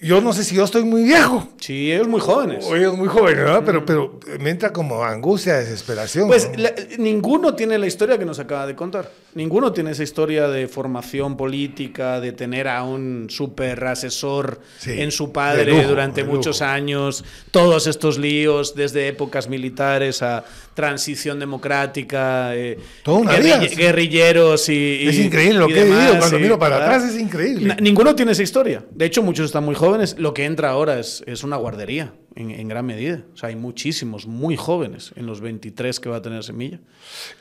[0.00, 1.48] yo no sé si yo estoy muy viejo.
[1.58, 2.64] Sí, ellos muy jóvenes.
[2.66, 3.62] O ellos muy jóvenes, ¿verdad?
[3.66, 6.28] Pero, pero me entra como angustia, desesperación.
[6.28, 6.58] Pues ¿no?
[6.62, 9.10] la- ninguno tiene la historia que nos acaba de contar.
[9.34, 15.10] Ninguno tiene esa historia de formación política, de tener a un super asesor Sí, en
[15.10, 20.44] su padre lujo, durante muchos años, todos estos líos, desde épocas militares a
[20.78, 23.74] transición democrática, eh, Toda una guerri- vida, sí.
[23.74, 24.72] guerriviros y,
[25.02, 26.18] y- Es increíble lo y que he demás, vivido.
[26.20, 26.94] Cuando miro para ¿verdad?
[26.94, 27.66] atrás es increíble.
[27.66, 28.84] Na- Ninguno tiene esa historia.
[28.92, 30.14] De hecho, muchos están muy jóvenes.
[30.20, 33.24] Lo que entra ahora es, es una guardería, en, en gran medida.
[33.34, 36.78] O sea, hay muchísimos muy jóvenes en los 23 que va a tener Semilla.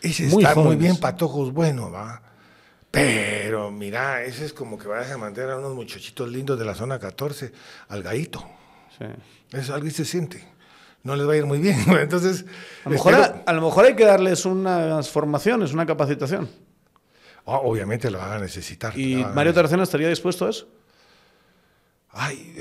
[0.02, 2.24] Ese muy está muy bien, patojos, bueno, va.
[2.90, 6.74] Pero mira, ese es como que vayas a mandar a unos muchachitos lindos de la
[6.74, 7.52] zona 14
[7.90, 8.44] al gallito.
[8.98, 9.06] Sí.
[9.56, 10.44] Eso algo se siente.
[11.08, 11.78] No les va a ir muy bien.
[12.02, 12.46] Entonces,
[12.84, 16.50] A, lo mejor, espero- a, a lo mejor hay que darles unas formaciones, una capacitación.
[17.46, 18.98] Ah, obviamente lo van a necesitar.
[19.00, 19.54] ¿Y a Mario.
[19.54, 20.68] Taracena estaría dispuesto a eso?
[22.12, 22.56] Ay,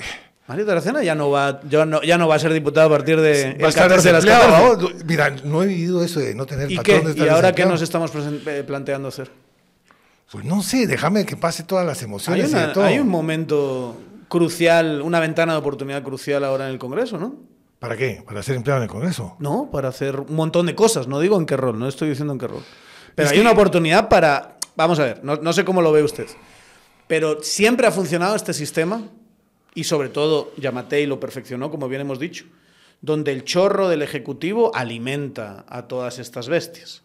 [0.46, 3.20] Mario Taracena ya no va, ya no, ya no va a ser diputado a partir
[3.20, 4.94] de el va a estar 14 de las desempleado, 14.
[4.98, 5.04] ¿no?
[5.06, 7.04] Mira, no he vivido eso de no tener ¿Y patrón, qué?
[7.04, 9.30] de estar ¿Y ahora qué nos estamos eh, planteando hacer?
[10.30, 12.84] Pues no sé, déjame que pase todas las Hay, emociones y una- de todo.
[12.84, 17.34] hay un momento crucial, una ventana de oportunidad crucial ahora en el Congreso, ¿no?
[17.78, 18.22] ¿Para qué?
[18.26, 19.36] ¿Para ser empleado en el Congreso?
[19.38, 21.06] No, para hacer un montón de cosas.
[21.08, 22.62] No digo en qué rol, no estoy diciendo en qué rol.
[23.14, 24.56] Pero Es hay que- una oportunidad para.
[24.76, 26.26] Vamos a ver, no, no sé cómo lo ve usted.
[27.06, 29.02] Pero siempre ha funcionado este sistema
[29.74, 32.44] y sobre todo Yamatei lo perfeccionó, como bien hemos dicho,
[33.00, 37.02] donde el chorro del Ejecutivo alimenta a todas estas bestias.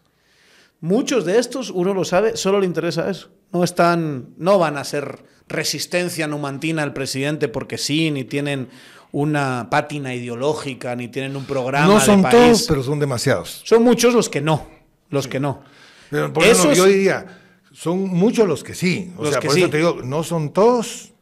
[0.80, 3.30] Muchos de estos, uno lo sabe, solo le interesa eso.
[3.52, 8.68] No están, no van a ser resistencia numantina al presidente porque sí, ni tienen
[9.12, 12.34] una pátina ideológica, ni tienen un programa No de son país.
[12.34, 13.62] todos, pero son demasiados.
[13.64, 14.66] Son muchos los que no,
[15.10, 15.62] los que no.
[16.10, 17.26] Pero por eso yo diría,
[17.72, 19.12] son muchos los que sí.
[19.16, 19.62] O Los sea, que por sí.
[19.62, 21.12] eso te digo, no son todos,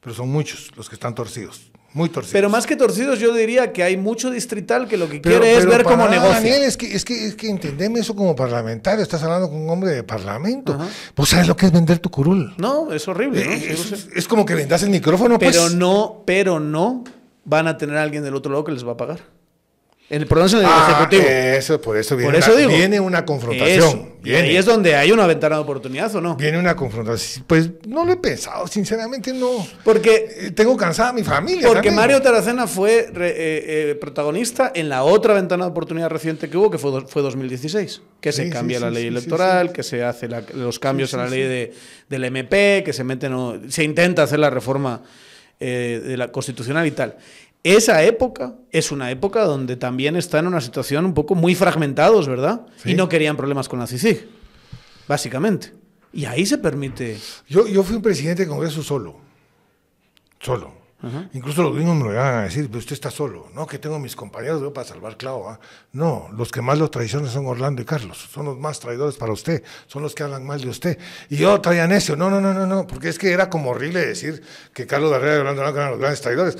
[0.00, 1.70] pero son muchos los que están torcidos.
[1.94, 2.32] Muy torcidos.
[2.34, 5.56] Pero más que torcidos, yo diría que hay mucho distrital que lo que Pero- quiere
[5.56, 6.34] es ver cómo nada, negocia.
[6.34, 9.02] Daniel, es que, es que, es que entendeme eso como parlamentario.
[9.02, 10.74] Estás hablando con un hombre de parlamento.
[10.74, 10.86] Ajá.
[11.16, 12.54] Vos sabes lo que es vender tu curul.
[12.58, 13.52] No, es horrible, ¿no?
[13.52, 13.76] Eh,
[14.14, 15.56] es como que vendas el micrófono, pues.
[15.56, 17.04] Pero no, pero no
[17.48, 19.20] van a tener a alguien del otro lado que les va a pagar.
[20.10, 21.22] El problema es en el Ah, ejecutivo.
[21.28, 22.70] Eso, por eso viene, Por eso una, digo.
[22.70, 23.78] viene una confrontación.
[23.78, 24.08] Eso.
[24.24, 26.34] Y Viene, ahí es donde hay una ventana de oportunidad, ¿o no?
[26.34, 27.44] viene una confrontación.
[27.46, 29.66] Pues no lo he pensado, sinceramente no.
[29.84, 31.66] Porque Eh, Tengo cansada a mi familia.
[31.66, 31.94] Porque también.
[31.96, 36.56] Mario Taracena fue re- eh, eh, protagonista en la otra ventana de oportunidad reciente que
[36.56, 39.82] hubo, que fue, fue 2016, que se Sí, sí, cambia la sí, ley electoral, que
[39.82, 41.74] se hace la- los cambios a la ley de,
[42.08, 45.02] del MP, que se meten, o- se intenta hacer la reforma
[45.60, 47.16] eh, de la constitucional y tal.
[47.64, 52.28] Esa época es una época donde también está en una situación un poco muy fragmentados,
[52.28, 52.66] ¿verdad?
[52.76, 52.92] Sí.
[52.92, 54.28] Y no querían problemas con la CICIG,
[55.08, 55.72] básicamente.
[56.12, 57.18] Y ahí se permite.
[57.48, 59.16] Yo, yo fui un presidente de Congreso solo.
[60.40, 60.77] Solo.
[61.32, 63.46] Incluso los gringos me lo iban a decir, pero usted está solo.
[63.54, 65.48] No, que tengo mis compañeros yo para salvar clavo.
[65.48, 65.60] ¿ah?
[65.92, 68.28] No, los que más los traicionan son Orlando y Carlos.
[68.32, 69.62] Son los más traidores para usted.
[69.86, 70.98] Son los que hablan mal de usted.
[71.30, 72.16] Y yo traía necio.
[72.16, 72.84] No, no, no, no, no.
[72.84, 74.42] Porque es que era como horrible decir
[74.72, 76.58] que Carlos Barrera y Orlando eran los grandes traidores.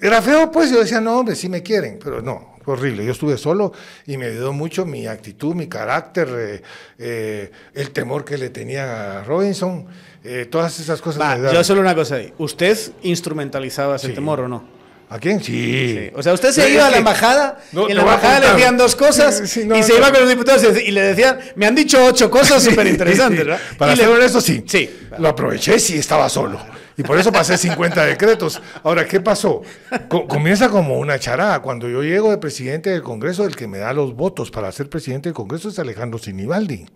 [0.00, 0.72] Era feo, pues.
[0.72, 2.00] Yo decía, no, hombre, sí me quieren.
[2.02, 3.04] Pero no, horrible.
[3.04, 3.72] Yo estuve solo
[4.04, 6.62] y me ayudó mucho mi actitud, mi carácter, eh,
[6.98, 9.86] eh, el temor que le tenía a Robinson.
[10.24, 11.20] Eh, todas esas cosas.
[11.20, 12.32] Va, yo solo una cosa ahí.
[12.38, 14.12] ¿Usted instrumentalizaba ese Sí.
[14.14, 14.64] temor o no?
[15.10, 15.42] ¿A quién?
[15.42, 15.52] Sí.
[15.52, 16.10] Sí.
[16.16, 18.96] O sea, usted se iba a la embajada No, en la embajada le decían dos
[18.96, 21.74] cosas Sí, sí, no, y se iba con los diputados y le decían, me han
[21.74, 23.60] dicho ocho cosas súper interesantes, Sí, ¿verdad?
[23.78, 24.64] Para Y ser le- honesto, sí.
[24.66, 24.90] Sí.
[25.18, 26.58] Lo aproveché si estaba solo.
[26.96, 28.62] Y por eso pasé 50 decretos.
[28.84, 29.62] Ahora, ¿qué pasó?
[30.08, 31.60] Co- comienza como una charada.
[31.60, 34.88] Cuando yo llego de presidente del Congreso, el que me da los votos para ser
[34.88, 36.86] presidente del Congreso es Alejandro Sinibaldi,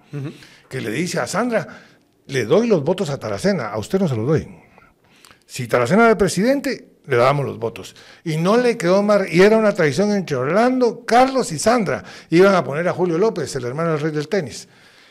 [0.68, 1.66] que le dice a Sandra,
[2.28, 4.48] le doy los votos a Taracena, a usted no se los doy.
[5.46, 7.96] Si Taracena era el presidente, le dábamos los votos.
[8.22, 12.04] Y no le quedó más, y era una traición entre Orlando, Carlos y Sandra.
[12.28, 14.68] Iban a poner a Julio López, el hermano del rey del tenis.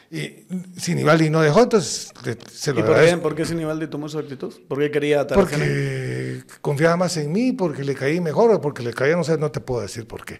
[0.10, 0.46] Y
[0.78, 2.14] Sinibaldi no dejó, entonces
[2.50, 4.54] se lo ¿Y por qué, por qué Sinibaldi tomó esa actitud?
[4.68, 5.58] ¿Por qué quería a Taracena?
[5.58, 9.38] Porque confiaba más en mí, porque le caí mejor, o porque le caía, no sé,
[9.40, 10.40] no te puedo decir por qué.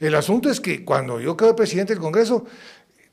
[0.00, 2.46] El asunto es que cuando yo quedé presidente del Congreso,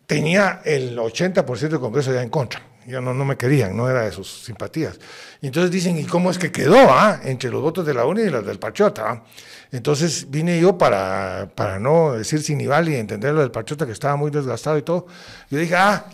[0.07, 2.70] tenía el 80% del Congreso ya en contra.
[2.87, 4.99] Ya no, no me querían, no era de sus simpatías.
[5.41, 7.19] Y entonces dicen, ¿y cómo es que quedó ah?
[7.23, 9.09] entre los votos de la UNI y los del Pachota?
[9.09, 9.23] ah?
[9.71, 13.91] Entonces vine yo para, para no decir sin nivel y entender lo del Pachota que
[13.91, 15.05] estaba muy desgastado y todo.
[15.49, 16.05] Yo dije, ah,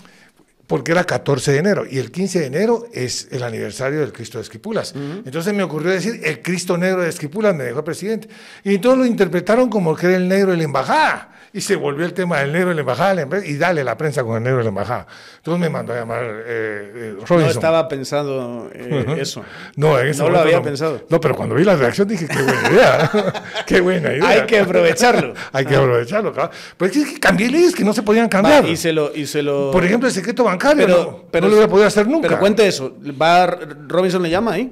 [0.68, 4.38] porque era 14 de enero y el 15 de enero es el aniversario del Cristo
[4.38, 4.94] de Esquipulas.
[5.26, 8.28] Entonces me ocurrió decir, el Cristo negro de Esquipulas me dejó presidente.
[8.64, 11.34] Y todos lo interpretaron como que era el negro de la embajada.
[11.54, 14.38] Y se volvió el tema del negro de la embajada y dale la prensa con
[14.38, 15.08] el negro de la embajada.
[15.38, 17.42] Entonces me mandó a llamar eh, eh, Robinson.
[17.42, 19.44] No estaba pensando eh, eso.
[19.76, 21.06] No, en ese no lo había pensado.
[21.10, 23.12] No, pero cuando vi la reacción dije, qué buena idea.
[23.66, 24.30] qué buena idea.
[24.30, 25.34] Hay que aprovecharlo.
[25.54, 26.52] Hay que aprovecharlo, claro.
[26.76, 28.68] Pero es que cambié leyes que no se podían cambiar.
[28.68, 29.72] y, se lo, y se lo...
[29.72, 32.28] Por ejemplo, el secreto bancario pero, no, pero, no lo hubiera podido hacer nunca.
[32.28, 32.96] Pero cuente eso.
[33.22, 34.72] ¿Va, ¿Robinson le llama ahí?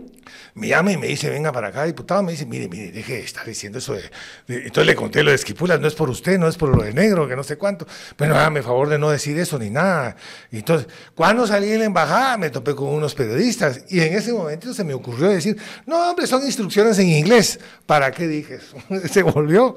[0.55, 3.19] me llama y me dice, venga para acá, diputado, me dice, mire, mire, deje de
[3.19, 4.09] estar diciendo eso de,
[4.47, 6.93] Entonces le conté lo de Esquipulas, no es por usted, no es por lo de
[6.93, 7.85] negro, que no sé cuánto.
[8.17, 10.15] Bueno, hágame favor de no decir eso ni nada.
[10.51, 14.31] Y entonces, cuando salí en la embajada, me topé con unos periodistas y en ese
[14.31, 17.59] momento se me ocurrió decir, no, hombre, son instrucciones en inglés.
[17.85, 18.77] ¿Para qué dije eso?
[19.11, 19.75] se volvió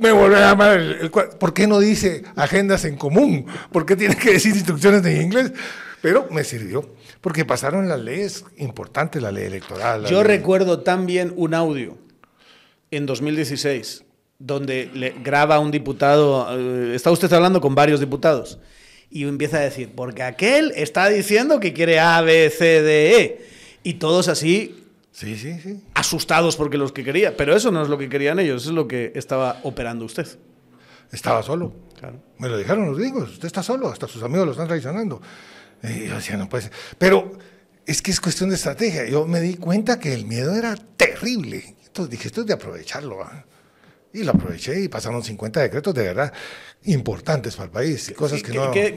[0.00, 1.10] me volvió a llamar.
[1.38, 3.46] ¿Por qué no dice agendas en común?
[3.70, 5.52] ¿Por qué tiene que decir instrucciones en inglés?
[6.02, 6.88] Pero me sirvió.
[7.20, 10.06] Porque pasaron las leyes importantes, la ley electoral.
[10.06, 11.98] Yo recuerdo también un audio
[12.90, 14.04] en 2016
[14.38, 18.58] donde le graba un diputado, eh, está usted hablando con varios diputados,
[19.10, 23.40] y empieza a decir, porque aquel está diciendo que quiere A, B, C, D, E.
[23.82, 24.79] Y todos así,
[25.12, 25.84] sí, sí, sí.
[25.94, 27.36] asustados porque los que quería.
[27.36, 30.26] Pero eso no es lo que querían ellos, eso es lo que estaba operando usted.
[31.12, 31.72] Estaba solo.
[32.38, 35.20] Me lo dijeron los gringos, usted está solo, hasta sus amigos lo están traicionando.
[35.82, 36.72] Y yo decía, no puede ser.
[36.98, 37.32] Pero
[37.86, 39.06] es que es cuestión de estrategia.
[39.08, 41.76] Yo me di cuenta que el miedo era terrible.
[41.86, 43.18] Entonces dije, esto es de aprovecharlo.
[44.12, 46.32] Y lo aproveché y pasaron 50 decretos de verdad
[46.84, 48.12] importantes para el país.
[48.16, 48.70] Cosas que no...
[48.70, 48.94] ¿qué,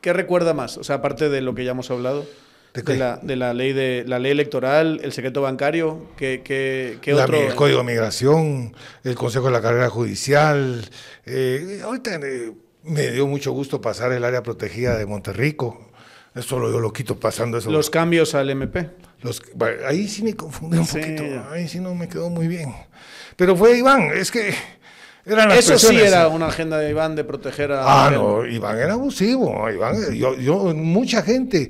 [0.00, 0.78] qué, recuerda más?
[0.78, 2.26] O sea, aparte de lo que ya hemos hablado.
[2.74, 7.36] ¿De, la, de, la, ley de la ley electoral, el secreto bancario, ¿qué, qué, otro?
[7.36, 8.74] El Código de Migración,
[9.04, 10.88] el Consejo de la Carrera Judicial.
[11.26, 12.52] Eh, ahorita eh,
[12.84, 15.90] me dio mucho gusto pasar el área protegida de Monterrico.
[16.34, 17.70] Eso lo, yo lo quito pasando eso.
[17.70, 18.90] Los cambios al MP.
[19.22, 19.42] Los,
[19.86, 21.24] ahí sí me confundí un poquito.
[21.50, 22.72] Ahí sí no me quedó muy bien.
[23.36, 24.54] Pero fue Iván, es que
[25.24, 28.06] eran las Eso sí era una agenda de Iván de proteger a.
[28.06, 29.68] Ah, no, Iván era abusivo.
[29.70, 31.68] Iván, yo, yo, mucha gente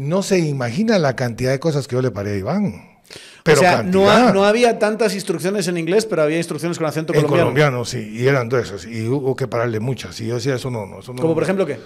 [0.00, 2.94] no se imagina la cantidad de cosas que yo le paré a Iván.
[3.42, 7.12] Pero o sea, no, no, había tantas instrucciones en inglés, pero había instrucciones con acento
[7.12, 7.36] colombiano.
[7.36, 10.18] En colombiano, sí, y eran de esas, y hubo que pararle muchas.
[10.20, 11.00] Y yo decía, eso no, no.
[11.00, 11.78] Eso no ¿Como por ejemplo qué?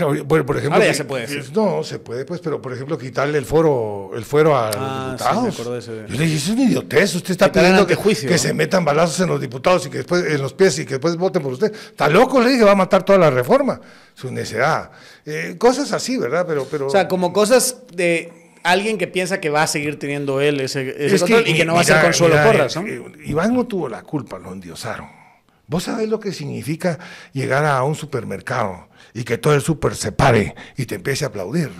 [0.00, 1.50] No, por, ejemplo, Ahora ya se puede decir.
[1.54, 5.52] No, se puede, pues, pero por ejemplo, quitarle el foro, el fuero a ah, los
[5.52, 5.84] diputados.
[5.84, 7.14] Sí, Yo le dije, eso es una idiotez.
[7.14, 10.42] Usted está pidiendo que, que se metan balazos en los diputados y que después, en
[10.42, 11.72] los pies y que después voten por usted.
[11.72, 13.80] Está loco, le dije, va a matar toda la reforma.
[14.14, 14.90] Su necedad.
[15.24, 16.44] Eh, cosas así, ¿verdad?
[16.48, 16.88] Pero, pero.
[16.88, 18.32] O sea, como cosas de
[18.64, 21.80] alguien que piensa que va a seguir teniendo él ese, control y que no va
[21.80, 22.86] a ser Consuelo Porras, ¿no?
[22.86, 25.08] Eh, Iván no tuvo la culpa, lo endiosaron.
[25.68, 26.98] Vos sabés lo que significa
[27.32, 31.28] llegar a un supermercado y que todo el super se pare y te empiece a
[31.28, 31.70] aplaudir.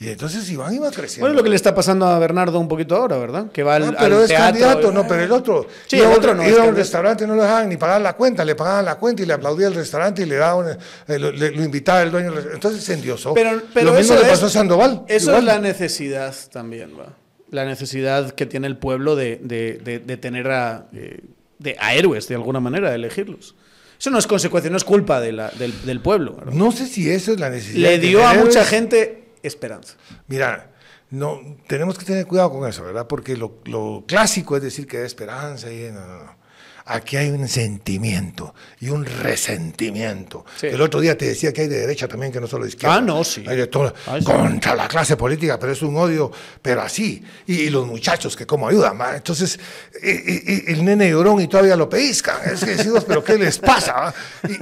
[0.00, 1.24] Y entonces Iván iba creciendo.
[1.24, 3.52] Bueno, es lo que le está pasando a Bernardo un poquito ahora, ¿verdad?
[3.52, 5.66] Que va al, no, pero es candidato, no, pero el otro.
[5.86, 6.48] Sí, el otro no.
[6.48, 9.22] Iba a un restaurante, no lo dejaban ni pagar la cuenta, le pagaban la cuenta
[9.22, 12.32] y le aplaudía el restaurante y le daban, eh, lo, invitaba el dueño.
[12.50, 13.34] Entonces se endiosó.
[13.34, 15.02] Pero, pero lo mismo le pasó a Sandoval.
[15.06, 17.12] Eso es la necesidad también, ¿va?
[17.50, 21.20] La necesidad que tiene el pueblo de, de, de, tener a, eh,
[21.58, 23.54] de, a héroes, de alguna manera, de elegirlos.
[24.00, 26.38] Eso no es consecuencia, no es culpa de la, del, del, pueblo.
[26.50, 27.90] No sé si eso es la necesidad.
[27.90, 29.96] Le dio a mucha gente esperanza.
[30.26, 30.70] Mira,
[31.10, 33.06] no, tenemos que tener cuidado con eso, ¿verdad?
[33.06, 36.39] Porque lo, lo clásico es decir que hay esperanza y no, no, no.
[36.92, 40.44] Aquí hay un sentimiento y un resentimiento.
[40.60, 42.96] El otro día te decía que hay de derecha también, que no solo de izquierda.
[42.96, 43.44] Ah, no, sí.
[43.46, 43.94] Hay de todo,
[44.24, 47.22] contra la clase política, pero es un odio, pero así.
[47.46, 48.98] Y, los muchachos que como ayudan.
[49.14, 49.60] Entonces,
[50.02, 52.38] el nene llorón y todavía lo pellizcan.
[52.52, 54.12] Es que decimos, pero ¿qué les pasa?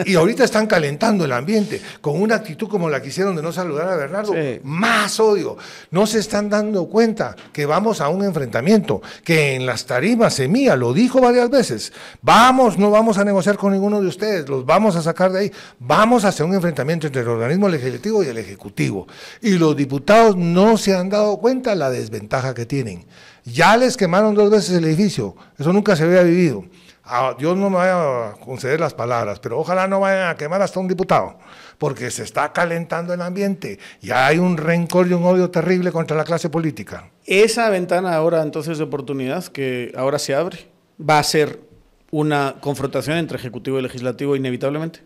[0.05, 3.53] Y, ahorita están calentando el ambiente con una actitud como la que hicieron de no
[3.53, 4.35] saludar a Bernardo.
[4.65, 5.57] Más odio.
[5.93, 10.77] No se están dando cuenta que vamos a un enfrentamiento, que en las tarimas Semilla
[10.77, 14.97] lo dijo varias veces Vamos, no vamos a negociar con ninguno de ustedes, los vamos
[14.97, 15.53] a sacar de ahí.
[15.79, 19.07] Vamos a hacer un enfrentamiento entre el organismo legislativo y el ejecutivo.
[19.41, 23.07] Y los diputados no se han dado cuenta la desventaja que tienen.
[23.45, 26.65] Ya les quemaron dos veces el edificio, eso nunca se había vivido.
[27.11, 30.61] Ah, Dios no me vaya a conceder las palabras, pero ojalá no vayan a quemar
[30.61, 31.39] hasta un diputado,
[31.79, 33.79] porque se está calentando el ambiente.
[34.03, 37.11] Ya hay un rencor y un odio terrible contra la clase política.
[37.25, 40.69] Esa ventana ahora entonces de oportunidad que ahora se abre,
[41.01, 41.68] va a ser
[42.11, 45.01] una confrontación entre Ejecutivo y Legislativo inevitablemente?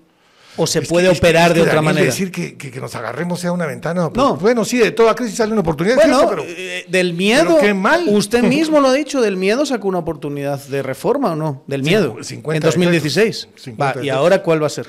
[0.56, 2.04] ¿O se puede operar de otra manera?
[2.04, 4.10] decir que, que, nos agarremos sea una ventana.
[4.14, 4.36] No.
[4.36, 5.96] Bueno, sí, de toda crisis sale una oportunidad.
[5.96, 7.56] Bueno, pero, eh, del miedo.
[7.58, 8.04] qué mal.
[8.08, 11.64] Usted mismo lo ha dicho, del miedo sacó una oportunidad de reforma o no?
[11.66, 12.16] Del miedo.
[12.28, 13.48] en 2016.
[13.80, 14.88] Va, ¿Y ahora cuál va a ser?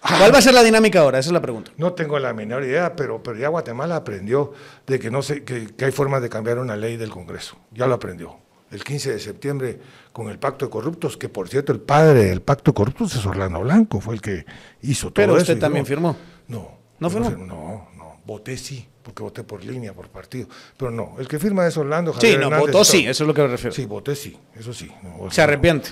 [0.00, 1.18] ¿Cuál va a ser la dinámica ahora?
[1.18, 1.72] Esa es la pregunta.
[1.76, 4.54] No tengo la menor idea, pero, pero ya Guatemala aprendió
[4.86, 7.58] de que, no sé, que, que hay formas de cambiar una ley del Congreso.
[7.72, 8.38] Ya lo aprendió.
[8.70, 9.78] El 15 de septiembre
[10.12, 13.26] con el Pacto de Corruptos, que por cierto el padre del Pacto de Corruptos es
[13.26, 14.44] Orlando Blanco, fue el que
[14.82, 15.42] hizo todo Pero eso.
[15.42, 16.16] usted y también no- firmó.
[16.48, 16.78] No.
[16.98, 17.30] ¿No firmó?
[17.30, 18.20] No, no.
[18.24, 20.46] Voté sí, porque voté por línea, por partido.
[20.76, 23.26] Pero no, el que firma es Orlando Sí, Javier no, Hernández votó sí, eso es
[23.26, 23.74] lo que me refiero.
[23.74, 24.90] Sí, voté sí, eso sí.
[25.02, 25.88] No, Se arrepiente.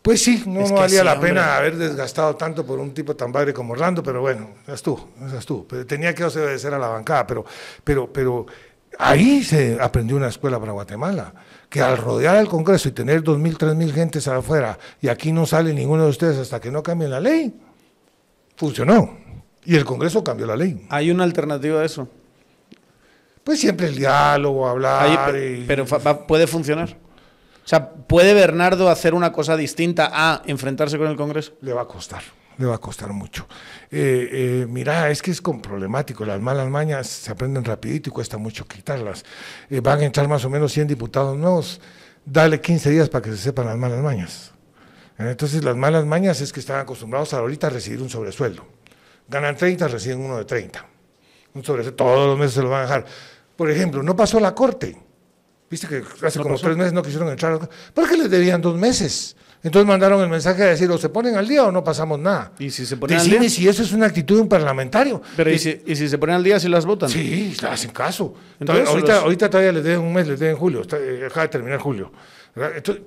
[0.00, 1.28] Pues sí, no, no valía sí, la hombre.
[1.30, 5.10] pena haber desgastado tanto por un tipo tan padre como Orlando, pero bueno, esa estuvo,
[5.24, 5.64] esa estuvo.
[5.68, 7.44] Pero tenía que obedecer a la bancada, pero,
[7.84, 8.46] pero, pero
[8.98, 11.32] ahí se aprendió una escuela para Guatemala,
[11.72, 15.32] que al rodear el Congreso y tener dos mil, tres mil gentes afuera, y aquí
[15.32, 17.52] no sale ninguno de ustedes hasta que no cambien la ley,
[18.56, 19.16] funcionó.
[19.64, 20.86] Y el Congreso cambió la ley.
[20.90, 22.08] ¿Hay una alternativa a eso?
[23.42, 25.34] Pues siempre el diálogo, Hay- hablar.
[25.36, 26.90] y- pero va- puede funcionar.
[27.64, 31.52] O sea, ¿puede Bernardo hacer una cosa distinta a enfrentarse con el Congreso?
[31.62, 32.22] Le va a costar,
[32.58, 33.46] le va a costar mucho.
[33.90, 34.28] Eh,
[34.62, 38.36] eh, mira, es que es con problemático, las malas mañas se aprenden rapidito y cuesta
[38.38, 39.24] mucho quitarlas.
[39.70, 41.80] Eh, van a entrar más o menos 100 diputados nuevos,
[42.24, 44.52] dale 15 días para que se sepan las malas mañas.
[45.18, 48.64] Eh, Entonces las malas mañas es que están acostumbrados ahorita a recibir un sobresueldo.
[49.28, 50.86] Ganan 30, reciben uno de 30.
[51.54, 53.06] Un sobresueldo, todos los meses se lo van a dejar.
[53.56, 54.96] Por ejemplo, no pasó la corte.
[55.70, 56.64] Viste que hace No como pasó.
[56.66, 57.68] tres meses no quisieron entrar.
[57.94, 59.36] Porque les debían dos meses.
[59.64, 62.52] Entonces mandaron el mensaje a decir, o se ponen al día o no pasamos nada.
[62.58, 63.48] ¿Y si se ponen al Decime día?
[63.50, 65.22] si eso es una actitud de un parlamentario.
[65.36, 67.08] Pero ¿y Y- si, y si se ponen al día si las votan?
[67.08, 68.34] Sí, hacen caso.
[68.58, 70.80] Entonces, ahorita, los- ahorita todavía les deben un mes, les deben julio.
[70.82, 72.10] está- eh, acaba de terminar julio.
[72.54, 73.02] Entonces,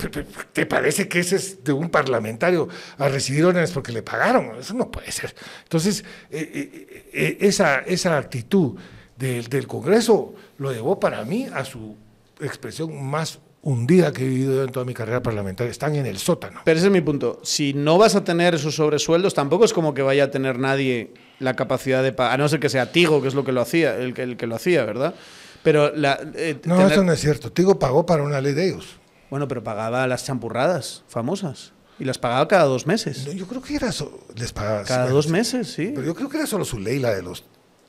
[0.53, 2.68] ¿Te parece que ese es de un parlamentario
[2.98, 4.53] a recibir órdenes porque le pagaron?
[4.60, 5.36] Eso no puede ser.
[5.64, 8.76] Entonces, eh, eh, esa, esa actitud
[9.18, 11.95] del, del Congreso lo llevó para mí a su
[12.41, 15.72] expresión más hundida que he vivido en toda mi carrera parlamentaria.
[15.72, 16.62] Están en el sótano.
[16.64, 17.40] Pero ese es mi punto.
[17.44, 21.14] Si no vas a tener esos sobresueldos, tampoco es como que vaya a tener nadie
[21.40, 23.62] la capacidad de pagar, a no ser que sea Tigo, que es lo que lo
[23.62, 25.16] hacía, el que, el que lo hacía, ¿verdad?
[25.64, 27.52] Pero la, eh, No, tener- eso no es cierto.
[27.52, 28.98] Tigo pagó para una ley de ellos.
[29.32, 31.74] Bueno, pero pagaba las champurradas famosas.
[31.98, 33.26] Y las pagaba cada dos meses.
[33.26, 35.92] No, yo creo que era so- les pagaba Cada bueno, dos meses, sí.
[35.96, 37.44] Pero yo creo que era solo su ley, la de los,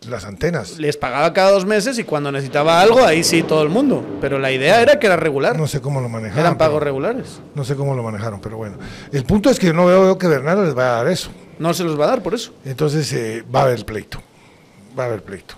[0.09, 0.79] las antenas.
[0.79, 4.05] Les pagaba cada dos meses y cuando necesitaba algo, ahí sí todo el mundo.
[4.21, 5.57] Pero la idea era que era regular.
[5.57, 6.41] No sé cómo lo manejaron.
[6.41, 7.41] Eran pagos regulares.
[7.55, 8.77] No sé cómo lo manejaron, pero bueno.
[9.13, 11.31] El punto es que yo no veo, veo que Bernardo les vaya a dar eso.
[11.59, 12.53] No se los va a dar por eso.
[12.65, 14.23] Entonces eh, va a haber pleito.
[14.99, 15.57] Va a haber pleito.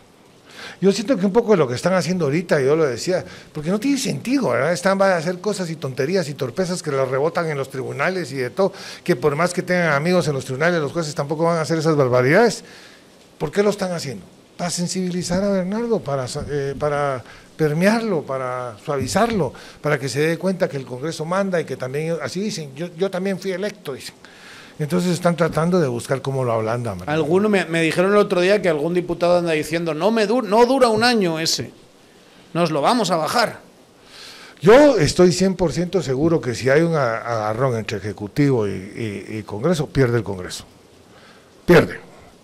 [0.81, 3.71] Yo siento que un poco de lo que están haciendo ahorita, yo lo decía, porque
[3.71, 4.73] no tiene sentido, ¿verdad?
[4.73, 8.31] Están van a hacer cosas y tonterías y torpezas que las rebotan en los tribunales
[8.31, 11.45] y de todo, que por más que tengan amigos en los tribunales, los jueces tampoco
[11.45, 12.63] van a hacer esas barbaridades.
[13.39, 14.25] ¿Por qué lo están haciendo?
[14.57, 17.23] Para sensibilizar a Bernardo, para, eh, para
[17.57, 22.17] permearlo, para suavizarlo, para que se dé cuenta que el Congreso manda y que también,
[22.23, 24.15] así dicen, yo, yo también fui electo, dicen.
[24.81, 26.99] Entonces están tratando de buscar cómo lo ablandan.
[26.99, 27.15] ¿verdad?
[27.15, 30.43] Alguno me, me dijeron el otro día que algún diputado anda diciendo no me du-
[30.43, 31.73] no dura un año ese.
[32.55, 33.61] Nos lo vamos a bajar.
[34.61, 39.87] Yo estoy 100% seguro que si hay un agarrón entre Ejecutivo y, y- y Congreso,
[39.89, 40.65] pierde el Congreso.
[41.67, 42.01] Pierde.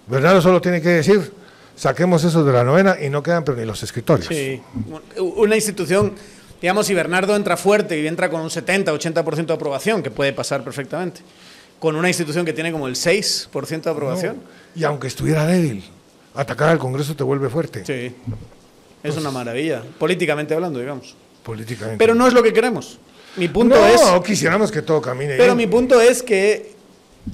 [0.07, 1.33] Bernardo solo tiene que decir,
[1.77, 4.27] saquemos eso de la novena y no quedan pero ni los escritorios.
[4.29, 4.61] Sí.
[5.19, 6.13] Una institución,
[6.61, 10.33] digamos, si Bernardo entra fuerte y entra con un 70, 80% de aprobación, que puede
[10.33, 11.21] pasar perfectamente,
[11.79, 14.37] con una institución que tiene como el 6% de aprobación.
[14.37, 14.81] No.
[14.81, 15.85] Y aunque estuviera débil,
[16.35, 18.15] atacar al Congreso te vuelve fuerte, Sí.
[19.03, 21.15] Es una maravilla, políticamente hablando, digamos.
[21.43, 21.99] políticamente.
[21.99, 22.99] Pero no es lo que queremos.
[23.37, 24.01] Mi punto no, es.
[24.25, 25.57] quisiéramos que todo camine Pero bien.
[25.57, 26.74] mi punto es que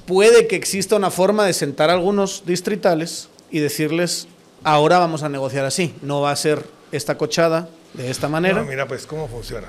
[0.06, 4.28] puede que exista una forma de sentar a algunos distritales y decirles,
[4.64, 8.60] ahora vamos a negociar así, no va a ser esta cochada de esta manera.
[8.60, 9.68] No, mira, pues, ¿cómo funciona?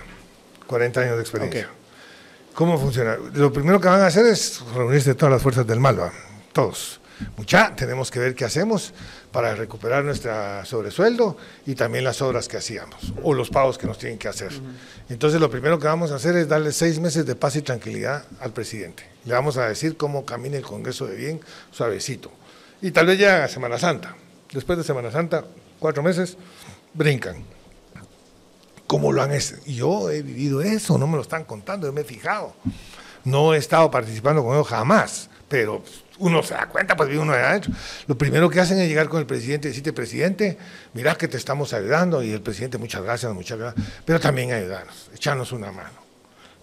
[0.68, 1.70] 40 años de experiencia.
[2.54, 3.18] ¿Cómo funciona?
[3.34, 6.12] Lo primero que van a hacer es reunirse todas las fuerzas del mal, ¿va?
[6.52, 7.00] todos.
[7.38, 8.94] Mucha, tenemos que ver qué hacemos
[9.32, 13.98] para recuperar nuestra sobresueldo y también las obras que hacíamos o los pagos que nos
[13.98, 14.52] tienen que hacer.
[15.10, 18.26] Entonces, lo primero que vamos a hacer es darle seis meses de paz y tranquilidad
[18.40, 19.04] al presidente.
[19.26, 21.42] Le vamos a decir cómo camine el Congreso de bien,
[21.72, 22.32] suavecito.
[22.82, 24.16] Y tal vez ya a Semana Santa.
[24.52, 25.46] Después de Semana Santa,
[25.80, 26.38] cuatro meses,
[26.94, 27.44] brincan.
[28.88, 29.56] ¿Cómo lo han hecho?
[29.66, 32.54] Yo he vivido eso, no me lo están contando, yo me he fijado.
[33.24, 35.84] No he estado participando con ellos jamás, pero
[36.22, 37.72] uno se da cuenta, pues vive uno de adentro.
[38.08, 40.58] Lo primero que hacen es llegar con el presidente y decirte, presidente,
[40.94, 45.10] mira que te estamos ayudando, y el presidente, muchas gracias, muchas gracias, pero también ayudarnos,
[45.14, 46.02] echarnos una mano.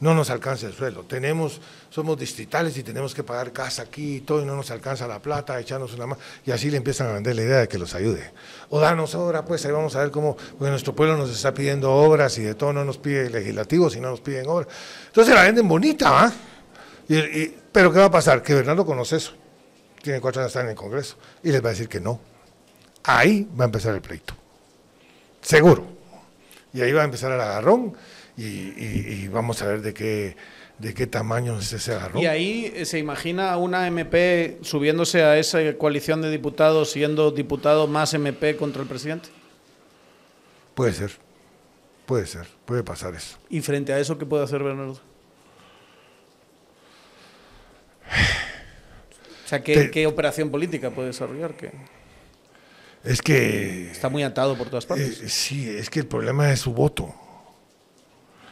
[0.01, 1.60] No nos alcanza el suelo, tenemos,
[1.90, 5.18] somos distritales y tenemos que pagar casa aquí y todo, y no nos alcanza la
[5.18, 7.97] plata, echarnos una mano, y así le empiezan a vender la idea de que los
[7.97, 8.30] ayude.
[8.68, 11.93] O danos obra, pues ahí vamos a ver cómo, porque nuestro pueblo nos está pidiendo
[11.93, 14.68] obras y de todo no nos pide legislativo, si no nos piden obras.
[15.09, 16.32] Entonces la venden bonita, ¿ah?
[17.72, 18.40] Pero ¿qué va a pasar?
[18.40, 19.35] Que Bernardo conoce eso.
[20.02, 22.20] Tiene cuatro años estar en el Congreso, y les va a decir que no.
[23.04, 24.34] Ahí va a empezar el pleito.
[25.40, 25.86] Seguro.
[26.74, 27.94] Y ahí va a empezar el agarrón
[28.36, 30.36] y, y- y vamos a ver de qué,
[30.78, 32.22] de qué tamaño es ese agarrón.
[32.22, 37.86] Y ahí eh, se imagina una MP subiéndose a esa coalición de diputados, siendo diputado
[37.86, 39.30] más MP contra el presidente.
[40.74, 41.12] Puede ser,
[42.06, 43.38] puede ser, puede pasar eso.
[43.48, 45.00] Y frente a eso, ¿qué puede hacer Bernardo?
[49.48, 51.54] O sea, ¿qué, Te- qué operación política puede desarrollar?
[51.54, 51.70] Que
[53.02, 55.22] Es que está muy atado por todas partes.
[55.22, 57.14] Eh, sí, es que el problema es su voto.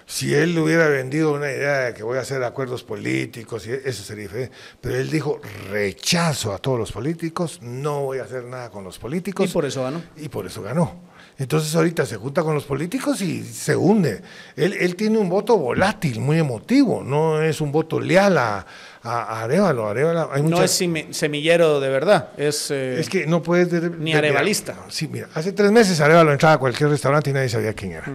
[0.06, 4.02] Si él hubiera vendido una idea de que voy a hacer acuerdos políticos, y eso
[4.04, 4.56] sería diferente.
[4.80, 5.38] Pero él dijo
[5.70, 9.50] rechazo a todos los políticos, no voy a hacer nada con los políticos.
[9.50, 10.02] y por eso ganó.
[10.16, 10.98] y por eso ganó.
[11.38, 14.22] Entonces ahorita se junta con los políticos y se hunde.
[14.56, 18.64] Él, él tiene un voto volátil, muy emotivo, no es un voto leal a,
[19.02, 19.86] a, Arevalo.
[19.86, 22.70] Arevalo hay No muchas- es semi- semillero de verdad, es...
[22.70, 23.70] eh, es que no puedes...
[23.70, 24.76] de- Ni de- arevalista.
[24.88, 28.10] Sí, mira, hace tres meses Arevalo entraba a cualquier restaurante y nadie sabía quién era.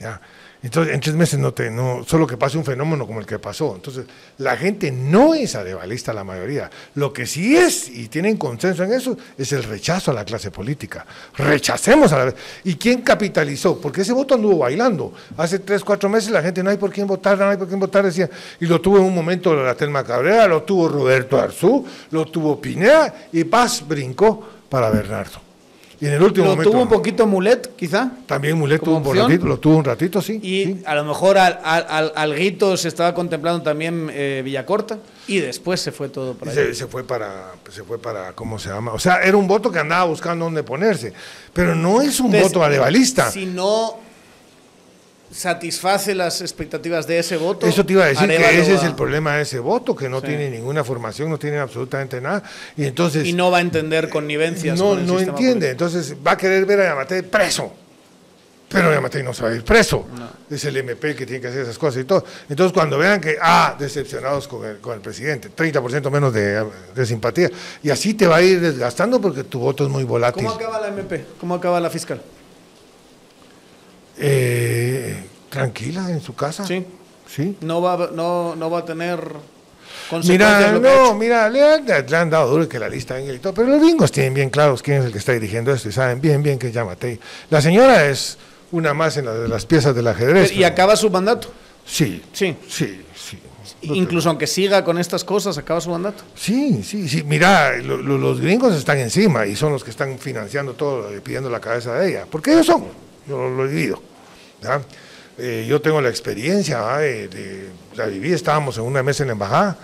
[0.00, 0.20] ¿ya?
[0.64, 3.38] Entonces, en tres meses no te, no, solo que pase un fenómeno como el que
[3.38, 3.74] pasó.
[3.74, 4.06] Entonces,
[4.38, 6.70] la gente no es arevalista la mayoría.
[6.94, 10.50] Lo que sí es, y tienen consenso en eso, es el rechazo a la clase
[10.50, 11.04] política.
[11.36, 12.34] Rechacemos a la...
[12.64, 13.78] ¿Y quién capitalizó?
[13.78, 15.12] Porque ese voto anduvo bailando.
[15.36, 17.78] Hace tres, cuatro meses la gente no hay por quién votar, no hay por quién
[17.78, 18.30] votar, decía.
[18.58, 22.58] Y lo tuvo en un momento la Telma Cabrera, lo tuvo Roberto Arzú, lo tuvo
[22.58, 25.43] Pineda, y Paz brincó para Bernardo.
[26.04, 26.70] Y en el último lo momento...
[26.70, 28.10] tuvo un poquito Mulet, quizá.
[28.26, 30.38] También Mulet tuvo un ratito, lo tuvo un ratito, sí.
[30.42, 30.82] Y sí.
[30.84, 35.80] a lo mejor al, al, al- alguito se estaba contemplando también eh, Villacorta y después
[35.80, 36.62] se fue todo para allá.
[36.66, 38.92] se, se fue para, se fue para, ¿cómo se llama?
[38.92, 41.12] O sea, era un voto que andaba buscando dónde ponerse,
[41.54, 43.30] pero no es un Entonces, voto arevalista.
[43.30, 44.03] Si no
[45.34, 47.66] satisface las expectativas de ese voto.
[47.66, 50.20] Eso te iba a decir que ese es el problema de ese voto, que no
[50.20, 50.28] Sí.
[50.28, 52.42] tiene ninguna formación, no tiene absolutamente nada,
[52.76, 54.78] y entonces Y no va a entender connivencias.
[54.78, 57.72] no, con el no entiende, entonces va a querer ver a Yamatei preso.
[58.68, 60.04] Pero Yamatei no se va a ir preso.
[60.50, 62.24] Es el MP que tiene que hacer esas cosas y todo.
[62.48, 67.06] Entonces, cuando vean que, ah, decepcionados con el, con el presidente, 30% menos de, de
[67.06, 67.50] simpatía,
[67.84, 70.44] y así te va a ir desgastando porque tu voto es muy volátil.
[70.44, 71.24] ¿Cómo acaba la MP?
[71.38, 72.20] ¿Cómo acaba la fiscal?
[74.18, 76.64] Eh, tranquila en su casa.
[76.66, 76.84] Sí.
[77.26, 77.56] Sí.
[77.62, 79.20] No va, no, no va a tener.
[80.24, 83.54] Mira, no, mira, le han, le han dado duro que la lista venga y todo,
[83.54, 86.20] pero los gringos tienen bien claros quién es el que está dirigiendo esto y saben
[86.20, 87.18] bien, bien que Yamatei.
[87.50, 88.36] La señora es
[88.70, 90.52] una más en la de las piezas del ajedrez.
[90.52, 91.48] Y pero- acaba su mandato.
[91.86, 92.56] Sí, Sí.
[92.68, 93.38] sí, sí.
[93.82, 96.22] Incluso aunque siga con estas cosas, acaba su mandato.
[96.34, 97.22] Sí, sí, sí.
[97.24, 101.20] Mira, lo- lo- los gringos están encima y son los que están financiando todo y
[101.20, 102.26] pidiendo la cabeza de ella.
[102.30, 102.84] Porque ellos son,
[103.28, 104.02] yo lo he vivido.
[105.36, 109.32] Eh, yo tengo la experiencia, de, de- la viví, estábamos en una mesa en la
[109.32, 109.76] embajada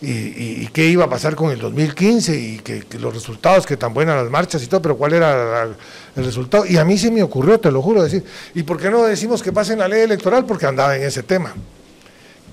[0.00, 4.16] y, qué iba a pasar con el 2015 y que, los resultados, que tan buenas
[4.22, 5.62] las marchas y todo, pero cuál era
[6.14, 6.66] el resultado.
[6.66, 8.22] Y a mí se me ocurrió, te lo juro, decir,
[8.54, 10.44] ¿y por qué no decimos que pasen la ley electoral?
[10.44, 11.54] Porque andaba en ese tema.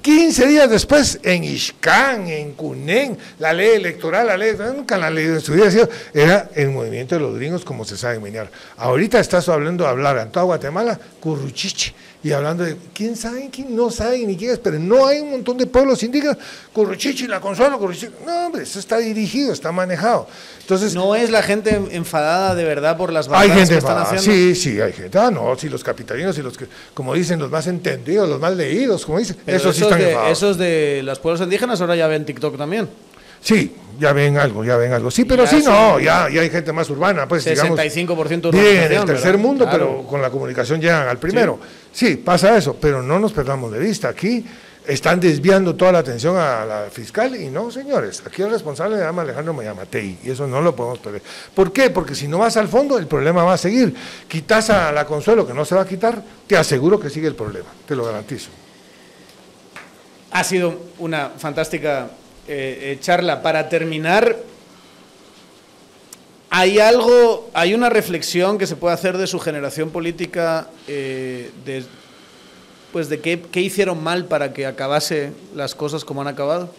[0.01, 5.25] 15 días después, en Ixcán, en Cunén, la ley electoral, la ley, nunca la ley
[5.25, 5.69] en su vida
[6.13, 8.49] era el movimiento de los gringos como se sabe menear.
[8.77, 13.49] Ahorita estás hablando de hablar en toda Guatemala, curruchiche, y hablando de, ¿quién sabe?
[13.51, 14.19] ¿Quién no sabe?
[14.25, 16.37] Ni quién es, pero no hay un montón de pueblos indígenas,
[16.71, 18.11] curruchiche, la consuelo, curruchiche.
[18.25, 20.27] No, hombre, eso está dirigido, está manejado.
[20.59, 23.97] Entonces, No es la gente enfadada de verdad por las hay barbaridades gente que están
[23.97, 24.55] enfadada, haciendo.
[24.55, 25.17] Sí, sí, hay gente.
[25.17, 28.55] Ah, no, sí, los capitalinos y los que, como dicen, los más entendidos, los más
[28.55, 30.37] leídos, como dicen, Pero esos sí están de, enfadados.
[30.37, 32.87] esos de los pueblos indígenas ahora ya ven TikTok también.
[33.41, 35.11] Sí, ya ven algo, ya ven algo.
[35.11, 37.77] Sí, pero Ya sí, no, ya, ya hay gente más urbana, pues digamos.
[37.79, 39.39] 65% Viven en el tercer ¿verdad?
[39.39, 39.77] mundo, Claro.
[39.97, 41.59] pero con la comunicación llegan al primero.
[41.91, 42.15] Sí.
[42.17, 44.09] pasa eso, pero no nos perdamos de vista.
[44.09, 44.45] Aquí
[44.87, 49.03] están desviando toda la atención a la fiscal y no, señores, aquí el responsable se
[49.03, 51.21] llama Alejandro Mayamatei y eso no lo podemos perder.
[51.53, 51.91] ¿Por qué?
[51.91, 53.93] Porque si no vas al fondo, el problema va a seguir.
[54.27, 57.35] Quitas a la Consuelo, que no se va a quitar, te aseguro que sigue el
[57.35, 58.49] problema, te lo garantizo.
[60.31, 62.09] Ha sido una fantástica
[62.53, 63.41] eh, eh, charla.
[63.41, 64.35] Para terminar,
[66.49, 71.85] hay algo, hay una reflexión que se puede hacer de su generación política, eh, de,
[72.91, 76.69] pues de qué, qué hicieron mal para que acabase las cosas como han acabado,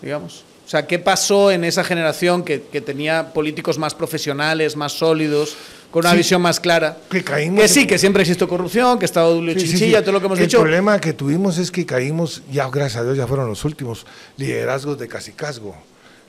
[0.00, 0.44] digamos.
[0.64, 5.56] O sea, ¿qué pasó en esa generación que, que tenía políticos más profesionales, más sólidos,
[5.94, 6.16] con una Sí.
[6.16, 6.96] visión más clara?
[7.08, 10.02] Que caímos Que sí, en- que siempre existió corrupción, que Julio Sí, sí, Chinchilla, sí.
[10.04, 10.58] todo lo que hemos el dicho.
[10.60, 14.04] problema que tuvimos es que caímos, ya gracias a Dios ya fueron los últimos
[14.36, 15.76] liderazgos de Casicazgo,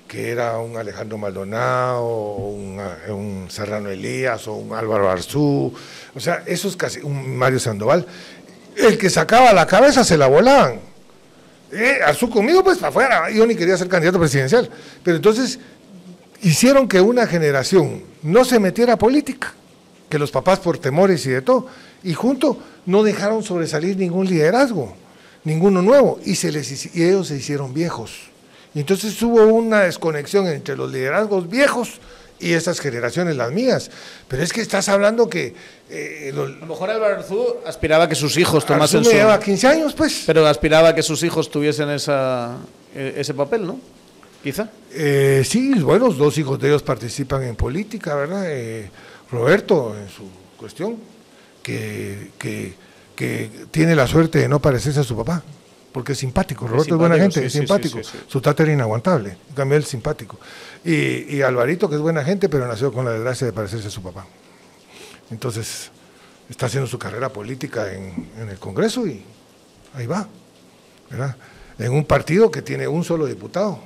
[0.07, 2.79] que era un Alejandro Maldonado, un,
[3.09, 5.73] un Serrano Elías o un Álvaro Arzú,
[6.13, 8.05] o sea, esos casi, un Mario Sandoval,
[8.77, 10.79] el que sacaba la cabeza se la volaban.
[11.71, 14.69] Eh, Arzú conmigo, pues para afuera, yo ni quería ser candidato presidencial,
[15.03, 15.57] pero entonces
[16.45, 19.53] hicieron que una generación no se metiera a política,
[20.07, 21.67] que los papás por temores y de todo,
[22.03, 24.95] y junto no dejaron sobresalir ningún liderazgo,
[25.43, 28.30] ninguno nuevo, y, se les, y ellos se hicieron viejos.
[28.76, 31.99] Y entonces hubo una desconexión entre los liderazgos viejos
[32.39, 33.89] y estas generaciones, las mías.
[34.27, 35.55] Pero es que estás hablando que...
[35.89, 39.93] Eh, a lo mejor Álvaro Arzú aspiraba que sus hijos tomasen me lleva 15 años,
[39.93, 40.23] pues.
[40.27, 42.57] Pero aspiraba que sus hijos tuviesen esa,
[42.93, 43.80] e, ese papel, ¿no?
[44.45, 44.69] Quizá.
[44.91, 48.43] Eh, sí, bueno, los dos hijos de ellos participan en política, ¿verdad?
[48.45, 48.91] Eh,
[49.31, 50.97] Roberto, en su cuestión,
[51.63, 52.76] que, que,
[53.15, 55.41] que tiene la suerte de no parecerse a su papá
[55.91, 56.67] porque es simpático.
[56.67, 57.99] Roberto es, buena gente, es simpático.
[58.27, 60.38] Su tata era inaguantable, en cambio él es simpático.
[60.84, 63.91] Y, y, Alvarito, que es buena gente, pero nació con la desgracia de parecerse a
[63.91, 64.27] su papá.
[65.31, 65.89] Entonces,
[66.47, 69.23] está haciendo su carrera política en, el Congreso y
[69.95, 70.27] ahí va,
[71.09, 71.35] ¿verdad?
[71.80, 73.80] En un partido que tiene un solo diputado,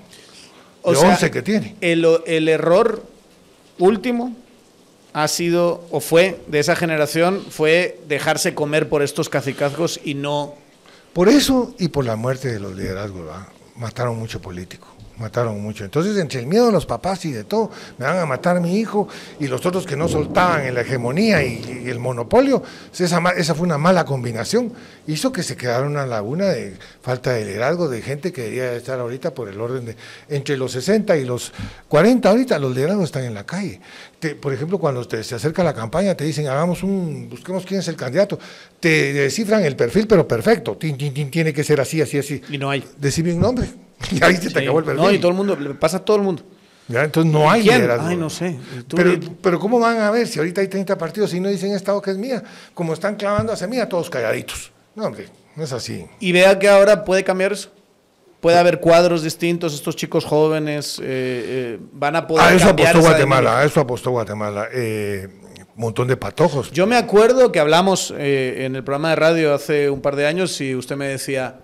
[0.86, 1.76] de 11 que tiene.
[1.82, 3.04] El, el error
[3.78, 4.36] último
[5.14, 10.56] ha sido, o fue, de esa generación, fue dejarse comer por estos cacicazgos y no
[11.14, 13.28] por eso y por la muerte de los liderazgos,
[13.76, 14.88] mataron mucho político
[15.20, 15.84] mataron mucho.
[15.84, 18.60] Entonces, entre el miedo de los papás y de todo, me van a matar a
[18.60, 19.08] mi hijo
[19.40, 22.64] y los otros que no soltaban en la hegemonía y, el monopolio,
[22.98, 24.72] esa, esa, fue una mala combinación.
[25.08, 29.00] Hizo que se quedara una laguna de falta de liderazgo, de gente que debería estar
[29.00, 29.96] ahorita por el orden de.
[30.30, 31.52] Entre los 60 y los
[31.88, 33.82] 40, ahorita los liderazgos están en la calle.
[34.40, 37.30] por ejemplo, cuando te, se acerca la campaña, te dicen, hagamos un.
[37.30, 38.40] busquemos quién es el candidato.
[38.80, 40.78] Te descifran el perfil, pero perfecto.
[40.78, 42.42] tiene que ser así, así, así.
[42.50, 42.84] Y no hay.
[42.98, 43.89] Decime un nombre.
[44.12, 45.04] Y ahí se te acabó el perfil.
[45.04, 46.44] No, y todo el mundo, le pasa a todo el mundo.
[46.90, 47.88] Ya, entonces no hay ¿Quién?
[48.00, 48.58] Ay, no sé.
[48.96, 52.02] Pero, pero ¿cómo van a ver si ahorita hay 30 partidos y no dicen Estado
[52.02, 52.44] que es mía?
[52.74, 54.72] Como están clavando hacia mía, todos calladitos.
[54.96, 56.06] No, hombre, no es así.
[56.20, 57.70] Y vea que ahora puede cambiar eso.
[58.40, 62.46] Puede haber cuadros distintos, estos chicos jóvenes eh, eh, van a poder.
[62.46, 64.70] A eso apostó Guatemala, a eso apostó Guatemala.
[64.74, 65.28] Eh,
[65.76, 66.72] un montón de patojos.
[66.72, 70.60] Yo me acuerdo que hablamos en el programa de radio hace un par de años
[70.60, 71.60] y usted me decía,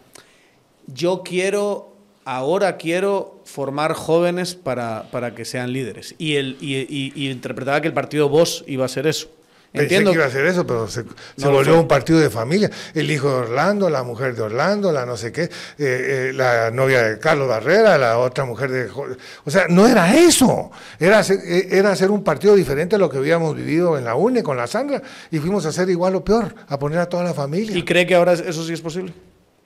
[0.88, 1.95] yo quiero
[2.26, 6.16] ahora quiero formar jóvenes para, para que sean líderes.
[6.18, 9.30] Y, el, y, interpretaba que el partido Vos iba a ser eso.
[9.72, 10.12] Entiendo.
[10.12, 11.04] que iba a ser eso, pero se,
[11.38, 12.72] volvió un partido de familia.
[12.94, 16.72] El hijo de Orlando, la mujer de Orlando, la no sé qué, eh, eh, la
[16.72, 18.90] novia de Carlos Barrera, la otra mujer de...
[19.44, 20.72] O sea, no era eso.
[20.98, 24.16] Era hacer, eh, era hacer un partido diferente a lo que habíamos vivido en la
[24.16, 27.26] UNE con la Sandra y fuimos a hacer igual o peor, a poner a toda
[27.26, 27.78] la familia.
[27.78, 29.14] ¿Y cree que ahora eso sí es posible?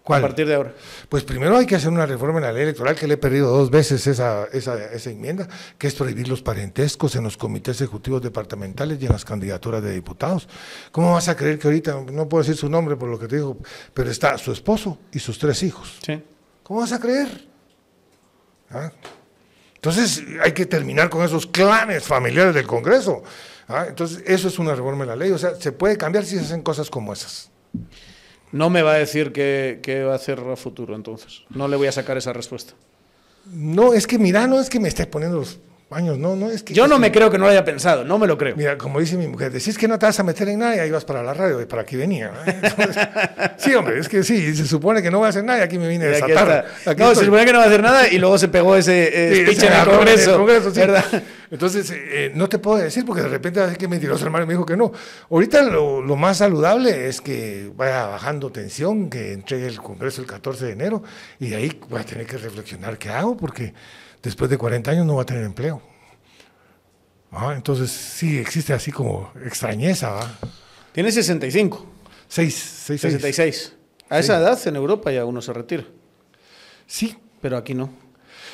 [0.06, 0.74] A partir de ahora.
[1.08, 3.50] Pues primero hay que hacer una reforma en la ley electoral, que le he perdido
[3.50, 5.48] dos veces esa, esa, esa, enmienda,
[5.78, 9.94] que es prohibir los parentescos en los comités ejecutivos departamentales y en las candidaturas de
[9.94, 10.48] diputados.
[10.92, 13.36] ¿Cómo vas a creer que ahorita, no puedo decir su nombre por lo que te
[13.36, 13.58] digo,
[13.94, 16.00] pero está su esposo y sus tres hijos?
[16.04, 16.22] Sí.
[16.64, 17.48] ¿Cómo vas a creer?
[18.72, 18.92] ¿Ah?
[19.76, 23.24] Entonces hay que terminar con esos clanes familiares del Congreso.
[23.68, 23.86] ¿Ah?
[23.88, 25.32] Entonces eso es una reforma en la ley.
[25.32, 27.50] O sea, se puede cambiar si se hacen cosas como esas.
[28.52, 31.44] No me va a decir qué, va a hacer a futuro, entonces.
[31.50, 32.74] No le voy a sacar esa respuesta.
[33.46, 35.60] No, es que mira, no es que me estés poniendo los
[35.92, 36.74] años, no, no es que...
[36.74, 38.56] Yo no me creo que no lo haya pensado, no me lo creo.
[38.56, 40.80] Mira, como dice mi mujer, decís que no te vas a meter en nada y
[40.80, 42.32] ahí vas para la radio, y para aquí venía.
[43.58, 45.78] sí, hombre, es que sí, se supone que no voy a hacer nada y aquí
[45.78, 46.66] me vine a desatar.
[46.98, 49.46] no, se supone que no va a hacer nada y luego se pegó ese eh,
[49.46, 50.46] speech en el Congreso.
[50.46, 51.06] ¿verdad?
[51.52, 54.46] Entonces, eh, no te puedo decir porque de repente va a decir que mentiroso hermano
[54.46, 54.92] me dijo que no.
[55.32, 60.28] Ahorita lo, lo, más saludable es que vaya bajando tensión, que entregue el Congreso el
[60.28, 61.04] 14 de enero
[61.40, 63.74] y de ahí voy a tener que reflexionar qué hago porque
[64.22, 65.82] después de 40 años no va a tener empleo.
[67.32, 70.12] Ah, entonces sí existe así como extrañeza.
[70.12, 70.40] ¿va?
[70.92, 71.86] Tiene 65.
[72.28, 72.56] 6,
[72.86, 73.76] 66.
[74.10, 75.84] A esa edad en Europa ya uno se retira.
[76.88, 77.16] Sí.
[77.42, 77.90] Pero aquí no.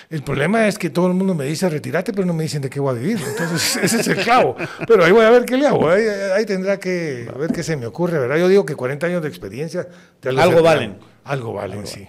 [0.09, 2.69] El problema es que todo el mundo me dice retirate, pero no me dicen de
[2.69, 3.19] qué voy a vivir.
[3.27, 4.55] Entonces, ese es el clavo.
[4.87, 5.89] Pero ahí voy a ver qué le hago.
[5.89, 8.37] Ahí, tendrá que ver qué se me ocurre, ¿verdad?
[8.37, 9.87] Yo digo que 40 años de experiencia.
[10.23, 10.97] algo valen.
[11.23, 12.07] Algo valen, sí.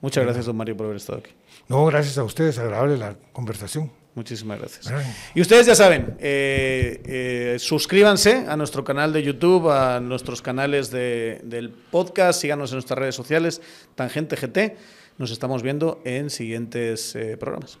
[0.00, 1.30] Muchas gracias, don Mario, por haber estado aquí.
[1.68, 3.92] No, gracias a ustedes, agradable la conversación.
[4.14, 4.92] Muchísimas gracias.
[5.34, 10.90] Y ustedes ya saben, eh, eh, suscríbanse a nuestro canal de YouTube, a nuestros canales
[10.90, 13.62] de, del podcast, síganos en nuestras redes sociales,
[13.94, 14.76] Tangente GT.
[15.18, 17.78] Nos estamos viendo en siguientes eh, programas.